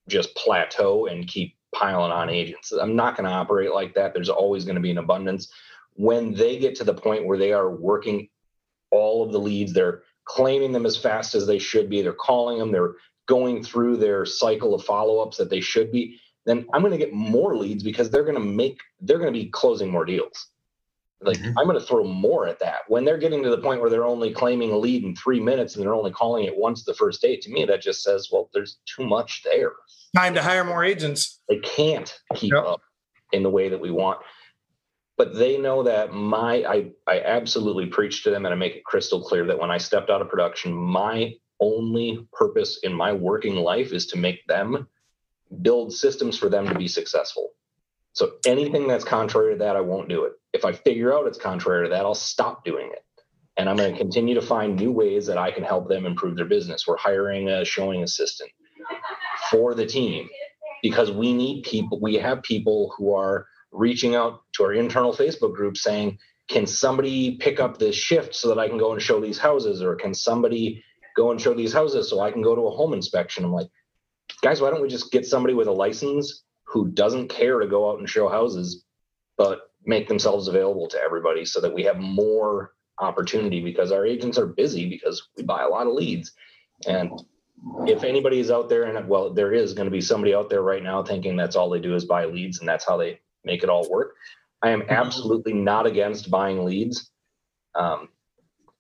just 0.09 0.35
plateau 0.35 1.07
and 1.07 1.27
keep 1.27 1.57
piling 1.75 2.13
on 2.13 2.29
agents. 2.29 2.73
I'm 2.73 2.97
not 2.97 3.17
going 3.17 3.29
to 3.29 3.35
operate 3.35 3.73
like 3.73 3.95
that. 3.95 4.15
There's 4.15 4.29
always 4.29 4.65
going 4.65 4.77
to 4.77 4.81
be 4.83 4.91
an 4.91 4.99
abundance. 4.99 5.53
When 5.95 6.35
they 6.35 6.59
get 6.59 6.75
to 6.77 6.85
the 6.85 6.95
point 6.95 7.27
where 7.27 7.39
they 7.39 7.53
are 7.53 7.71
working 7.71 8.29
all 8.91 9.23
of 9.23 9.33
the 9.33 9.41
leads, 9.41 9.73
they're 9.73 10.03
claiming 10.25 10.73
them 10.73 10.87
as 10.87 10.97
fast 10.97 11.35
as 11.35 11.47
they 11.47 11.59
should 11.59 11.91
be, 11.91 12.03
they're 12.03 12.13
calling 12.13 12.59
them, 12.59 12.71
they're 12.71 12.95
going 13.27 13.63
through 13.63 13.97
their 13.97 14.25
cycle 14.25 14.75
of 14.75 14.85
follow 14.85 15.21
ups 15.21 15.37
that 15.37 15.51
they 15.51 15.61
should 15.61 15.91
be, 15.91 16.19
then 16.45 16.67
I'm 16.73 16.83
going 16.83 16.93
to 16.93 16.99
get 16.99 17.13
more 17.13 17.57
leads 17.57 17.83
because 17.83 18.11
they're 18.11 18.25
going 18.25 18.35
to 18.35 18.41
make, 18.41 18.81
they're 19.01 19.19
going 19.19 19.33
to 19.33 19.39
be 19.39 19.49
closing 19.49 19.91
more 19.91 20.05
deals. 20.05 20.49
Like 21.25 21.39
mm-hmm. 21.39 21.59
I'm 21.59 21.67
going 21.67 21.79
to 21.79 21.85
throw 21.85 22.05
more 22.05 22.47
at 22.47 22.59
that. 22.61 22.81
When 22.89 23.05
they're 23.05 23.19
getting 23.19 23.43
to 23.43 23.51
the 23.51 23.59
point 23.59 23.81
where 23.81 23.91
they're 23.91 24.05
only 24.05 24.33
claiming 24.33 24.71
a 24.71 24.77
lead 24.77 25.05
in 25.05 25.15
three 25.15 25.41
minutes 25.41 25.75
and 25.75 25.85
they're 25.85 25.95
only 25.95 26.11
calling 26.11 26.45
it 26.45 26.57
once 26.57 26.85
the 26.85 26.95
first 26.95 27.23
date, 27.23 27.43
to 27.43 27.51
me 27.51 27.65
that 27.65 27.83
just 27.83 28.03
says, 28.03 28.29
well, 28.33 28.51
there's 28.53 28.79
too 28.87 29.07
much 29.07 29.43
there. 29.45 29.73
Time 30.17 30.35
to 30.35 30.43
hire 30.43 30.65
more 30.65 30.85
agents. 30.85 31.41
They 31.49 31.59
can't 31.59 32.13
keep 32.35 32.53
yep. 32.53 32.65
up 32.65 32.81
in 33.33 33.43
the 33.43 33.51
way 33.51 33.69
that 33.69 33.81
we 33.81 33.91
want. 33.91 34.21
But 35.17 35.35
they 35.35 35.59
know 35.59 35.83
that 35.83 36.13
my 36.13 36.65
I 36.65 36.91
I 37.07 37.21
absolutely 37.21 37.87
preach 37.87 38.25
to 38.25 38.31
them 38.31 38.45
and 38.45 38.53
I 38.53 38.57
make 38.57 38.75
it 38.75 38.85
crystal 38.85 39.23
clear 39.23 39.47
that 39.47 39.59
when 39.59 39.71
I 39.71 39.79
stepped 39.79 40.11
out 40.11 40.23
of 40.23 40.29
production, 40.29 40.73
my 40.73 41.35
only 41.61 42.27
purpose 42.33 42.81
in 42.83 42.93
my 42.93 43.13
working 43.13 43.57
life 43.57 43.93
is 43.93 44.07
to 44.09 44.19
make 44.19 44.45
them 44.47 44.89
build 45.61 45.93
systems 45.93 46.37
for 46.37 46.49
them 46.49 46.67
to 46.67 46.75
be 46.75 46.89
successful. 46.89 47.51
So 48.15 48.33
anything 48.47 48.87
that's 48.87 49.05
contrary 49.05 49.55
to 49.55 49.59
that, 49.61 49.77
I 49.77 49.81
won't 49.81 50.09
do 50.09 50.25
it. 50.25 50.33
If 50.53 50.65
I 50.65 50.73
figure 50.73 51.15
out 51.15 51.27
it's 51.27 51.39
contrary 51.39 51.87
to 51.87 51.91
that, 51.91 52.05
I'll 52.05 52.15
stop 52.15 52.65
doing 52.65 52.91
it. 52.93 53.05
And 53.57 53.69
I'm 53.69 53.77
going 53.77 53.93
to 53.93 53.99
continue 53.99 54.35
to 54.35 54.43
find 54.43 54.77
new 54.77 54.93
ways 54.93 55.27
that 55.27 55.39
I 55.39 55.51
can 55.51 55.63
help 55.63 55.89
them 55.89 56.07
improve 56.07 56.37
their 56.37 56.47
business. 56.47 56.87
We're 56.87 56.97
hiring 56.97 57.49
a 57.49 57.65
showing 57.65 58.03
assistant 58.03 58.51
for 59.51 59.75
the 59.75 59.87
team 59.87 60.29
because 60.83 61.11
we 61.11 61.33
need 61.33 61.63
people. 61.63 62.01
We 62.01 62.15
have 62.17 62.43
people 62.43 62.93
who 62.97 63.15
are 63.15 63.47
reaching 63.71 64.15
out 64.15 64.43
to 64.55 64.65
our 64.65 64.73
internal 64.73 65.13
Facebook 65.13 65.55
group 65.55 65.77
saying, 65.77 66.19
can 66.49 66.67
somebody 66.67 67.37
pick 67.37 67.61
up 67.61 67.79
this 67.79 67.97
shift 67.97 68.35
so 68.35 68.49
that 68.49 68.59
I 68.59 68.69
can 68.69 68.79
go 68.79 68.93
and 68.93 69.01
show 69.01 69.21
these 69.21 69.39
houses? 69.39 69.83
Or 69.83 69.95
can 69.95 70.13
somebody 70.13 70.83
go 71.17 71.31
and 71.31 71.41
show 71.41 71.55
these 71.55 71.73
houses 71.73 72.11
so 72.11 72.21
I 72.21 72.31
can 72.31 72.43
go 72.43 72.55
to 72.55 72.63
a 72.63 72.71
home 72.71 72.93
inspection? 72.93 73.45
I'm 73.45 73.53
like, 73.53 73.69
guys, 74.43 74.61
why 74.61 74.71
don't 74.71 74.83
we 74.83 74.89
just 74.89 75.13
get 75.13 75.27
somebody 75.27 75.55
with 75.55 75.69
a 75.69 75.73
license 75.73 76.43
who 76.73 76.89
doesn't 76.89 77.29
care 77.29 77.61
to 77.61 77.67
go 77.67 77.91
out 77.91 77.99
and 77.99 78.09
show 78.09 78.29
houses, 78.29 78.85
but 79.37 79.71
make 79.85 80.09
themselves 80.09 80.49
available 80.49 80.89
to 80.89 80.99
everybody 80.99 81.45
so 81.45 81.61
that 81.61 81.75
we 81.75 81.83
have 81.83 81.99
more 81.99 82.73
opportunity 82.99 83.63
because 83.63 83.93
our 83.93 84.07
agents 84.07 84.39
are 84.39 84.47
busy 84.47 84.89
because 84.89 85.29
we 85.37 85.43
buy 85.43 85.63
a 85.63 85.69
lot 85.69 85.87
of 85.87 85.93
leads. 85.93 86.33
And 86.87 87.11
if 87.87 88.05
anybody 88.05 88.41
is 88.41 88.51
out 88.51 88.71
there, 88.71 88.85
and 88.85 89.07
well, 89.07 89.35
there 89.35 89.53
is 89.53 89.75
going 89.75 89.85
to 89.85 89.91
be 89.91 90.01
somebody 90.01 90.35
out 90.35 90.49
there 90.49 90.63
right 90.63 90.83
now 90.83 91.03
thinking 91.03 91.37
that's 91.37 91.57
all 91.57 91.69
they 91.69 91.79
do 91.79 91.95
is 91.95 92.07
buy 92.07 92.25
leads 92.25 92.61
and 92.61 92.69
that's 92.69 92.87
how 92.87 92.97
they 92.97 93.21
make 93.45 93.63
it 93.63 93.69
all 93.69 93.89
work. 93.91 94.15
I 94.63 94.71
am 94.71 94.81
mm-hmm. 94.81 94.91
absolutely 94.91 95.53
not 95.53 95.87
against 95.87 96.31
buying 96.31 96.65
leads. 96.65 97.11
Um, 97.75 98.09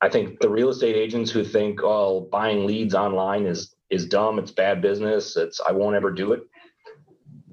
I 0.00 0.08
think 0.08 0.40
the 0.40 0.48
real 0.48 0.70
estate 0.70 0.96
agents 0.96 1.30
who 1.30 1.44
think, 1.44 1.80
oh, 1.82 2.26
buying 2.32 2.66
leads 2.66 2.94
online 2.94 3.44
is 3.44 3.74
is 3.90 4.06
dumb, 4.06 4.38
it's 4.38 4.50
bad 4.50 4.80
business, 4.80 5.36
it's 5.36 5.60
I 5.60 5.72
won't 5.72 5.96
ever 5.96 6.10
do 6.10 6.32
it 6.32 6.44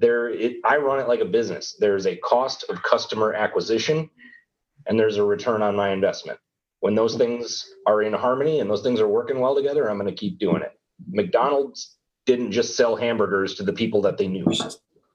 there 0.00 0.30
it, 0.30 0.58
i 0.64 0.78
run 0.78 1.00
it 1.00 1.08
like 1.08 1.20
a 1.20 1.26
business. 1.26 1.76
There's 1.80 2.06
a 2.06 2.16
cost 2.18 2.64
of 2.70 2.82
customer 2.82 3.34
acquisition 3.34 4.10
and 4.86 4.98
there's 4.98 5.18
a 5.18 5.24
return 5.24 5.62
on 5.62 5.76
my 5.76 5.90
investment. 5.92 6.38
When 6.80 6.94
those 6.96 7.16
things 7.16 7.66
are 7.86 8.02
in 8.02 8.12
harmony 8.14 8.60
and 8.60 8.70
those 8.70 8.82
things 8.82 9.00
are 9.00 9.08
working 9.08 9.40
well 9.40 9.56
together 9.56 9.90
i'm 9.90 9.98
going 9.98 10.14
to 10.14 10.18
keep 10.20 10.38
doing 10.38 10.62
it. 10.62 10.72
Mcdonald's 11.08 11.96
didn't 12.26 12.52
just 12.52 12.76
sell 12.76 12.96
hamburgers 12.96 13.56
to 13.56 13.64
the 13.64 13.72
people 13.74 14.02
that 14.02 14.18
they 14.18 14.28
knew. 14.28 14.46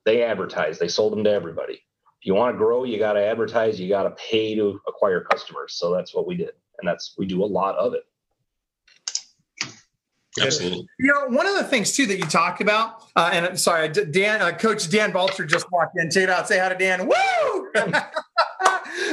They 0.05 0.23
advertised. 0.23 0.79
They 0.81 0.89
sold 0.89 1.13
them 1.13 1.23
to 1.25 1.31
everybody. 1.31 1.75
If 1.75 2.25
you 2.27 2.36
want 2.36 2.55
to 2.55 2.59
grow 2.59 2.86
you 2.86 2.99
got 2.99 3.13
to 3.13 3.25
advertise. 3.25 3.79
You 3.79 3.89
got 3.89 4.03
to 4.03 4.11
pay 4.11 4.55
to 4.55 4.79
acquire 4.88 5.21
customers. 5.21 5.75
So 5.75 5.93
that's 5.93 6.15
what 6.15 6.27
we 6.27 6.36
did. 6.36 6.51
And 6.79 6.88
that's 6.88 7.15
we 7.17 7.25
do 7.27 7.43
a 7.43 7.45
lot 7.47 7.75
of 7.77 7.93
it 7.93 8.03
Absolutely. 10.39 10.88
You 10.99 11.07
know, 11.07 11.36
one 11.36 11.47
of 11.47 11.55
the 11.55 11.63
things 11.63 11.93
too 11.93 12.05
that 12.07 12.17
you 12.17 12.25
talked 12.25 12.61
about, 12.61 13.03
uh, 13.15 13.29
and 13.31 13.59
sorry, 13.59 13.88
Dan, 13.89 14.41
uh, 14.41 14.51
Coach 14.51 14.89
Dan 14.89 15.11
Balter 15.11 15.47
just 15.47 15.71
walked 15.71 15.97
in. 15.97 16.11
Check 16.11 16.23
it 16.23 16.29
out. 16.29 16.47
Say 16.47 16.59
hi 16.59 16.69
to 16.69 16.75
Dan. 16.75 17.07
Woo! 17.07 17.71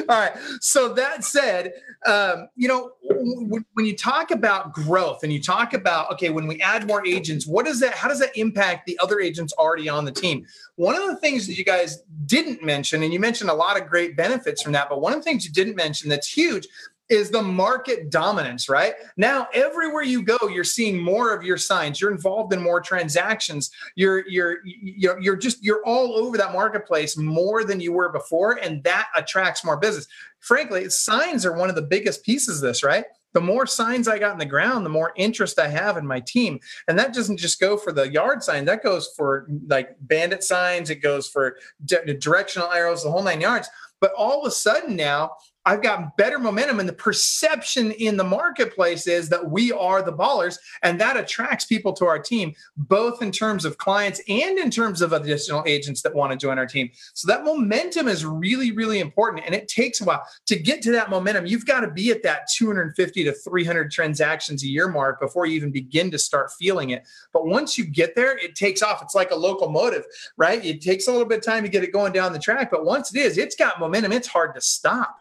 All 0.08 0.18
right. 0.18 0.32
So 0.60 0.92
that 0.94 1.24
said, 1.24 1.72
um, 2.06 2.48
you 2.56 2.66
know, 2.68 2.92
w- 3.08 3.64
when 3.74 3.86
you 3.86 3.96
talk 3.96 4.30
about 4.30 4.72
growth 4.72 5.22
and 5.22 5.32
you 5.32 5.40
talk 5.40 5.74
about 5.74 6.10
okay, 6.12 6.30
when 6.30 6.46
we 6.46 6.60
add 6.60 6.86
more 6.86 7.06
agents, 7.06 7.46
what 7.46 7.66
does 7.66 7.80
that? 7.80 7.94
How 7.94 8.08
does 8.08 8.18
that 8.20 8.36
impact 8.36 8.86
the 8.86 8.98
other 9.00 9.20
agents 9.20 9.52
already 9.54 9.88
on 9.88 10.04
the 10.04 10.12
team? 10.12 10.46
One 10.76 10.96
of 10.96 11.06
the 11.06 11.16
things 11.16 11.46
that 11.46 11.56
you 11.56 11.64
guys 11.64 12.02
didn't 12.26 12.62
mention, 12.64 13.02
and 13.02 13.12
you 13.12 13.20
mentioned 13.20 13.50
a 13.50 13.54
lot 13.54 13.80
of 13.80 13.88
great 13.88 14.16
benefits 14.16 14.62
from 14.62 14.72
that, 14.72 14.88
but 14.88 15.00
one 15.00 15.12
of 15.12 15.18
the 15.18 15.24
things 15.24 15.44
you 15.44 15.52
didn't 15.52 15.76
mention 15.76 16.08
that's 16.08 16.28
huge 16.28 16.66
is 17.12 17.30
the 17.30 17.42
market 17.42 18.10
dominance, 18.10 18.70
right? 18.70 18.94
Now, 19.18 19.46
everywhere 19.52 20.02
you 20.02 20.22
go, 20.22 20.38
you're 20.48 20.64
seeing 20.64 20.98
more 20.98 21.34
of 21.34 21.42
your 21.42 21.58
signs. 21.58 22.00
You're 22.00 22.10
involved 22.10 22.54
in 22.54 22.62
more 22.62 22.80
transactions. 22.80 23.70
You're 23.94 24.26
you're 24.26 24.58
you're, 24.64 25.20
you're 25.20 25.36
just 25.36 25.62
you're 25.62 25.84
all 25.84 26.14
over 26.14 26.38
that 26.38 26.54
marketplace 26.54 27.18
more 27.18 27.64
than 27.64 27.80
you 27.80 27.92
were 27.92 28.10
before, 28.10 28.58
and 28.62 28.82
that 28.84 29.08
attracts 29.14 29.62
more 29.62 29.76
business. 29.76 30.08
Frankly, 30.40 30.88
signs 30.88 31.44
are 31.44 31.52
one 31.52 31.68
of 31.68 31.74
the 31.76 31.82
biggest 31.82 32.24
pieces 32.24 32.62
of 32.62 32.62
this, 32.62 32.82
right? 32.82 33.04
the 33.34 33.40
more 33.40 33.66
signs 33.66 34.08
I 34.08 34.18
got 34.18 34.34
in 34.34 34.38
the 34.38 34.44
ground, 34.44 34.84
the 34.84 34.90
more 34.90 35.14
interest 35.16 35.58
I 35.58 35.68
have 35.68 35.96
in 35.96 36.06
my 36.06 36.20
team. 36.20 36.60
And 36.86 36.98
that 36.98 37.14
doesn't 37.14 37.38
just 37.38 37.58
go 37.58 37.78
for 37.78 37.90
the 37.90 38.12
yard 38.12 38.42
sign, 38.42 38.66
that 38.66 38.82
goes 38.82 39.08
for 39.16 39.46
like 39.68 39.96
bandit 40.02 40.44
signs, 40.44 40.90
it 40.90 40.96
goes 40.96 41.26
for 41.28 41.56
di- 41.82 42.14
directional 42.18 42.70
arrows, 42.70 43.04
the 43.04 43.10
whole 43.10 43.22
nine 43.22 43.40
yards. 43.40 43.70
But 44.02 44.12
all 44.18 44.42
of 44.42 44.46
a 44.46 44.50
sudden 44.50 44.96
now, 44.96 45.30
I've 45.64 45.82
got 45.82 46.16
better 46.16 46.38
momentum, 46.38 46.80
and 46.80 46.88
the 46.88 46.92
perception 46.92 47.92
in 47.92 48.16
the 48.16 48.24
marketplace 48.24 49.06
is 49.06 49.28
that 49.28 49.50
we 49.50 49.70
are 49.70 50.02
the 50.02 50.12
ballers, 50.12 50.58
and 50.82 51.00
that 51.00 51.16
attracts 51.16 51.64
people 51.64 51.92
to 51.94 52.06
our 52.06 52.18
team, 52.18 52.52
both 52.76 53.22
in 53.22 53.30
terms 53.30 53.64
of 53.64 53.78
clients 53.78 54.20
and 54.28 54.58
in 54.58 54.70
terms 54.70 55.02
of 55.02 55.12
additional 55.12 55.62
agents 55.66 56.02
that 56.02 56.14
want 56.14 56.32
to 56.32 56.38
join 56.38 56.58
our 56.58 56.66
team. 56.66 56.90
So 57.14 57.28
that 57.28 57.44
momentum 57.44 58.08
is 58.08 58.24
really, 58.24 58.72
really 58.72 58.98
important, 58.98 59.44
and 59.46 59.54
it 59.54 59.68
takes 59.68 60.00
a 60.00 60.04
while 60.04 60.26
to 60.46 60.56
get 60.56 60.82
to 60.82 60.92
that 60.92 61.10
momentum. 61.10 61.46
You've 61.46 61.66
got 61.66 61.80
to 61.80 61.90
be 61.90 62.10
at 62.10 62.24
that 62.24 62.48
250 62.56 63.24
to 63.24 63.32
300 63.32 63.90
transactions 63.90 64.64
a 64.64 64.68
year 64.68 64.88
mark 64.88 65.20
before 65.20 65.46
you 65.46 65.54
even 65.54 65.70
begin 65.70 66.10
to 66.10 66.18
start 66.18 66.50
feeling 66.58 66.90
it. 66.90 67.06
But 67.32 67.46
once 67.46 67.78
you 67.78 67.84
get 67.84 68.16
there, 68.16 68.36
it 68.36 68.56
takes 68.56 68.82
off. 68.82 69.00
It's 69.00 69.14
like 69.14 69.30
a 69.30 69.36
locomotive, 69.36 70.04
right? 70.36 70.64
It 70.64 70.80
takes 70.80 71.06
a 71.06 71.12
little 71.12 71.26
bit 71.26 71.38
of 71.38 71.44
time 71.44 71.62
to 71.62 71.68
get 71.68 71.84
it 71.84 71.92
going 71.92 72.12
down 72.12 72.32
the 72.32 72.38
track, 72.38 72.70
but 72.70 72.84
once 72.84 73.14
it 73.14 73.20
is, 73.20 73.38
it's 73.38 73.54
got 73.54 73.78
momentum. 73.78 74.10
It's 74.10 74.26
hard 74.26 74.54
to 74.56 74.60
stop. 74.60 75.18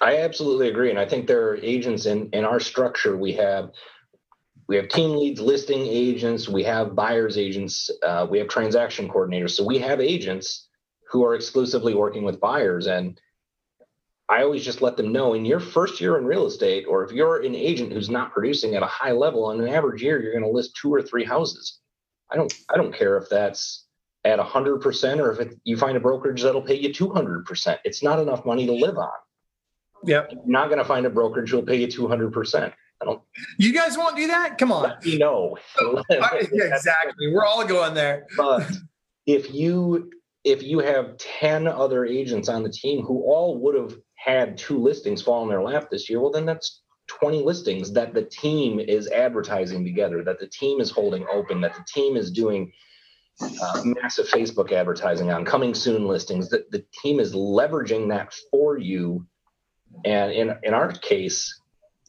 I 0.00 0.18
absolutely 0.18 0.68
agree, 0.68 0.90
and 0.90 0.98
I 0.98 1.06
think 1.06 1.26
there 1.26 1.48
are 1.48 1.56
agents 1.56 2.06
in 2.06 2.28
in 2.32 2.44
our 2.44 2.60
structure. 2.60 3.16
We 3.16 3.32
have 3.34 3.70
we 4.68 4.76
have 4.76 4.88
team 4.88 5.16
leads, 5.16 5.40
listing 5.40 5.86
agents, 5.86 6.48
we 6.48 6.64
have 6.64 6.94
buyers 6.94 7.38
agents, 7.38 7.88
uh, 8.04 8.26
we 8.28 8.38
have 8.38 8.48
transaction 8.48 9.08
coordinators. 9.08 9.50
So 9.50 9.64
we 9.64 9.78
have 9.78 10.00
agents 10.00 10.68
who 11.10 11.24
are 11.24 11.34
exclusively 11.34 11.94
working 11.94 12.24
with 12.24 12.40
buyers, 12.40 12.86
and 12.86 13.18
I 14.28 14.42
always 14.42 14.64
just 14.64 14.82
let 14.82 14.96
them 14.96 15.12
know 15.12 15.34
in 15.34 15.44
your 15.44 15.60
first 15.60 16.00
year 16.00 16.18
in 16.18 16.26
real 16.26 16.46
estate, 16.46 16.84
or 16.88 17.04
if 17.04 17.12
you're 17.12 17.42
an 17.42 17.54
agent 17.54 17.92
who's 17.92 18.10
not 18.10 18.32
producing 18.32 18.74
at 18.74 18.82
a 18.82 18.86
high 18.86 19.12
level, 19.12 19.44
on 19.46 19.60
an 19.60 19.68
average 19.68 20.02
year, 20.02 20.20
you're 20.20 20.32
going 20.32 20.44
to 20.44 20.50
list 20.50 20.76
two 20.76 20.92
or 20.92 21.00
three 21.00 21.24
houses. 21.24 21.78
I 22.30 22.36
don't 22.36 22.52
I 22.68 22.76
don't 22.76 22.94
care 22.94 23.16
if 23.16 23.28
that's 23.30 23.86
at 24.24 24.40
100% 24.40 25.18
or 25.20 25.30
if 25.30 25.40
it, 25.40 25.54
you 25.62 25.76
find 25.76 25.96
a 25.96 26.00
brokerage 26.00 26.42
that'll 26.42 26.60
pay 26.60 26.74
you 26.74 26.88
200%. 26.88 27.78
It's 27.84 28.02
not 28.02 28.18
enough 28.18 28.44
money 28.44 28.66
to 28.66 28.72
live 28.72 28.98
on. 28.98 29.08
Yep. 30.06 30.30
You're 30.32 30.42
not 30.46 30.66
going 30.66 30.78
to 30.78 30.84
find 30.84 31.06
a 31.06 31.10
brokerage 31.10 31.50
who'll 31.50 31.62
pay 31.62 31.76
you 31.76 31.86
200%. 31.86 32.72
I 33.00 33.04
don't. 33.04 33.20
You 33.58 33.72
guys 33.72 33.98
won't 33.98 34.16
do 34.16 34.26
that? 34.28 34.56
Come 34.58 34.72
on. 34.72 34.94
You 35.02 35.18
know. 35.18 35.58
exactly. 36.10 37.32
We're 37.32 37.44
all 37.44 37.64
going 37.66 37.94
there. 37.94 38.26
But 38.36 38.70
if 39.26 39.52
you 39.52 40.10
if 40.44 40.62
you 40.62 40.78
have 40.78 41.18
10 41.18 41.66
other 41.66 42.04
agents 42.04 42.48
on 42.48 42.62
the 42.62 42.70
team 42.70 43.04
who 43.04 43.24
all 43.24 43.58
would 43.58 43.74
have 43.74 43.98
had 44.14 44.56
two 44.56 44.78
listings 44.78 45.20
fall 45.20 45.42
in 45.42 45.48
their 45.48 45.62
lap 45.62 45.90
this 45.90 46.08
year, 46.08 46.20
well 46.20 46.30
then 46.30 46.46
that's 46.46 46.82
20 47.08 47.42
listings 47.42 47.92
that 47.92 48.14
the 48.14 48.22
team 48.22 48.78
is 48.80 49.08
advertising 49.08 49.84
together, 49.84 50.22
that 50.22 50.38
the 50.38 50.46
team 50.46 50.80
is 50.80 50.90
holding 50.90 51.26
open, 51.32 51.60
that 51.60 51.74
the 51.74 51.84
team 51.92 52.16
is 52.16 52.30
doing 52.30 52.72
uh, 53.40 53.82
massive 53.84 54.26
Facebook 54.28 54.72
advertising 54.72 55.30
on 55.30 55.44
coming 55.44 55.74
soon 55.74 56.06
listings. 56.06 56.48
That 56.48 56.70
the 56.70 56.84
team 57.02 57.20
is 57.20 57.34
leveraging 57.34 58.08
that 58.08 58.34
for 58.50 58.78
you 58.78 59.26
and 60.04 60.32
in, 60.32 60.56
in 60.62 60.74
our 60.74 60.92
case, 60.92 61.60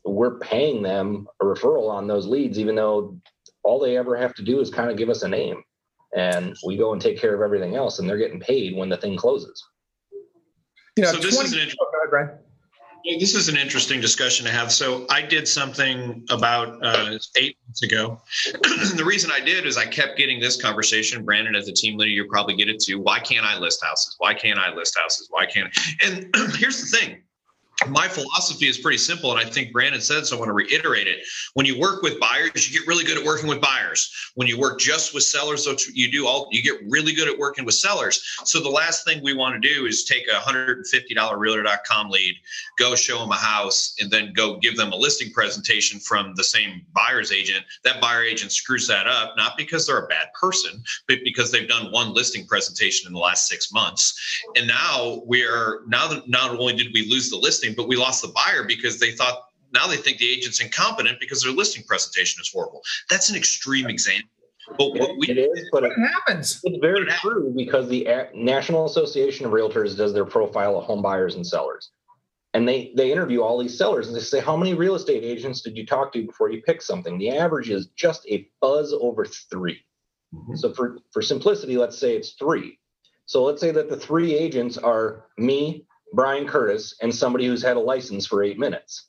we're 0.04 0.40
paying 0.40 0.82
them 0.82 1.28
a 1.42 1.46
referral 1.46 1.90
on 1.90 2.08
those 2.08 2.26
leads, 2.26 2.60
even 2.60 2.76
though 2.76 3.20
all 3.64 3.80
they 3.80 3.98
ever 3.98 4.16
have 4.16 4.34
to 4.36 4.44
do 4.44 4.60
is 4.60 4.70
kind 4.70 4.90
of 4.90 4.98
give 4.98 5.10
us 5.10 5.24
a 5.24 5.28
name. 5.28 5.64
And 6.16 6.56
we 6.66 6.78
go 6.78 6.94
and 6.94 7.02
take 7.02 7.20
care 7.20 7.36
of 7.36 7.42
everything 7.42 7.76
else, 7.76 8.00
and 8.00 8.08
they're 8.08 8.18
getting 8.18 8.40
paid 8.40 8.76
when 8.76 8.90
the 8.90 8.98
thing 8.98 9.18
closes. 9.18 9.62
You 10.96 11.04
know, 11.04 11.12
so 11.12 11.18
this 11.18 11.36
20, 11.36 11.48
is 11.48 11.54
an 11.54 11.60
interesting. 11.60 12.40
This 13.20 13.36
is 13.36 13.50
an 13.50 13.58
interesting 13.58 14.02
discussion 14.02 14.46
to 14.46 14.52
have. 14.52 14.72
So 14.72 15.06
I 15.10 15.22
did 15.22 15.48
something 15.48 16.26
about 16.30 16.84
uh, 16.84 17.18
eight 17.38 17.58
months 17.66 17.84
ago. 17.84 18.22
the 18.54 19.04
reason 19.06 19.32
I 19.32 19.40
did 19.40 19.66
is 19.66 19.78
I 19.78 19.86
kept 19.86 20.18
getting 20.18 20.40
this 20.40 20.60
conversation. 20.60 21.24
Brandon, 21.24 21.56
as 21.56 21.68
a 21.68 21.74
team 21.74 21.98
leader, 21.98 22.10
you 22.10 22.26
probably 22.30 22.56
get 22.56 22.70
it 22.70 22.82
too. 22.82 23.00
Why 23.00 23.20
can't 23.20 23.46
I 23.46 23.60
list 23.60 23.84
houses? 23.86 24.16
Why 24.18 24.34
can't 24.34 24.60
I 24.60 24.74
list 24.74 24.98
houses? 24.98 25.28
Why 25.30 25.46
can't? 25.46 25.70
I? 25.76 26.08
And 26.08 26.36
here's 26.56 26.82
the 26.82 26.98
thing: 26.98 27.22
my 27.90 28.08
philosophy 28.08 28.68
is 28.68 28.80
pretty 28.80 28.98
simple 28.98 29.32
and 29.32 29.40
i 29.40 29.48
think 29.48 29.72
brandon 29.72 30.02
said 30.02 30.26
so 30.26 30.36
i 30.36 30.40
want 30.40 30.50
to 30.50 30.54
reiterate 30.54 31.08
it. 31.08 31.20
When 31.54 31.66
you 31.66 31.80
work 31.80 32.02
with 32.02 32.20
buyers 32.20 32.70
you 32.70 32.80
get 32.80 32.88
really 32.88 33.04
good 33.04 33.18
at 33.18 33.24
working 33.24 33.48
with 33.48 33.62
buyers. 33.62 34.12
When 34.36 34.48
you 34.48 34.60
work 34.60 34.80
just 34.80 35.14
with 35.14 35.24
sellers 35.24 35.68
you 35.94 36.12
do 36.12 36.26
all 36.26 36.48
you 36.52 36.64
get 36.64 36.80
really 36.90 37.14
good 37.14 37.28
at 37.28 37.38
working 37.38 37.66
with 37.66 37.76
sellers. 37.76 38.22
So 38.46 38.60
the 38.60 38.70
last 38.70 39.06
thing 39.06 39.22
we 39.24 39.34
want 39.34 39.62
to 39.62 39.74
do 39.74 39.86
is 39.86 40.06
take 40.06 40.28
a 40.28 40.40
$150 40.40 41.38
realtor.com 41.38 42.10
lead 42.10 42.36
go 42.80 42.96
show 42.96 43.20
them 43.20 43.32
a 43.32 43.36
house 43.36 43.96
and 44.00 44.10
then 44.10 44.34
go 44.34 44.58
give 44.58 44.76
them 44.76 44.92
a 44.92 44.96
listing 44.96 45.32
presentation 45.32 46.00
from 46.00 46.34
the 46.36 46.44
same 46.44 46.84
buyer's 46.94 47.32
agent. 47.32 47.64
That 47.84 48.02
buyer 48.02 48.24
agent 48.24 48.52
screws 48.52 48.88
that 48.88 49.08
up 49.08 49.36
not 49.38 49.58
because 49.58 49.86
they're 49.86 50.06
a 50.06 50.08
bad 50.08 50.34
person 50.40 50.84
but 51.08 51.20
because 51.24 51.52
they've 51.52 51.68
done 51.68 51.92
one 51.92 52.14
listing 52.14 52.46
presentation 52.48 53.08
in 53.08 53.14
the 53.14 53.20
last 53.20 53.48
six 53.48 53.72
months. 53.72 54.20
And 54.56 54.68
now 54.68 55.22
we 55.26 55.44
are 55.44 55.82
now 55.88 56.08
that 56.08 56.28
not 56.28 56.52
only 56.52 56.76
did 56.76 56.92
we 56.94 57.08
lose 57.10 57.30
the 57.30 57.38
listing 57.38 57.67
listing, 57.68 57.82
but 57.82 57.88
we 57.88 57.96
lost 57.96 58.22
the 58.22 58.30
buyer 58.30 58.64
because 58.64 59.00
they 59.00 59.12
thought 59.12 59.44
now 59.74 59.88
they 59.88 59.98
think 59.98 60.18
the 60.18 60.30
agent's 60.30 60.62
incompetent 60.62 61.20
because 61.20 61.44
their 61.44 61.52
listing 61.52 61.84
presentation 61.84 62.42
is 62.42 62.50
horrible. 62.52 62.82
That's 63.10 63.30
an 63.30 63.36
extreme 63.36 63.88
example. 63.88 64.30
But 64.78 64.96
what 64.96 65.18
we, 65.18 65.30
it 65.30 65.38
is, 65.38 65.70
but 65.72 65.84
it 65.84 65.94
happens. 65.98 66.60
It's 66.64 66.78
very 66.82 67.06
true 67.06 67.54
because 67.56 67.88
the 67.88 68.06
National 68.34 68.86
Association 68.86 69.46
of 69.46 69.54
Realtors 69.54 69.96
does 69.96 70.14
their 70.14 70.26
profile 70.26 70.78
of 70.78 70.84
home 70.84 71.02
buyers 71.02 71.36
and 71.36 71.48
sellers, 71.48 71.92
and 72.54 72.68
they 72.68 72.92
they 72.98 73.10
interview 73.10 73.42
all 73.42 73.58
these 73.58 73.78
sellers 73.78 74.08
and 74.08 74.16
they 74.16 74.20
say, 74.20 74.42
"How 74.42 74.58
many 74.58 74.74
real 74.74 74.96
estate 74.96 75.24
agents 75.24 75.62
did 75.62 75.78
you 75.78 75.86
talk 75.86 76.12
to 76.14 76.26
before 76.26 76.50
you 76.50 76.62
picked 76.62 76.84
something?" 76.84 77.18
The 77.18 77.30
average 77.30 77.70
is 77.70 77.88
just 77.96 78.28
a 78.28 78.50
buzz 78.60 78.92
over 78.92 79.24
3 79.26 79.80
mm-hmm. 80.36 80.56
So 80.56 80.74
for 80.74 80.98
for 81.14 81.22
simplicity, 81.22 81.78
let's 81.78 81.98
say 81.98 82.18
it's 82.18 82.32
three. 82.32 82.78
So 83.26 83.44
let's 83.44 83.62
say 83.62 83.72
that 83.72 83.90
the 83.90 83.98
three 83.98 84.36
agents 84.36 84.78
are 84.78 85.28
me, 85.38 85.86
Brian 86.14 86.48
Curtis 86.48 86.96
and 87.02 87.14
somebody 87.14 87.46
who's 87.46 87.64
had 87.64 87.78
a 87.78 87.80
license 87.80 88.26
for 88.26 88.44
eight 88.44 88.58
minutes. 88.58 89.08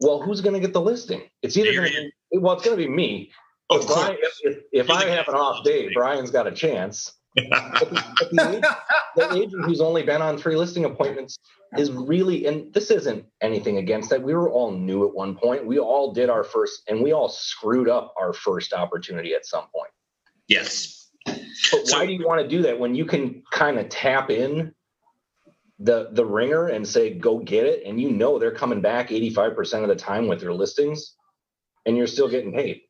Well, 0.00 0.22
who's 0.22 0.40
going 0.40 0.54
to 0.54 0.60
get 0.60 0.72
the 0.72 0.80
listing? 0.80 1.22
It's 1.42 1.56
either 1.56 1.72
going 1.72 1.92
to 1.92 2.10
be, 2.32 2.38
well, 2.38 2.54
it's 2.54 2.64
going 2.64 2.76
to 2.76 2.82
be 2.82 2.88
me. 2.88 3.32
Of 3.70 3.82
if 3.82 3.90
I, 3.90 4.16
if, 4.42 4.58
if 4.72 4.90
I 4.90 5.04
have 5.06 5.28
an 5.28 5.34
off 5.34 5.64
day, 5.64 5.92
Brian's 5.92 6.30
got 6.30 6.46
a 6.46 6.52
chance. 6.52 7.12
but 7.34 7.44
the, 7.44 8.04
but 8.18 8.30
the, 8.30 8.48
agent, 8.48 8.66
the, 9.16 9.34
agent, 9.34 9.64
who's 9.64 9.80
only 9.80 10.02
been 10.02 10.22
on 10.22 10.38
three 10.38 10.56
listing 10.56 10.84
appointments 10.84 11.36
is 11.76 11.92
really, 11.92 12.46
and 12.46 12.72
this 12.72 12.90
isn't 12.90 13.24
anything 13.42 13.76
against 13.76 14.08
that. 14.10 14.22
We 14.22 14.34
were 14.34 14.50
all 14.50 14.70
new 14.70 15.06
at 15.06 15.14
one 15.14 15.36
point. 15.36 15.66
We 15.66 15.78
all 15.78 16.12
did 16.12 16.30
our 16.30 16.44
first, 16.44 16.82
and 16.88 17.02
we 17.02 17.12
all 17.12 17.28
screwed 17.28 17.88
up 17.88 18.14
our 18.18 18.32
first 18.32 18.72
opportunity 18.72 19.34
at 19.34 19.44
some 19.44 19.64
point. 19.74 19.90
Yes. 20.46 21.10
But 21.26 21.38
so, 21.54 21.98
why 21.98 22.06
do 22.06 22.12
you 22.12 22.26
want 22.26 22.40
to 22.40 22.48
do 22.48 22.62
that 22.62 22.78
when 22.78 22.94
you 22.94 23.04
can 23.04 23.42
kind 23.52 23.78
of 23.78 23.88
tap 23.90 24.30
in 24.30 24.72
the 25.78 26.08
the 26.12 26.24
ringer 26.24 26.68
and 26.68 26.86
say 26.86 27.14
go 27.14 27.38
get 27.38 27.64
it 27.64 27.82
and 27.86 28.00
you 28.00 28.10
know 28.10 28.38
they're 28.38 28.50
coming 28.50 28.80
back 28.80 29.10
85% 29.10 29.82
of 29.82 29.88
the 29.88 29.96
time 29.96 30.26
with 30.26 30.40
their 30.40 30.52
listings 30.52 31.14
and 31.86 31.96
you're 31.96 32.06
still 32.06 32.28
getting 32.28 32.52
paid. 32.52 32.80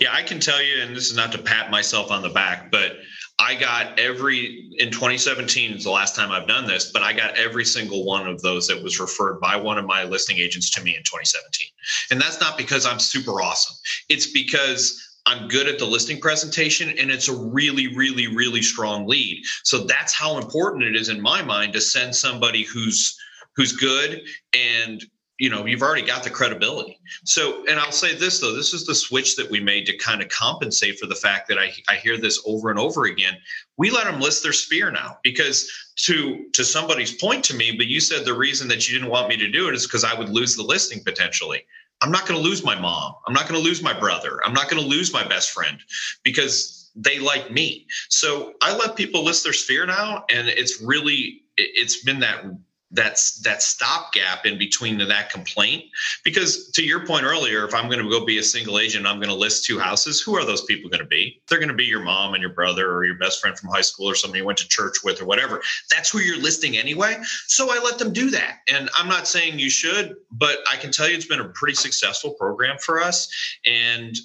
Yeah 0.00 0.12
i 0.12 0.22
can 0.22 0.40
tell 0.40 0.62
you 0.62 0.82
and 0.82 0.96
this 0.96 1.10
is 1.10 1.16
not 1.16 1.32
to 1.32 1.38
pat 1.38 1.70
myself 1.70 2.10
on 2.10 2.22
the 2.22 2.30
back 2.30 2.70
but 2.72 2.96
i 3.38 3.54
got 3.54 3.98
every 4.00 4.70
in 4.78 4.90
2017 4.90 5.72
is 5.72 5.84
the 5.84 5.90
last 5.90 6.16
time 6.16 6.32
i've 6.32 6.48
done 6.48 6.66
this 6.66 6.90
but 6.92 7.02
i 7.02 7.12
got 7.12 7.36
every 7.36 7.64
single 7.64 8.04
one 8.06 8.26
of 8.26 8.40
those 8.40 8.66
that 8.66 8.82
was 8.82 8.98
referred 8.98 9.38
by 9.40 9.54
one 9.54 9.76
of 9.76 9.84
my 9.84 10.02
listing 10.04 10.38
agents 10.38 10.70
to 10.70 10.82
me 10.82 10.96
in 10.96 11.02
2017 11.02 11.68
and 12.10 12.20
that's 12.20 12.40
not 12.40 12.56
because 12.56 12.86
i'm 12.86 12.98
super 12.98 13.42
awesome. 13.42 13.76
It's 14.08 14.32
because 14.32 15.15
I'm 15.26 15.48
good 15.48 15.66
at 15.66 15.78
the 15.78 15.84
listing 15.84 16.20
presentation 16.20 16.88
and 16.90 17.10
it's 17.10 17.28
a 17.28 17.36
really, 17.36 17.94
really, 17.94 18.28
really 18.28 18.62
strong 18.62 19.06
lead. 19.06 19.42
So 19.64 19.84
that's 19.84 20.14
how 20.14 20.38
important 20.38 20.84
it 20.84 20.96
is 20.96 21.08
in 21.08 21.20
my 21.20 21.42
mind 21.42 21.72
to 21.74 21.80
send 21.80 22.14
somebody 22.14 22.62
who's 22.62 23.18
who's 23.56 23.72
good 23.72 24.22
and 24.54 25.04
you 25.38 25.50
know 25.50 25.66
you've 25.66 25.82
already 25.82 26.06
got 26.06 26.22
the 26.22 26.30
credibility. 26.30 26.98
So 27.24 27.64
and 27.68 27.78
i'll 27.78 27.92
say 27.92 28.14
this 28.14 28.40
though 28.40 28.54
this 28.54 28.72
is 28.72 28.86
the 28.86 28.94
switch 28.94 29.36
that 29.36 29.50
we 29.50 29.60
made 29.60 29.84
to 29.86 29.96
kind 29.98 30.22
of 30.22 30.28
compensate 30.28 30.98
for 30.98 31.06
the 31.06 31.14
fact 31.14 31.48
that 31.48 31.58
i, 31.58 31.72
I 31.88 31.96
hear 31.96 32.16
this 32.16 32.42
over 32.46 32.70
and 32.70 32.78
over 32.78 33.04
again. 33.04 33.34
We 33.76 33.90
let 33.90 34.04
them 34.04 34.20
list 34.20 34.42
their 34.42 34.54
sphere 34.54 34.90
now 34.90 35.18
because 35.22 35.70
to 35.96 36.46
to 36.52 36.64
somebody's 36.64 37.14
point 37.16 37.44
to 37.44 37.54
me 37.54 37.76
but 37.76 37.86
you 37.86 38.00
said 38.00 38.24
the 38.24 38.34
reason 38.34 38.68
that 38.68 38.88
you 38.88 38.98
didn't 38.98 39.10
want 39.10 39.28
me 39.28 39.36
to 39.36 39.48
do 39.48 39.68
it 39.68 39.74
is 39.74 39.86
because 39.86 40.04
i 40.04 40.16
would 40.16 40.28
lose 40.28 40.54
the 40.54 40.62
listing 40.62 41.02
potentially 41.02 41.64
I'm 42.02 42.10
not 42.10 42.26
going 42.26 42.40
to 42.40 42.46
lose 42.46 42.62
my 42.64 42.78
mom. 42.78 43.14
I'm 43.26 43.32
not 43.32 43.48
going 43.48 43.60
to 43.60 43.64
lose 43.64 43.82
my 43.82 43.98
brother. 43.98 44.40
I'm 44.44 44.52
not 44.52 44.68
going 44.68 44.82
to 44.82 44.88
lose 44.88 45.12
my 45.12 45.26
best 45.26 45.50
friend 45.50 45.78
because 46.22 46.90
they 46.94 47.18
like 47.18 47.50
me. 47.50 47.86
So 48.08 48.54
I 48.62 48.76
let 48.76 48.96
people 48.96 49.22
list 49.24 49.44
their 49.44 49.52
sphere 49.52 49.86
now, 49.86 50.24
and 50.30 50.48
it's 50.48 50.80
really 50.80 51.42
it's 51.56 52.02
been 52.02 52.20
that 52.20 52.44
that's 52.92 53.40
that 53.40 53.62
stopgap 53.62 54.46
in 54.46 54.58
between 54.58 54.98
that 54.98 55.30
complaint? 55.30 55.84
Because 56.24 56.70
to 56.72 56.84
your 56.84 57.04
point 57.06 57.24
earlier 57.24 57.66
if 57.66 57.74
i'm 57.74 57.88
going 57.88 58.02
to 58.02 58.08
go 58.08 58.24
be 58.24 58.38
a 58.38 58.42
single 58.42 58.78
agent 58.78 59.06
i'm 59.06 59.16
going 59.16 59.28
to 59.28 59.34
list 59.34 59.64
two 59.64 59.78
houses 59.78 60.20
who 60.20 60.36
are 60.36 60.44
those 60.44 60.62
people 60.62 60.90
going 60.90 61.02
to 61.02 61.06
be? 61.06 61.40
They're 61.48 61.58
going 61.58 61.68
to 61.68 61.74
be 61.74 61.84
your 61.84 62.02
mom 62.02 62.34
and 62.34 62.40
your 62.40 62.52
brother 62.52 62.92
or 62.92 63.04
your 63.04 63.18
best 63.18 63.40
friend 63.40 63.58
from 63.58 63.70
high 63.70 63.80
school 63.80 64.08
or 64.08 64.14
somebody 64.14 64.40
you 64.40 64.46
went 64.46 64.58
to 64.58 64.68
church 64.68 65.04
with 65.04 65.20
or 65.20 65.26
whatever. 65.26 65.62
That's 65.90 66.10
who 66.10 66.18
you're 66.18 66.40
listing 66.40 66.76
anyway 66.76 67.16
so 67.46 67.70
i 67.70 67.82
let 67.82 67.98
them 67.98 68.12
do 68.12 68.30
that. 68.30 68.58
And 68.72 68.90
i'm 68.98 69.08
not 69.08 69.26
saying 69.26 69.58
you 69.58 69.70
should 69.70 70.16
but 70.30 70.58
i 70.70 70.76
can 70.76 70.90
tell 70.92 71.08
you 71.08 71.16
it's 71.16 71.26
been 71.26 71.40
a 71.40 71.48
pretty 71.48 71.74
successful 71.74 72.32
program 72.32 72.76
for 72.78 73.00
us 73.00 73.28
and 73.64 74.16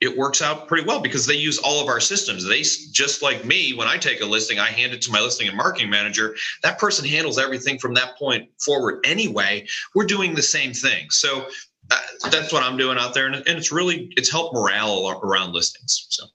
it 0.00 0.16
works 0.16 0.42
out 0.42 0.68
pretty 0.68 0.86
well 0.86 1.00
because 1.00 1.26
they 1.26 1.34
use 1.34 1.58
all 1.58 1.80
of 1.80 1.88
our 1.88 2.00
systems. 2.00 2.44
They 2.44 2.62
just 2.62 3.22
like 3.22 3.44
me, 3.44 3.74
when 3.74 3.88
I 3.88 3.96
take 3.96 4.20
a 4.20 4.26
listing, 4.26 4.58
I 4.58 4.68
hand 4.68 4.92
it 4.92 5.02
to 5.02 5.12
my 5.12 5.20
listing 5.20 5.48
and 5.48 5.56
marketing 5.56 5.90
manager. 5.90 6.34
That 6.62 6.78
person 6.78 7.06
handles 7.06 7.38
everything 7.38 7.78
from 7.78 7.94
that 7.94 8.18
point 8.18 8.48
forward 8.64 9.04
anyway. 9.04 9.66
We're 9.94 10.06
doing 10.06 10.34
the 10.34 10.42
same 10.42 10.72
thing. 10.72 11.10
So 11.10 11.46
uh, 11.90 12.28
that's 12.30 12.52
what 12.52 12.62
I'm 12.62 12.76
doing 12.76 12.98
out 12.98 13.14
there. 13.14 13.26
And, 13.26 13.36
and 13.36 13.58
it's 13.58 13.72
really, 13.72 14.12
it's 14.16 14.30
helped 14.30 14.54
morale 14.54 15.20
around 15.22 15.52
listings. 15.52 16.06
So. 16.10 16.26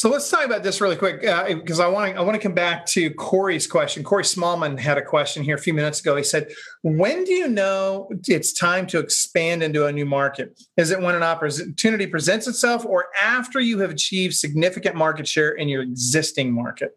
So 0.00 0.08
let's 0.08 0.30
talk 0.30 0.46
about 0.46 0.62
this 0.62 0.80
really 0.80 0.96
quick 0.96 1.20
because 1.20 1.78
uh, 1.78 1.84
I 1.84 1.88
want 1.88 2.14
to 2.14 2.18
I 2.18 2.22
want 2.22 2.34
to 2.34 2.40
come 2.40 2.54
back 2.54 2.86
to 2.86 3.10
Corey's 3.10 3.66
question. 3.66 4.02
Corey 4.02 4.22
Smallman 4.22 4.78
had 4.78 4.96
a 4.96 5.02
question 5.02 5.42
here 5.42 5.56
a 5.56 5.58
few 5.58 5.74
minutes 5.74 6.00
ago. 6.00 6.16
He 6.16 6.22
said, 6.24 6.48
"When 6.80 7.22
do 7.22 7.34
you 7.34 7.48
know 7.48 8.08
it's 8.26 8.54
time 8.54 8.86
to 8.86 8.98
expand 8.98 9.62
into 9.62 9.84
a 9.84 9.92
new 9.92 10.06
market? 10.06 10.58
Is 10.78 10.90
it 10.90 11.02
when 11.02 11.16
an 11.16 11.22
opportunity 11.22 12.06
presents 12.06 12.48
itself, 12.48 12.86
or 12.86 13.08
after 13.20 13.60
you 13.60 13.78
have 13.80 13.90
achieved 13.90 14.36
significant 14.36 14.96
market 14.96 15.28
share 15.28 15.50
in 15.50 15.68
your 15.68 15.82
existing 15.82 16.50
market?" 16.50 16.96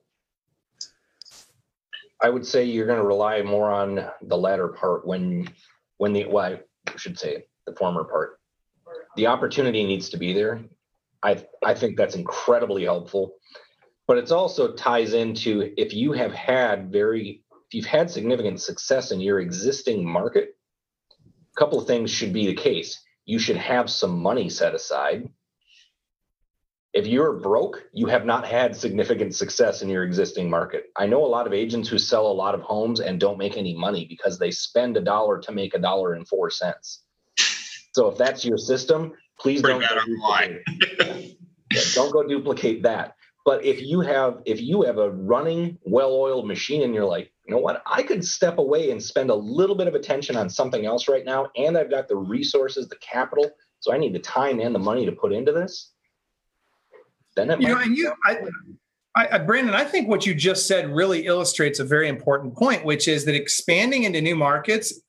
I 2.21 2.29
would 2.29 2.45
say 2.45 2.63
you're 2.63 2.87
going 2.87 3.01
to 3.01 3.05
rely 3.05 3.41
more 3.41 3.69
on 3.69 4.07
the 4.21 4.37
latter 4.37 4.69
part 4.69 5.05
when 5.05 5.49
when 5.97 6.13
the 6.13 6.23
well, 6.23 6.57
I 6.87 6.95
should 6.95 7.19
say 7.19 7.47
the 7.67 7.75
former 7.75 8.05
part. 8.05 8.39
The 9.17 9.27
opportunity 9.27 9.83
needs 9.83 10.07
to 10.07 10.17
be 10.17 10.31
there 10.31 10.61
I 11.23 11.43
I 11.63 11.73
think 11.73 11.97
that's 11.97 12.15
incredibly 12.15 12.83
helpful. 12.83 13.35
But 14.07 14.17
it's 14.17 14.31
also 14.31 14.73
ties 14.73 15.13
into 15.13 15.73
if 15.77 15.93
you 15.93 16.11
have 16.11 16.33
had 16.33 16.91
very 16.91 17.43
if 17.67 17.73
you've 17.73 17.85
had 17.85 18.11
significant 18.11 18.61
success 18.61 19.11
in 19.11 19.21
your 19.21 19.39
existing 19.39 20.05
market, 20.07 20.55
a 21.55 21.59
couple 21.59 21.79
of 21.79 21.87
things 21.87 22.11
should 22.11 22.33
be 22.33 22.47
the 22.47 22.53
case. 22.53 23.01
You 23.25 23.39
should 23.39 23.57
have 23.57 23.89
some 23.89 24.19
money 24.19 24.49
set 24.49 24.75
aside. 24.75 25.29
If 26.93 27.07
you're 27.07 27.39
broke, 27.39 27.85
you 27.91 28.05
have 28.07 28.25
not 28.25 28.45
had 28.45 28.75
significant 28.75 29.33
success 29.33 29.81
in 29.81 29.89
your 29.89 30.03
existing 30.03 30.47
market. 30.47 30.91
I 30.95 31.07
know 31.07 31.25
a 31.25 31.33
lot 31.35 31.47
of 31.47 31.53
agents 31.53 31.89
who 31.89 31.97
sell 31.97 32.27
a 32.27 32.39
lot 32.43 32.53
of 32.53 32.61
homes 32.61 32.99
and 32.99 33.19
don't 33.19 33.39
make 33.39 33.57
any 33.57 33.73
money 33.73 34.05
because 34.05 34.37
they 34.37 34.51
spend 34.51 34.95
a 34.97 35.01
dollar 35.01 35.39
to 35.39 35.51
make 35.51 35.73
a 35.73 35.79
dollar 35.79 36.13
and 36.13 36.27
four 36.27 36.51
cents. 36.51 37.03
So 37.93 38.09
if 38.09 38.17
that's 38.17 38.45
your 38.45 38.59
system, 38.59 39.13
Please 39.43 39.61
don't 39.61 39.81
go 39.81 39.87
duplicate. 40.05 40.63
yeah, 41.71 41.81
don't 41.93 42.11
go 42.11 42.23
duplicate 42.23 42.81
that. 42.83 43.15
But 43.45 43.65
if 43.65 43.81
you 43.81 43.99
have 43.99 44.41
if 44.45 44.61
you 44.61 44.83
have 44.83 44.97
a 44.97 45.11
running, 45.11 45.77
well-oiled 45.83 46.47
machine 46.47 46.81
and 46.83 46.95
you're 46.95 47.05
like, 47.05 47.29
you 47.45 47.53
know 47.53 47.59
what, 47.59 47.83
I 47.85 48.03
could 48.03 48.23
step 48.23 48.57
away 48.57 48.91
and 48.91 49.03
spend 49.03 49.29
a 49.29 49.35
little 49.35 49.75
bit 49.75 49.89
of 49.89 49.95
attention 49.95 50.37
on 50.37 50.49
something 50.49 50.85
else 50.85 51.09
right 51.09 51.25
now, 51.25 51.49
and 51.57 51.77
I've 51.77 51.89
got 51.89 52.07
the 52.07 52.15
resources, 52.15 52.87
the 52.87 52.95
capital, 52.95 53.51
so 53.81 53.93
I 53.93 53.97
need 53.97 54.13
the 54.13 54.19
time 54.19 54.61
and 54.61 54.73
the 54.73 54.79
money 54.79 55.05
to 55.05 55.11
put 55.11 55.33
into 55.33 55.51
this. 55.51 55.91
Then 57.35 57.49
it 57.49 57.59
you 57.59 57.67
know, 57.67 57.79
and 57.79 57.97
you, 57.97 58.13
I, 58.23 58.37
I, 59.15 59.39
Brandon, 59.39 59.73
I 59.73 59.83
think 59.83 60.07
what 60.07 60.25
you 60.25 60.33
just 60.33 60.67
said 60.67 60.89
really 60.89 61.25
illustrates 61.25 61.79
a 61.79 61.83
very 61.83 62.07
important 62.07 62.55
point, 62.55 62.85
which 62.85 63.09
is 63.09 63.25
that 63.25 63.35
expanding 63.35 64.03
into 64.03 64.21
new 64.21 64.35
markets 64.37 65.01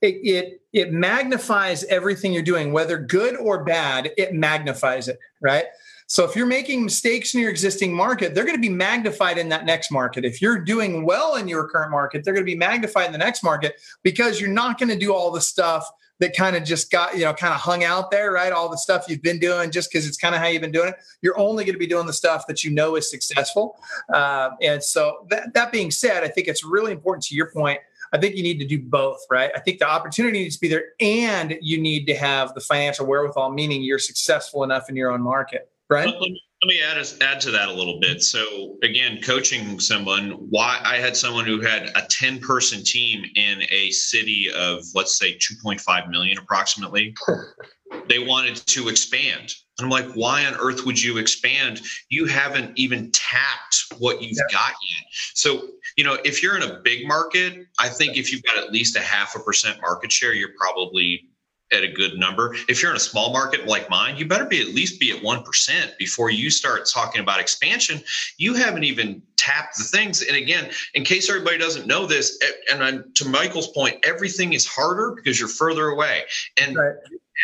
it, 0.00 0.14
it 0.22 0.62
it 0.72 0.92
magnifies 0.92 1.84
everything 1.84 2.32
you're 2.32 2.42
doing, 2.42 2.72
whether 2.72 2.98
good 2.98 3.36
or 3.36 3.64
bad. 3.64 4.12
It 4.16 4.34
magnifies 4.34 5.08
it, 5.08 5.18
right? 5.40 5.64
So 6.06 6.24
if 6.24 6.34
you're 6.34 6.46
making 6.46 6.84
mistakes 6.84 7.34
in 7.34 7.40
your 7.40 7.50
existing 7.50 7.92
market, 7.94 8.34
they're 8.34 8.44
going 8.44 8.56
to 8.56 8.62
be 8.62 8.70
magnified 8.70 9.36
in 9.36 9.50
that 9.50 9.66
next 9.66 9.90
market. 9.90 10.24
If 10.24 10.40
you're 10.40 10.58
doing 10.58 11.04
well 11.04 11.36
in 11.36 11.48
your 11.48 11.68
current 11.68 11.90
market, 11.90 12.24
they're 12.24 12.32
going 12.32 12.46
to 12.46 12.50
be 12.50 12.56
magnified 12.56 13.06
in 13.06 13.12
the 13.12 13.18
next 13.18 13.42
market 13.42 13.74
because 14.02 14.40
you're 14.40 14.50
not 14.50 14.78
going 14.78 14.88
to 14.88 14.96
do 14.96 15.12
all 15.12 15.30
the 15.30 15.40
stuff 15.40 15.90
that 16.20 16.36
kind 16.36 16.56
of 16.56 16.64
just 16.64 16.90
got 16.90 17.16
you 17.16 17.24
know 17.24 17.32
kind 17.32 17.54
of 17.54 17.60
hung 17.60 17.84
out 17.84 18.10
there 18.10 18.32
right 18.32 18.52
all 18.52 18.68
the 18.68 18.76
stuff 18.78 19.04
you've 19.08 19.22
been 19.22 19.38
doing 19.38 19.70
just 19.70 19.90
because 19.90 20.06
it's 20.06 20.16
kind 20.16 20.34
of 20.34 20.40
how 20.40 20.46
you've 20.46 20.62
been 20.62 20.72
doing 20.72 20.88
it 20.88 20.96
you're 21.22 21.38
only 21.38 21.64
going 21.64 21.74
to 21.74 21.78
be 21.78 21.86
doing 21.86 22.06
the 22.06 22.12
stuff 22.12 22.46
that 22.46 22.64
you 22.64 22.70
know 22.70 22.96
is 22.96 23.10
successful 23.10 23.78
uh, 24.12 24.50
and 24.60 24.82
so 24.82 25.26
that, 25.30 25.52
that 25.54 25.72
being 25.72 25.90
said 25.90 26.24
i 26.24 26.28
think 26.28 26.48
it's 26.48 26.64
really 26.64 26.92
important 26.92 27.22
to 27.24 27.34
your 27.34 27.50
point 27.50 27.78
I 28.12 28.18
think 28.18 28.36
you 28.36 28.42
need 28.42 28.58
to 28.58 28.66
do 28.66 28.80
both, 28.80 29.20
right? 29.30 29.50
I 29.54 29.60
think 29.60 29.78
the 29.78 29.88
opportunity 29.88 30.42
needs 30.42 30.56
to 30.56 30.60
be 30.60 30.68
there 30.68 30.84
and 31.00 31.56
you 31.60 31.80
need 31.80 32.06
to 32.06 32.14
have 32.14 32.54
the 32.54 32.60
financial 32.60 33.06
wherewithal, 33.06 33.50
meaning 33.50 33.82
you're 33.82 33.98
successful 33.98 34.64
enough 34.64 34.88
in 34.88 34.96
your 34.96 35.10
own 35.10 35.22
market, 35.22 35.70
right? 35.90 36.06
Let, 36.06 36.20
me 36.20 36.82
add, 36.82 36.98
add 37.20 37.40
to 37.42 37.50
that 37.52 37.68
a 37.68 37.72
little 37.72 38.00
bit. 38.00 38.22
So 38.22 38.76
again, 38.82 39.20
coaching 39.22 39.78
someone, 39.78 40.30
why 40.50 40.80
I 40.82 40.96
had 40.96 41.16
someone 41.16 41.44
who 41.44 41.60
had 41.60 41.90
a 41.94 42.02
10 42.08 42.40
person 42.40 42.82
team 42.82 43.24
in 43.36 43.62
a 43.70 43.90
city 43.90 44.50
of, 44.54 44.82
let's 44.94 45.18
say 45.18 45.36
2.5 45.36 46.08
million 46.08 46.38
approximately. 46.38 47.14
they 48.08 48.18
wanted 48.18 48.56
to 48.56 48.88
expand. 48.88 49.54
And 49.78 49.84
I'm 49.84 49.90
like, 49.90 50.12
why 50.14 50.44
on 50.44 50.54
earth 50.54 50.84
would 50.86 51.00
you 51.00 51.18
expand? 51.18 51.82
You 52.08 52.26
haven't 52.26 52.76
even 52.76 53.12
tapped 53.12 53.84
what 53.98 54.20
you've 54.20 54.36
yeah. 54.36 54.56
got 54.56 54.70
yet. 54.70 55.04
So 55.34 55.68
you 55.98 56.04
know, 56.04 56.16
if 56.24 56.44
you're 56.44 56.56
in 56.56 56.62
a 56.62 56.80
big 56.84 57.08
market, 57.08 57.66
I 57.80 57.88
think 57.88 58.16
if 58.16 58.32
you've 58.32 58.44
got 58.44 58.56
at 58.56 58.72
least 58.72 58.96
a 58.96 59.00
half 59.00 59.34
a 59.34 59.40
percent 59.40 59.80
market 59.80 60.12
share, 60.12 60.32
you're 60.32 60.52
probably 60.56 61.28
at 61.72 61.82
a 61.82 61.88
good 61.88 62.16
number. 62.16 62.54
If 62.68 62.80
you're 62.80 62.92
in 62.92 62.96
a 62.96 63.00
small 63.00 63.32
market 63.32 63.66
like 63.66 63.90
mine, 63.90 64.16
you 64.16 64.24
better 64.24 64.44
be 64.44 64.60
at 64.60 64.68
least 64.68 65.00
be 65.00 65.10
at 65.10 65.22
1% 65.22 65.98
before 65.98 66.30
you 66.30 66.50
start 66.50 66.86
talking 66.86 67.20
about 67.20 67.40
expansion. 67.40 68.00
You 68.38 68.54
haven't 68.54 68.84
even 68.84 69.20
tapped 69.36 69.76
the 69.76 69.84
things. 69.84 70.22
And 70.22 70.36
again, 70.36 70.70
in 70.94 71.04
case 71.04 71.28
everybody 71.28 71.58
doesn't 71.58 71.86
know 71.86 72.06
this, 72.06 72.38
and 72.72 72.82
I'm, 72.82 73.12
to 73.16 73.28
Michael's 73.28 73.68
point, 73.68 73.96
everything 74.06 74.52
is 74.52 74.66
harder 74.66 75.12
because 75.14 75.38
you're 75.38 75.48
further 75.48 75.88
away. 75.88 76.22
And 76.62 76.76
right 76.76 76.94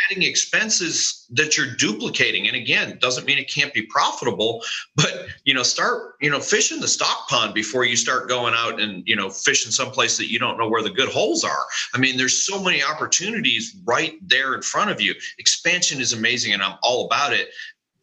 adding 0.09 0.23
expenses 0.23 1.27
that 1.31 1.57
you're 1.57 1.75
duplicating. 1.77 2.47
And 2.47 2.57
again 2.57 2.99
doesn't 3.01 3.27
mean 3.27 3.39
it 3.39 3.51
can't 3.51 3.73
be 3.73 3.83
profitable 3.83 4.63
but 4.97 5.27
you 5.45 5.55
know 5.55 5.63
start 5.63 6.15
you 6.21 6.31
know 6.31 6.41
fishing 6.41 6.81
the 6.81 6.89
stock 6.89 7.29
pond 7.29 7.55
before 7.55 7.85
you 7.85 7.97
start 7.97 8.29
going 8.29 8.55
out 8.57 8.81
and 8.81 9.07
you 9.07 9.17
know 9.17 9.31
fishing 9.31 9.73
someplace 9.73 10.17
that 10.17 10.31
you 10.31 10.39
don't 10.39 10.59
know 10.59 10.69
where 10.69 10.83
the 10.83 10.91
good 10.91 11.09
holes 11.09 11.45
are. 11.45 11.65
I 11.95 11.99
mean 11.99 12.17
there's 12.17 12.45
so 12.45 12.63
many 12.63 12.83
opportunities 12.83 13.77
right 13.85 14.15
there 14.23 14.55
in 14.55 14.63
front 14.63 14.91
of 14.91 15.01
you. 15.01 15.15
Expansion 15.39 16.01
is 16.01 16.13
amazing 16.13 16.53
and 16.53 16.63
i'm 16.63 16.79
all 16.83 17.07
about 17.07 17.33
it. 17.33 17.49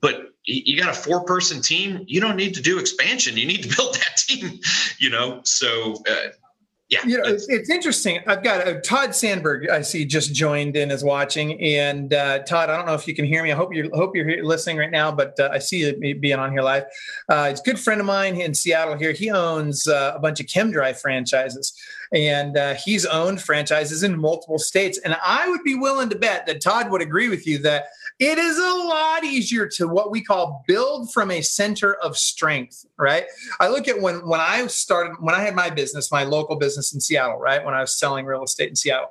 But 0.02 0.34
you 0.44 0.82
got 0.82 0.90
a 0.90 0.94
four 0.94 1.24
person 1.26 1.62
team 1.62 2.04
you 2.08 2.20
don't 2.20 2.36
need 2.36 2.56
to 2.56 2.62
do 2.62 2.80
expansion. 2.80 3.38
You 3.38 3.46
need 3.46 3.64
to 3.64 3.76
build 3.78 3.96
that 3.96 4.18
team 4.18 4.60
you 5.02 5.10
know? 5.10 5.42
So 5.44 5.96
uh, 6.10 6.30
yeah, 6.92 7.00
you 7.06 7.18
know, 7.18 7.24
it's, 7.24 7.48
it's, 7.48 7.70
interesting. 7.70 8.20
I've 8.28 8.44
got 8.44 8.68
uh, 8.68 8.82
Todd 8.82 9.16
Sandberg. 9.16 9.70
I 9.70 9.82
see 9.82 10.04
just 10.04 10.34
joined 10.34 10.76
in 10.76 10.92
as 10.92 11.06
watching, 11.06 11.58
and 11.62 12.14
uh, 12.14 12.40
Todd, 12.40 12.70
I 12.70 12.76
don't 12.76 12.86
know 12.86 12.96
if 12.96 13.08
you 13.08 13.16
can 13.16 13.24
hear 13.24 13.42
me. 13.42 13.52
I 13.54 13.56
hope 13.56 13.74
you 13.74 13.90
hope 13.94 14.14
you're 14.14 14.44
listening 14.44 14.76
right 14.76 14.92
now, 14.92 15.10
but 15.10 15.40
uh, 15.40 15.50
I 15.54 15.60
see 15.60 15.86
you 15.86 16.16
being 16.16 16.38
on 16.38 16.52
here 16.52 16.62
live. 16.62 16.84
Uh, 17.30 17.48
it's 17.50 17.62
a 17.62 17.64
good 17.64 17.80
friend 17.80 18.02
of 18.02 18.08
mine 18.08 18.36
in 18.42 18.54
Seattle. 18.54 18.98
Here, 18.98 19.14
he 19.14 19.32
owns 19.32 19.88
uh, 19.88 20.12
a 20.14 20.20
bunch 20.20 20.42
of 20.42 20.48
ChemDry 20.48 20.94
franchises, 21.00 21.74
and 22.12 22.58
uh, 22.58 22.74
he's 22.74 23.06
owned 23.06 23.42
franchises 23.42 24.04
in 24.04 24.20
multiple 24.20 24.60
states. 24.60 25.00
And 25.00 25.16
I 25.24 25.48
would 25.48 25.64
be 25.64 25.76
willing 25.76 26.10
to 26.10 26.18
bet 26.18 26.46
that 26.48 26.60
Todd 26.60 26.92
would 26.92 27.02
agree 27.02 27.30
with 27.30 27.48
you 27.48 27.58
that 27.60 27.86
it 28.22 28.38
is 28.38 28.60
a 28.60 28.86
lot 28.88 29.24
easier 29.24 29.68
to 29.68 29.88
what 29.88 30.12
we 30.12 30.22
call 30.22 30.64
build 30.68 31.12
from 31.12 31.32
a 31.32 31.42
center 31.42 31.96
of 31.96 32.16
strength, 32.16 32.86
right? 32.96 33.26
I 33.60 33.68
look 33.68 33.88
at 33.88 34.00
when 34.00 34.28
when 34.28 34.40
I 34.40 34.68
started 34.68 35.16
when 35.20 35.34
I 35.34 35.40
had 35.40 35.56
my 35.56 35.72
business, 35.72 36.12
my 36.12 36.24
local 36.24 36.56
business 36.56 36.94
in 36.94 37.02
Seattle, 37.02 37.40
right? 37.40 37.66
When 37.66 37.74
I 37.74 37.82
was 37.82 37.98
selling 37.98 38.28
real 38.28 38.44
estate 38.44 38.70
in 38.70 38.76
Seattle. 38.76 39.10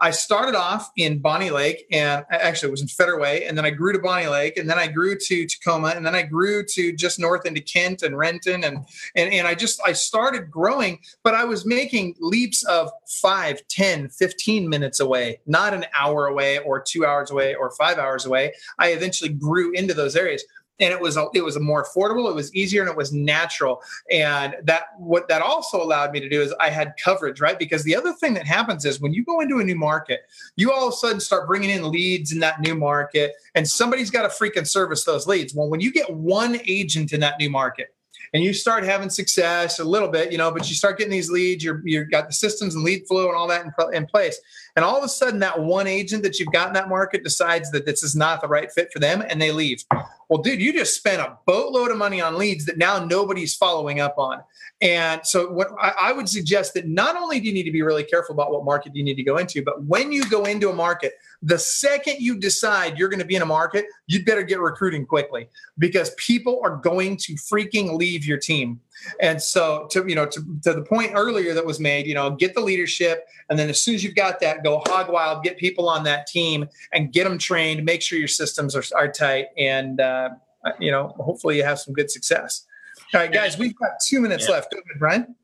I 0.00 0.10
started 0.10 0.54
off 0.54 0.90
in 0.96 1.18
Bonney 1.18 1.50
Lake 1.50 1.86
and 1.92 2.24
actually 2.30 2.68
it 2.68 2.70
was 2.70 2.80
in 2.80 2.88
Federal 2.88 3.20
Way 3.20 3.44
and 3.44 3.56
then 3.56 3.66
I 3.66 3.70
grew 3.70 3.92
to 3.92 3.98
Bonney 3.98 4.28
Lake 4.28 4.56
and 4.56 4.68
then 4.68 4.78
I 4.78 4.86
grew 4.86 5.16
to 5.16 5.46
Tacoma 5.46 5.88
and 5.88 6.04
then 6.06 6.14
I 6.14 6.22
grew 6.22 6.64
to 6.64 6.92
just 6.92 7.18
north 7.18 7.44
into 7.44 7.60
Kent 7.60 8.02
and 8.02 8.16
Renton 8.16 8.64
and 8.64 8.86
and 9.14 9.32
and 9.32 9.46
I 9.46 9.54
just 9.54 9.80
I 9.84 9.92
started 9.92 10.50
growing 10.50 11.00
but 11.22 11.34
I 11.34 11.44
was 11.44 11.66
making 11.66 12.16
leaps 12.18 12.64
of 12.64 12.90
5, 13.08 13.62
10, 13.68 14.08
15 14.08 14.68
minutes 14.68 15.00
away, 15.00 15.40
not 15.46 15.74
an 15.74 15.84
hour 15.98 16.26
away 16.26 16.58
or 16.58 16.80
2 16.80 17.04
hours 17.04 17.30
away 17.30 17.54
or 17.54 17.70
5 17.70 17.98
hours 17.98 18.24
away. 18.24 18.52
I 18.78 18.92
eventually 18.92 19.30
grew 19.30 19.72
into 19.72 19.92
those 19.92 20.16
areas 20.16 20.44
and 20.80 20.92
it 20.92 21.00
was 21.00 21.16
a, 21.16 21.26
it 21.34 21.42
was 21.42 21.58
more 21.58 21.84
affordable 21.84 22.28
it 22.28 22.34
was 22.34 22.54
easier 22.54 22.80
and 22.82 22.90
it 22.90 22.96
was 22.96 23.12
natural 23.12 23.82
and 24.10 24.56
that 24.64 24.84
what 24.98 25.28
that 25.28 25.42
also 25.42 25.80
allowed 25.80 26.10
me 26.12 26.20
to 26.20 26.28
do 26.28 26.40
is 26.40 26.52
i 26.60 26.70
had 26.70 26.92
coverage 27.02 27.40
right 27.40 27.58
because 27.58 27.84
the 27.84 27.94
other 27.94 28.12
thing 28.12 28.34
that 28.34 28.46
happens 28.46 28.84
is 28.84 29.00
when 29.00 29.12
you 29.12 29.24
go 29.24 29.40
into 29.40 29.58
a 29.58 29.64
new 29.64 29.76
market 29.76 30.22
you 30.56 30.72
all 30.72 30.88
of 30.88 30.94
a 30.94 30.96
sudden 30.96 31.20
start 31.20 31.46
bringing 31.46 31.70
in 31.70 31.90
leads 31.90 32.32
in 32.32 32.40
that 32.40 32.60
new 32.60 32.74
market 32.74 33.32
and 33.54 33.68
somebody's 33.68 34.10
got 34.10 34.22
to 34.22 34.28
freaking 34.28 34.66
service 34.66 35.04
those 35.04 35.26
leads 35.26 35.54
well 35.54 35.68
when 35.68 35.80
you 35.80 35.92
get 35.92 36.10
one 36.12 36.58
agent 36.66 37.12
in 37.12 37.20
that 37.20 37.38
new 37.38 37.50
market 37.50 37.94
and 38.32 38.44
you 38.44 38.52
start 38.52 38.84
having 38.84 39.10
success 39.10 39.78
a 39.80 39.84
little 39.84 40.08
bit, 40.08 40.30
you 40.30 40.38
know, 40.38 40.50
but 40.50 40.68
you 40.68 40.74
start 40.74 40.98
getting 40.98 41.10
these 41.10 41.30
leads, 41.30 41.64
you're, 41.64 41.82
you've 41.84 42.10
got 42.10 42.28
the 42.28 42.32
systems 42.32 42.74
and 42.74 42.84
lead 42.84 43.06
flow 43.06 43.28
and 43.28 43.36
all 43.36 43.48
that 43.48 43.64
in, 43.64 43.94
in 43.94 44.06
place. 44.06 44.38
And 44.76 44.84
all 44.84 44.96
of 44.96 45.04
a 45.04 45.08
sudden, 45.08 45.40
that 45.40 45.60
one 45.60 45.86
agent 45.86 46.22
that 46.22 46.38
you've 46.38 46.52
got 46.52 46.68
in 46.68 46.74
that 46.74 46.88
market 46.88 47.24
decides 47.24 47.70
that 47.72 47.86
this 47.86 48.02
is 48.02 48.14
not 48.14 48.40
the 48.40 48.48
right 48.48 48.70
fit 48.70 48.92
for 48.92 48.98
them 48.98 49.22
and 49.28 49.40
they 49.40 49.52
leave. 49.52 49.84
Well, 50.28 50.42
dude, 50.42 50.60
you 50.60 50.72
just 50.72 50.94
spent 50.94 51.20
a 51.20 51.36
boatload 51.44 51.90
of 51.90 51.96
money 51.96 52.20
on 52.20 52.38
leads 52.38 52.64
that 52.66 52.78
now 52.78 53.04
nobody's 53.04 53.54
following 53.54 53.98
up 53.98 54.16
on. 54.16 54.42
And 54.80 55.20
so, 55.24 55.50
what 55.50 55.68
I, 55.80 55.92
I 55.98 56.12
would 56.12 56.28
suggest 56.28 56.72
that 56.74 56.86
not 56.86 57.16
only 57.16 57.40
do 57.40 57.48
you 57.48 57.52
need 57.52 57.64
to 57.64 57.72
be 57.72 57.82
really 57.82 58.04
careful 58.04 58.34
about 58.34 58.52
what 58.52 58.64
market 58.64 58.94
you 58.94 59.02
need 59.02 59.16
to 59.16 59.22
go 59.24 59.38
into, 59.38 59.62
but 59.62 59.82
when 59.84 60.12
you 60.12 60.28
go 60.30 60.44
into 60.44 60.70
a 60.70 60.72
market, 60.72 61.14
the 61.42 61.58
second 61.58 62.16
you 62.20 62.38
decide 62.38 62.96
you're 62.96 63.08
going 63.08 63.20
to 63.20 63.26
be 63.26 63.34
in 63.34 63.42
a 63.42 63.46
market, 63.46 63.86
you'd 64.06 64.24
better 64.24 64.42
get 64.42 64.60
recruiting 64.60 65.04
quickly 65.04 65.48
because 65.78 66.14
people 66.16 66.60
are 66.62 66.76
going 66.76 67.16
to 67.16 67.34
freaking 67.34 67.96
leave 67.98 68.24
your 68.24 68.38
team. 68.38 68.80
And 69.20 69.40
so, 69.40 69.86
to 69.90 70.04
you 70.06 70.14
know, 70.14 70.26
to, 70.26 70.40
to 70.64 70.74
the 70.74 70.82
point 70.82 71.12
earlier 71.14 71.54
that 71.54 71.64
was 71.64 71.80
made, 71.80 72.06
you 72.06 72.14
know, 72.14 72.30
get 72.30 72.54
the 72.54 72.60
leadership, 72.60 73.26
and 73.48 73.58
then 73.58 73.68
as 73.68 73.80
soon 73.80 73.94
as 73.94 74.04
you've 74.04 74.14
got 74.14 74.40
that, 74.40 74.62
go 74.62 74.82
hog 74.86 75.10
wild, 75.10 75.42
get 75.42 75.58
people 75.58 75.88
on 75.88 76.04
that 76.04 76.26
team, 76.26 76.68
and 76.92 77.12
get 77.12 77.24
them 77.24 77.38
trained. 77.38 77.84
Make 77.84 78.02
sure 78.02 78.18
your 78.18 78.28
systems 78.28 78.76
are, 78.76 78.84
are 78.96 79.10
tight, 79.10 79.46
and 79.56 80.00
uh, 80.00 80.30
you 80.78 80.90
know, 80.90 81.14
hopefully 81.18 81.56
you 81.56 81.64
have 81.64 81.78
some 81.78 81.94
good 81.94 82.10
success. 82.10 82.66
All 83.12 83.20
right, 83.20 83.32
guys, 83.32 83.58
we've 83.58 83.76
got 83.76 83.92
two 84.06 84.20
minutes 84.20 84.46
yeah. 84.48 84.54
left. 84.54 84.72
Go 84.72 84.78
ahead, 84.78 84.98
Brian. 84.98 85.34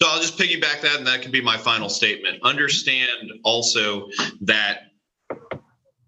So 0.00 0.08
I'll 0.08 0.20
just 0.20 0.38
piggyback 0.38 0.80
that, 0.80 0.96
and 0.96 1.06
that 1.06 1.20
can 1.20 1.30
be 1.30 1.42
my 1.42 1.58
final 1.58 1.90
statement. 1.90 2.38
Understand 2.42 3.32
also 3.44 4.08
that 4.40 4.84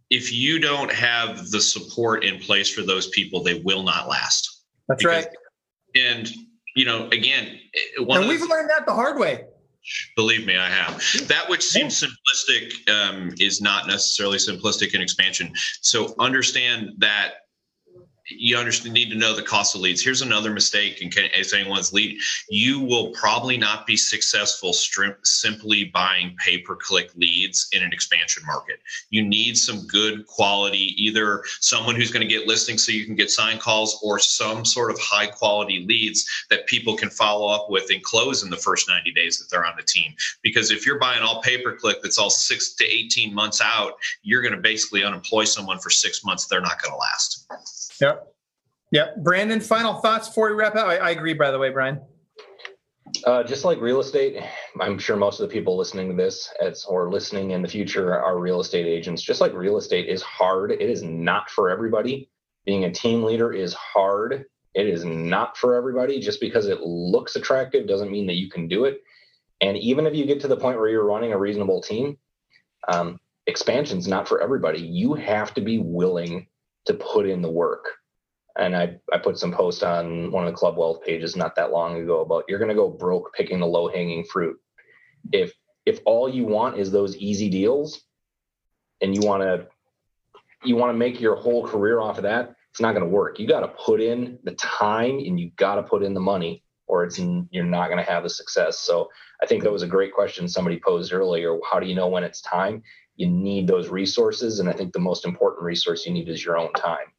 if 0.09 0.33
you 0.33 0.59
don't 0.59 0.93
have 0.93 1.51
the 1.51 1.61
support 1.61 2.25
in 2.25 2.39
place 2.39 2.71
for 2.71 2.83
those 2.83 3.09
people, 3.09 3.43
they 3.43 3.61
will 3.61 3.83
not 3.83 4.09
last. 4.09 4.63
That's 4.89 5.03
because, 5.03 5.25
right. 5.25 5.35
And 5.95 6.31
you 6.75 6.85
know, 6.85 7.09
again, 7.09 7.59
and 7.97 8.29
we've 8.29 8.41
learned 8.41 8.71
that 8.71 8.87
the 8.87 8.93
hard 8.93 9.19
way. 9.19 9.45
Believe 10.15 10.47
me, 10.47 10.57
I 10.57 10.69
have. 10.69 11.03
That 11.27 11.49
which 11.49 11.63
seems 11.63 12.01
simplistic 12.01 12.89
um, 12.89 13.35
is 13.41 13.61
not 13.61 13.89
necessarily 13.89 14.39
simplistic 14.39 14.95
in 14.95 15.01
expansion. 15.01 15.53
So 15.81 16.15
understand 16.21 16.91
that 16.99 17.33
you 18.39 18.57
understand 18.57 18.95
need 18.95 19.11
to 19.11 19.17
know 19.17 19.35
the 19.35 19.43
cost 19.43 19.75
of 19.75 19.81
leads. 19.81 20.03
Here's 20.03 20.23
another 20.23 20.51
mistake 20.51 21.01
in 21.01 21.11
case 21.11 21.53
anyone's 21.53 21.93
lead. 21.93 22.19
You 22.49 22.81
will 22.81 23.11
probably 23.11 23.57
not 23.57 23.87
be 23.87 23.97
successful 23.97 24.73
simply 24.73 25.85
buying 25.85 26.37
pay 26.39 26.59
per 26.59 26.77
click 26.77 27.11
leads 27.17 27.69
in 27.73 27.83
an 27.83 27.93
expansion 27.93 28.43
market. 28.47 28.81
You 29.11 29.23
need 29.23 29.57
some 29.57 29.87
good 29.87 30.27
quality, 30.27 30.95
either 31.03 31.43
someone 31.61 31.95
who's 31.95 32.11
going 32.11 32.27
to 32.27 32.33
get 32.33 32.47
listings 32.47 32.85
so 32.85 32.93
you 32.93 33.07
can 33.07 33.15
get 33.15 33.31
sign 33.31 33.59
calls 33.59 33.99
or 34.03 34.19
some 34.19 34.65
sort 34.65 34.91
of 34.91 34.99
high 34.99 35.27
quality 35.27 35.85
leads 35.87 36.27
that 36.51 36.67
people 36.67 36.97
can 36.97 37.11
follow 37.11 37.49
up 37.49 37.71
with 37.71 37.91
and 37.91 38.03
close 38.03 38.43
in 38.43 38.51
the 38.51 38.57
first 38.57 38.89
90 38.89 39.13
days 39.13 39.39
that 39.39 39.51
they're 39.51 39.67
on 39.67 39.77
the 39.77 39.83
team. 39.83 40.15
Because 40.43 40.71
if 40.71 40.87
you're 40.87 40.99
buying 40.99 41.23
all 41.23 41.43
pay 41.43 41.63
per 41.63 41.77
click 41.77 41.99
that's 42.03 42.19
all 42.19 42.31
six 42.31 42.75
to 42.75 42.85
18 42.85 43.35
months 43.35 43.61
out, 43.63 43.95
you're 44.23 44.43
going 44.43 44.55
to 44.55 44.61
basically 44.61 45.05
unemploy 45.05 45.45
someone 45.45 45.79
for 45.79 45.91
six 45.91 46.25
months. 46.25 46.47
They're 46.47 46.61
not 46.61 46.83
going 46.83 46.93
to 46.93 46.99
last. 46.99 47.47
Yep. 48.01 48.22
Yep. 48.93 49.25
Brandon, 49.25 49.61
final 49.61 49.95
thoughts 49.95 50.29
before 50.29 50.51
we 50.51 50.55
wrap 50.55 50.77
up? 50.77 50.87
I, 50.87 50.99
I 50.99 51.11
agree, 51.11 51.33
by 51.33 51.51
the 51.51 51.59
way, 51.59 51.71
Brian. 51.71 52.01
Uh, 53.25 53.43
just 53.43 53.65
like 53.65 53.81
real 53.81 54.01
estate, 54.01 54.37
I'm 54.81 54.99
sure 54.99 55.17
most 55.17 55.41
of 55.41 55.49
the 55.49 55.53
people 55.53 55.77
listening 55.77 56.11
to 56.11 56.17
this 56.17 56.53
as, 56.61 56.85
or 56.85 57.11
listening 57.11 57.51
in 57.51 57.63
the 57.63 57.69
future 57.69 58.15
are 58.15 58.39
real 58.39 58.61
estate 58.61 58.87
agents. 58.87 59.23
Just 59.23 59.41
like 59.41 59.55
real 59.55 59.79
estate 59.79 60.09
is 60.09 60.23
hard, 60.23 60.73
it 60.73 60.81
is 60.81 61.03
not 61.03 61.51
for 61.51 61.71
everybody. 61.71 62.31
Being 62.65 62.85
a 62.85 62.93
team 62.93 63.23
leader 63.23 63.53
is 63.53 63.75
hard. 63.75 64.45
It 64.75 64.87
is 64.87 65.05
not 65.05 65.57
for 65.57 65.75
everybody. 65.75 66.21
Just 66.21 66.41
because 66.41 66.67
it 66.67 66.81
looks 66.81 67.37
attractive 67.37 67.87
doesn't 67.87 68.11
mean 68.11 68.27
that 68.27 68.37
you 68.37 68.51
can 68.51 68.69
do 68.69 68.85
it. 68.85 69.01
And 69.61 69.77
even 69.79 70.07
if 70.07 70.15
you 70.15 70.27
get 70.27 70.41
to 70.43 70.49
the 70.49 70.57
point 70.57 70.79
where 70.79 70.89
you're 70.89 71.07
running 71.07 71.33
a 71.33 71.39
reasonable 71.39 71.81
team, 71.81 72.19
um, 72.89 73.19
expansion's 73.47 74.09
not 74.09 74.29
for 74.29 74.43
everybody. 74.43 74.81
You 74.81 75.15
have 75.15 75.55
to 75.55 75.61
be 75.61 75.79
willing 75.79 76.47
to 76.87 76.95
put 76.95 77.27
in 77.27 77.43
the 77.43 77.51
work. 77.51 77.87
And 78.59 78.77
I, 78.77 78.97
I 79.13 79.19
put 79.19 79.39
some 79.39 79.53
post 79.53 79.83
on 79.83 80.31
one 80.31 80.47
of 80.47 80.53
the 80.53 80.57
Club 80.57 80.77
Wealth 80.77 81.03
pages 81.03 81.37
not 81.37 81.57
that 81.57 81.73
long 81.73 82.01
ago 82.01 82.21
about 82.21 82.45
you're 82.49 82.59
going 82.59 82.69
to 82.69 82.75
go 82.75 82.89
broke 82.89 83.33
picking 83.35 83.61
the 83.61 83.67
low 83.67 83.89
hanging 83.89 84.25
fruit. 84.25 84.59
If 85.33 85.53
if 85.85 86.01
all 86.05 86.29
you 86.29 86.45
want 86.45 86.79
is 86.79 86.91
those 86.91 87.17
easy 87.17 87.49
deals, 87.49 88.03
and 89.01 89.15
you 89.15 89.27
want 89.27 89.43
to 89.43 89.67
you 90.65 90.77
want 90.77 90.91
to 90.91 90.99
make 90.99 91.21
your 91.21 91.35
whole 91.35 91.67
career 91.67 92.01
off 92.01 92.19
of 92.19 92.25
that, 92.25 92.55
it's 92.71 92.81
not 92.81 92.93
going 92.93 93.05
to 93.05 93.11
work. 93.11 93.39
You 93.39 93.49
got 93.49 93.61
to 93.61 93.69
put 93.69 94.01
in 94.01 94.39
the 94.45 94.53
time 94.53 95.19
and 95.19 95.41
you 95.41 95.51
got 95.57 95.77
to 95.77 95.83
put 95.83 96.03
in 96.03 96.15
the 96.15 96.21
money, 96.21 96.63
or 96.87 97.05
it's 97.05 97.19
you're 97.19 97.65
not 97.65 97.87
going 97.87 98.05
to 98.05 98.11
have 98.11 98.23
the 98.23 98.31
success. 98.31 98.79
So 98.79 99.09
I 99.43 99.47
think 99.47 99.63
that 99.63 99.73
was 99.73 99.83
a 99.83 99.89
great 99.89 100.13
question 100.13 100.49
somebody 100.49 100.79
posed 100.79 101.13
earlier. 101.13 101.59
How 101.69 101.81
do 101.81 101.87
you 101.87 101.95
know 101.95 102.09
when 102.09 102.23
it's 102.23 102.43
time? 102.43 102.83
you 103.17 103.29
need 103.29 103.67
those 103.67 103.89
resources. 103.89 104.61
And 104.61 104.69
I 104.69 104.73
think 104.73 104.93
the 104.93 104.99
most 104.99 105.25
important 105.25 105.63
resource 105.63 106.07
you 106.07 106.13
need 106.13 106.29
is 106.29 106.45
your 106.45 106.59
own 106.59 106.73
time. 106.73 107.13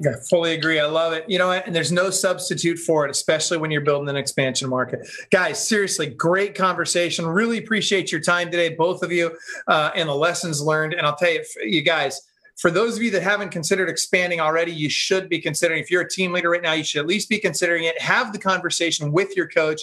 Yeah, 0.00 0.14
fully 0.30 0.54
agree. 0.54 0.78
I 0.78 0.86
love 0.86 1.12
it. 1.12 1.24
You 1.28 1.38
know, 1.38 1.50
and 1.50 1.74
there's 1.74 1.90
no 1.90 2.10
substitute 2.10 2.78
for 2.78 3.04
it, 3.04 3.10
especially 3.10 3.58
when 3.58 3.72
you're 3.72 3.80
building 3.80 4.08
an 4.08 4.16
expansion 4.16 4.68
market. 4.68 5.08
Guys, 5.30 5.66
seriously, 5.66 6.06
great 6.06 6.54
conversation. 6.54 7.26
Really 7.26 7.58
appreciate 7.58 8.12
your 8.12 8.20
time 8.20 8.48
today, 8.50 8.74
both 8.74 9.02
of 9.02 9.10
you, 9.10 9.36
uh, 9.66 9.90
and 9.96 10.08
the 10.08 10.14
lessons 10.14 10.62
learned. 10.62 10.94
And 10.94 11.04
I'll 11.04 11.16
tell 11.16 11.30
you, 11.30 11.42
you 11.62 11.82
guys, 11.82 12.27
for 12.58 12.72
those 12.72 12.96
of 12.96 13.02
you 13.04 13.12
that 13.12 13.22
haven't 13.22 13.50
considered 13.50 13.88
expanding 13.88 14.40
already, 14.40 14.72
you 14.72 14.90
should 14.90 15.28
be 15.28 15.38
considering. 15.38 15.80
If 15.80 15.92
you're 15.92 16.02
a 16.02 16.10
team 16.10 16.32
leader 16.32 16.50
right 16.50 16.60
now, 16.60 16.72
you 16.72 16.82
should 16.82 16.98
at 16.98 17.06
least 17.06 17.28
be 17.28 17.38
considering 17.38 17.84
it. 17.84 18.00
Have 18.02 18.32
the 18.32 18.38
conversation 18.38 19.12
with 19.12 19.36
your 19.36 19.46
coach. 19.46 19.82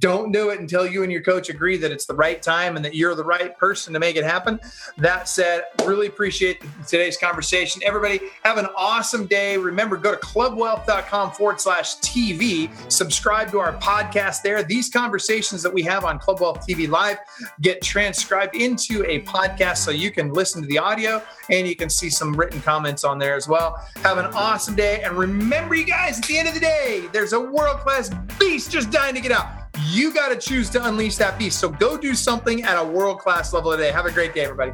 Don't 0.00 0.32
do 0.32 0.50
it 0.50 0.58
until 0.58 0.84
you 0.84 1.04
and 1.04 1.12
your 1.12 1.22
coach 1.22 1.48
agree 1.48 1.76
that 1.76 1.92
it's 1.92 2.06
the 2.06 2.14
right 2.16 2.42
time 2.42 2.74
and 2.74 2.84
that 2.84 2.96
you're 2.96 3.14
the 3.14 3.24
right 3.24 3.56
person 3.56 3.92
to 3.92 4.00
make 4.00 4.16
it 4.16 4.24
happen. 4.24 4.58
That 4.98 5.28
said, 5.28 5.62
really 5.84 6.08
appreciate 6.08 6.60
today's 6.88 7.16
conversation. 7.16 7.80
Everybody, 7.84 8.18
have 8.42 8.58
an 8.58 8.66
awesome 8.76 9.26
day. 9.26 9.56
Remember, 9.56 9.96
go 9.96 10.10
to 10.10 10.18
clubwealth.com 10.18 11.30
forward 11.30 11.60
slash 11.60 11.98
TV. 11.98 12.68
Subscribe 12.90 13.52
to 13.52 13.60
our 13.60 13.74
podcast 13.74 14.42
there. 14.42 14.64
These 14.64 14.90
conversations 14.90 15.62
that 15.62 15.72
we 15.72 15.82
have 15.82 16.04
on 16.04 16.18
Club 16.18 16.40
Wealth 16.40 16.66
TV 16.66 16.88
Live 16.88 17.18
get 17.60 17.80
transcribed 17.80 18.56
into 18.56 19.04
a 19.08 19.20
podcast 19.20 19.76
so 19.76 19.92
you 19.92 20.10
can 20.10 20.32
listen 20.32 20.60
to 20.62 20.66
the 20.66 20.78
audio 20.78 21.22
and 21.50 21.68
you 21.68 21.76
can 21.76 21.88
see 21.88 22.10
some 22.16 22.34
written 22.34 22.60
comments 22.60 23.04
on 23.04 23.18
there 23.18 23.36
as 23.36 23.46
well. 23.46 23.86
Have 24.02 24.18
an 24.18 24.26
awesome 24.26 24.74
day. 24.74 25.02
And 25.02 25.16
remember, 25.16 25.74
you 25.74 25.84
guys, 25.84 26.18
at 26.18 26.24
the 26.24 26.38
end 26.38 26.48
of 26.48 26.54
the 26.54 26.60
day, 26.60 27.08
there's 27.12 27.32
a 27.32 27.40
world 27.40 27.78
class 27.78 28.10
beast 28.38 28.70
just 28.70 28.90
dying 28.90 29.14
to 29.14 29.20
get 29.20 29.32
out. 29.32 29.46
You 29.88 30.12
got 30.12 30.28
to 30.28 30.36
choose 30.36 30.70
to 30.70 30.86
unleash 30.86 31.16
that 31.16 31.38
beast. 31.38 31.58
So 31.58 31.68
go 31.68 31.96
do 31.98 32.14
something 32.14 32.62
at 32.62 32.78
a 32.78 32.84
world 32.84 33.18
class 33.18 33.52
level 33.52 33.70
today. 33.72 33.90
Have 33.92 34.06
a 34.06 34.12
great 34.12 34.34
day, 34.34 34.44
everybody. 34.44 34.72